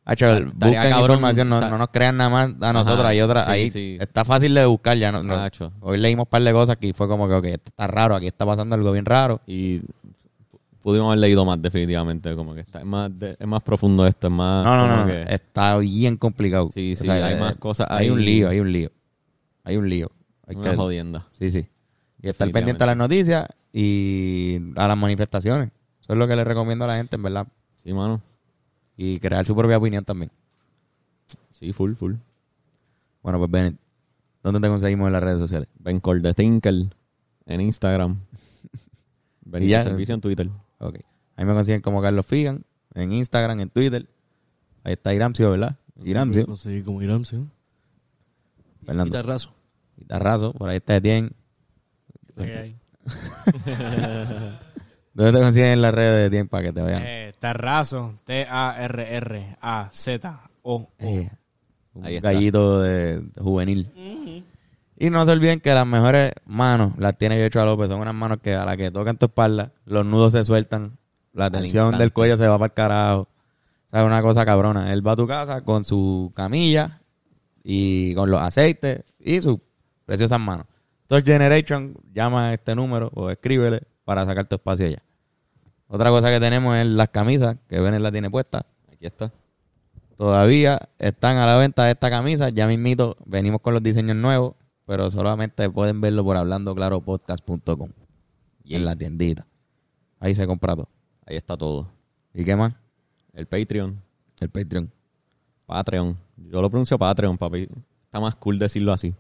Hacho, 0.06 0.28
busquen 0.54 0.98
información, 0.98 1.50
no, 1.50 1.60
no 1.60 1.78
nos 1.78 1.90
crean 1.90 2.16
nada 2.16 2.30
más 2.30 2.56
a 2.62 2.72
nosotros. 2.72 3.00
Ajá, 3.02 3.10
hay 3.10 3.20
otra, 3.20 3.44
sí, 3.48 3.52
ahí 3.52 3.70
sí. 3.70 3.98
está 4.00 4.24
fácil 4.24 4.54
de 4.54 4.66
buscar 4.66 4.96
ya. 4.98 5.12
No, 5.12 5.22
no. 5.24 5.38
Hoy 5.82 5.98
leímos 5.98 6.24
un 6.28 6.30
par 6.30 6.42
de 6.42 6.54
cosas 6.54 6.78
que 6.78 6.94
fue 6.94 7.10
como 7.10 7.28
que, 7.28 7.34
ok, 7.34 7.46
esto 7.48 7.64
está 7.72 7.88
raro, 7.88 8.16
aquí 8.16 8.28
está 8.28 8.46
pasando 8.46 8.76
algo 8.76 8.94
bien 8.94 9.04
raro. 9.04 9.42
Y 9.46 9.82
pudimos 10.88 11.08
haber 11.08 11.20
leído 11.20 11.44
más 11.44 11.62
definitivamente. 11.62 12.34
Como 12.34 12.54
que 12.56 12.62
está, 12.62 12.80
es, 12.80 12.86
más 12.86 13.18
de- 13.20 13.36
es 13.38 13.46
más 13.48 13.62
profundo 13.62 14.08
esto. 14.08 14.28
Es 14.28 14.34
más. 14.34 14.64
No, 14.64 14.78
no, 14.78 14.88
no, 14.88 15.02
no, 15.02 15.08
que- 15.08 15.26
está 15.34 15.78
bien 15.80 16.16
complicado. 16.16 16.70
Sí, 16.74 16.94
O 16.94 16.96
sí, 16.96 17.04
sea, 17.04 17.26
hay 17.26 17.34
eh, 17.34 17.40
más 17.40 17.58
cosas 17.58 17.88
Hay 17.90 18.10
un 18.10 18.24
lío, 18.24 18.48
hay 18.48 18.62
un 18.62 18.72
lío. 18.72 18.90
Hay 19.66 19.76
un 19.76 19.90
lío. 19.90 20.10
Hay 20.48 20.56
una 20.56 20.72
que- 20.72 20.78
jodienda. 20.78 21.28
Sí, 21.38 21.52
sí. 21.52 21.68
Y 22.22 22.30
estar 22.30 22.50
pendiente 22.52 22.86
a 22.86 22.88
las 22.88 22.96
noticias 22.96 23.48
y 23.74 24.60
a 24.78 24.88
las 24.88 24.98
manifestaciones. 24.98 25.72
Eso 26.02 26.14
es 26.14 26.18
lo 26.20 26.26
que 26.26 26.38
le 26.38 26.46
recomiendo 26.46 26.86
a 26.86 26.88
la 26.88 26.96
gente, 26.96 27.18
en 27.18 27.24
verdad. 27.24 27.48
Sí, 27.84 27.92
mano. 27.92 28.22
Y 28.96 29.20
crear 29.20 29.46
su 29.46 29.56
propia 29.58 29.78
opinión 29.78 30.06
también. 30.06 30.32
Sí, 31.52 31.74
full, 31.74 31.96
full. 31.96 32.14
Bueno, 33.22 33.40
pues 33.40 33.52
Bennett, 33.52 33.76
¿dónde 34.42 34.62
te 34.62 34.70
conseguimos 34.70 35.08
en 35.08 35.14
las 35.14 35.22
redes 35.24 35.40
sociales? 35.40 35.68
Ben 35.80 36.00
Thinker 36.02 36.74
en 37.46 37.62
Instagram. 37.62 38.18
Ben 39.42 39.64
Y 39.64 39.68
ya. 39.68 39.84
Servicio 39.84 40.16
en 40.16 40.22
Twitter. 40.22 40.50
Ok. 40.80 41.00
Ahí 41.36 41.46
me 41.46 41.54
consiguen 41.54 41.82
como 41.82 42.02
Carlos 42.02 42.26
Figan, 42.26 42.64
en 42.94 43.12
Instagram, 43.12 43.60
en 43.60 43.70
Twitter. 43.70 44.08
Ahí 44.84 44.94
está 44.94 45.14
Iramcio, 45.14 45.52
¿verdad? 45.52 45.76
Iramcio. 46.04 46.46
No 46.48 46.56
sé 46.56 46.82
cómo 46.84 47.02
Iramcio. 47.02 47.48
Fernando. 48.86 49.06
Guitarrazo. 49.12 49.54
Guitarrazo, 49.98 50.54
por 50.54 50.70
ahí 50.70 50.78
está 50.78 50.96
Etienne. 50.96 51.32
¿Dónde 55.14 55.32
te 55.32 55.40
consiguen 55.44 55.70
en 55.72 55.82
las 55.82 55.94
redes 55.94 56.20
de 56.20 56.26
Etienne 56.28 56.48
para 56.48 56.64
que 56.64 56.74
te 56.74 56.82
vean? 56.82 57.02
Eh, 57.06 57.34
Tarrazo. 57.40 58.14
T-A-R-R-A-Z-O. 59.58 60.90
Eh, 61.00 61.30
un 61.94 62.06
Ahí 62.06 62.16
está. 62.18 62.32
gallito 62.32 62.82
de, 62.82 63.20
de 63.22 63.42
juvenil. 63.42 63.92
Y 65.00 65.12
no 65.12 65.26
se 65.26 65.32
olviden 65.32 65.60
que 65.60 65.74
las 65.74 65.86
mejores 65.86 66.32
manos 66.46 66.94
las 66.98 67.18
tiene 67.18 67.40
Yochoa 67.40 67.66
López. 67.66 67.88
Son 67.88 68.00
unas 68.00 68.16
manos 68.16 68.40
que 68.42 68.56
a 68.56 68.66
la 68.66 68.76
que 68.76 68.90
tocan 68.90 69.18
tu 69.18 69.28
espalda, 69.28 69.72
los 69.86 70.06
nudos 70.06 70.32
se 70.32 70.44
sueltan, 70.44 70.98
la 71.34 71.52
tensión 71.52 71.98
del 72.00 72.12
cuello 72.12 72.36
se 72.36 72.48
va 72.48 72.58
para 72.58 72.66
el 72.68 72.74
carajo. 72.74 73.22
O 73.22 73.90
sea, 73.92 74.04
una 74.04 74.22
cosa 74.24 74.44
cabrona. 74.44 74.92
Él 74.92 75.06
va 75.06 75.12
a 75.12 75.16
tu 75.16 75.28
casa 75.28 75.62
con 75.62 75.86
su 75.86 76.32
camilla 76.36 77.02
y 77.64 78.16
con 78.16 78.32
los 78.32 78.42
aceites 78.42 79.04
y 79.20 79.40
sus 79.40 79.60
preciosas 80.06 80.40
manos. 80.40 80.66
Touch 81.06 81.24
Generation, 81.24 81.96
llama 82.12 82.48
a 82.48 82.54
este 82.54 82.76
número 82.76 83.12
o 83.14 83.30
escríbele 83.30 83.84
para 84.04 84.26
sacar 84.26 84.48
tu 84.48 84.56
espacio 84.56 84.88
allá. 84.88 85.04
Otra 85.88 86.10
cosa 86.10 86.30
que 86.30 86.40
tenemos 86.40 86.76
es 86.76 86.88
las 86.88 87.10
camisas, 87.10 87.58
que 87.70 87.80
Benet 87.80 88.02
la 88.02 88.12
tiene 88.12 88.30
puesta. 88.30 88.66
Aquí 88.92 89.06
está. 89.06 89.32
Todavía 90.18 90.90
están 90.98 91.38
a 91.38 91.46
la 91.46 91.56
venta 91.56 91.90
esta 91.90 92.10
camisa. 92.10 92.50
Ya 92.50 92.68
mismito 92.68 93.16
venimos 93.26 93.62
con 93.62 93.74
los 93.74 93.84
diseños 93.84 94.18
nuevos, 94.18 94.56
pero 94.88 95.12
solamente 95.12 95.70
pueden 95.70 96.00
verlo 96.00 96.24
por 96.24 96.38
hablandoclaropodcast.com 96.38 97.90
en 98.64 98.86
la 98.86 98.96
tiendita. 98.96 99.46
Ahí 100.20 100.34
se 100.34 100.48
compra 100.48 100.76
todo. 100.76 100.88
Ahí 101.26 101.36
está 101.36 101.58
todo. 101.58 101.90
¿Y 102.34 102.46
qué 102.46 102.56
más? 102.56 102.74
El 103.34 103.46
Patreon. 103.48 104.02
El 104.40 104.50
Patreon. 104.50 104.90
Patreon. 105.66 106.18
Yo 106.38 106.62
lo 106.62 106.70
pronuncio 106.70 106.98
Patreon, 106.98 107.38
papi. 107.38 107.68
Está 108.06 108.22
más 108.22 108.36
cool 108.36 108.58
decirlo 108.58 108.94
así. 108.94 109.14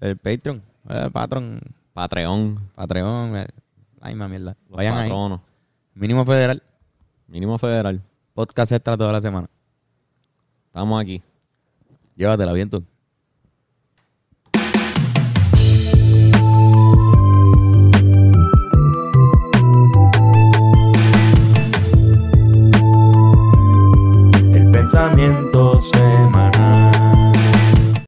El 0.00 0.16
Patreon. 0.16 0.60
El 0.88 1.12
Patreon. 1.12 1.60
Patreon. 1.94 2.70
Patreon. 2.74 3.36
eh, 3.36 3.46
Ay, 4.00 4.16
mierda. 4.16 4.56
Los 4.68 4.76
Vayan 4.76 4.98
ahí. 4.98 5.38
Mínimo 5.94 6.24
federal. 6.24 6.60
Mínimo 7.28 7.56
federal. 7.56 8.02
Podcast 8.34 8.72
extra 8.72 8.96
toda 8.96 9.12
la 9.12 9.20
semana. 9.20 9.48
Estamos 10.66 11.00
aquí. 11.00 11.22
Llévatela 12.16 12.52
bien 12.52 12.68
pensamientos 24.86 25.90
se 25.90 26.30
marchan. 26.32 26.55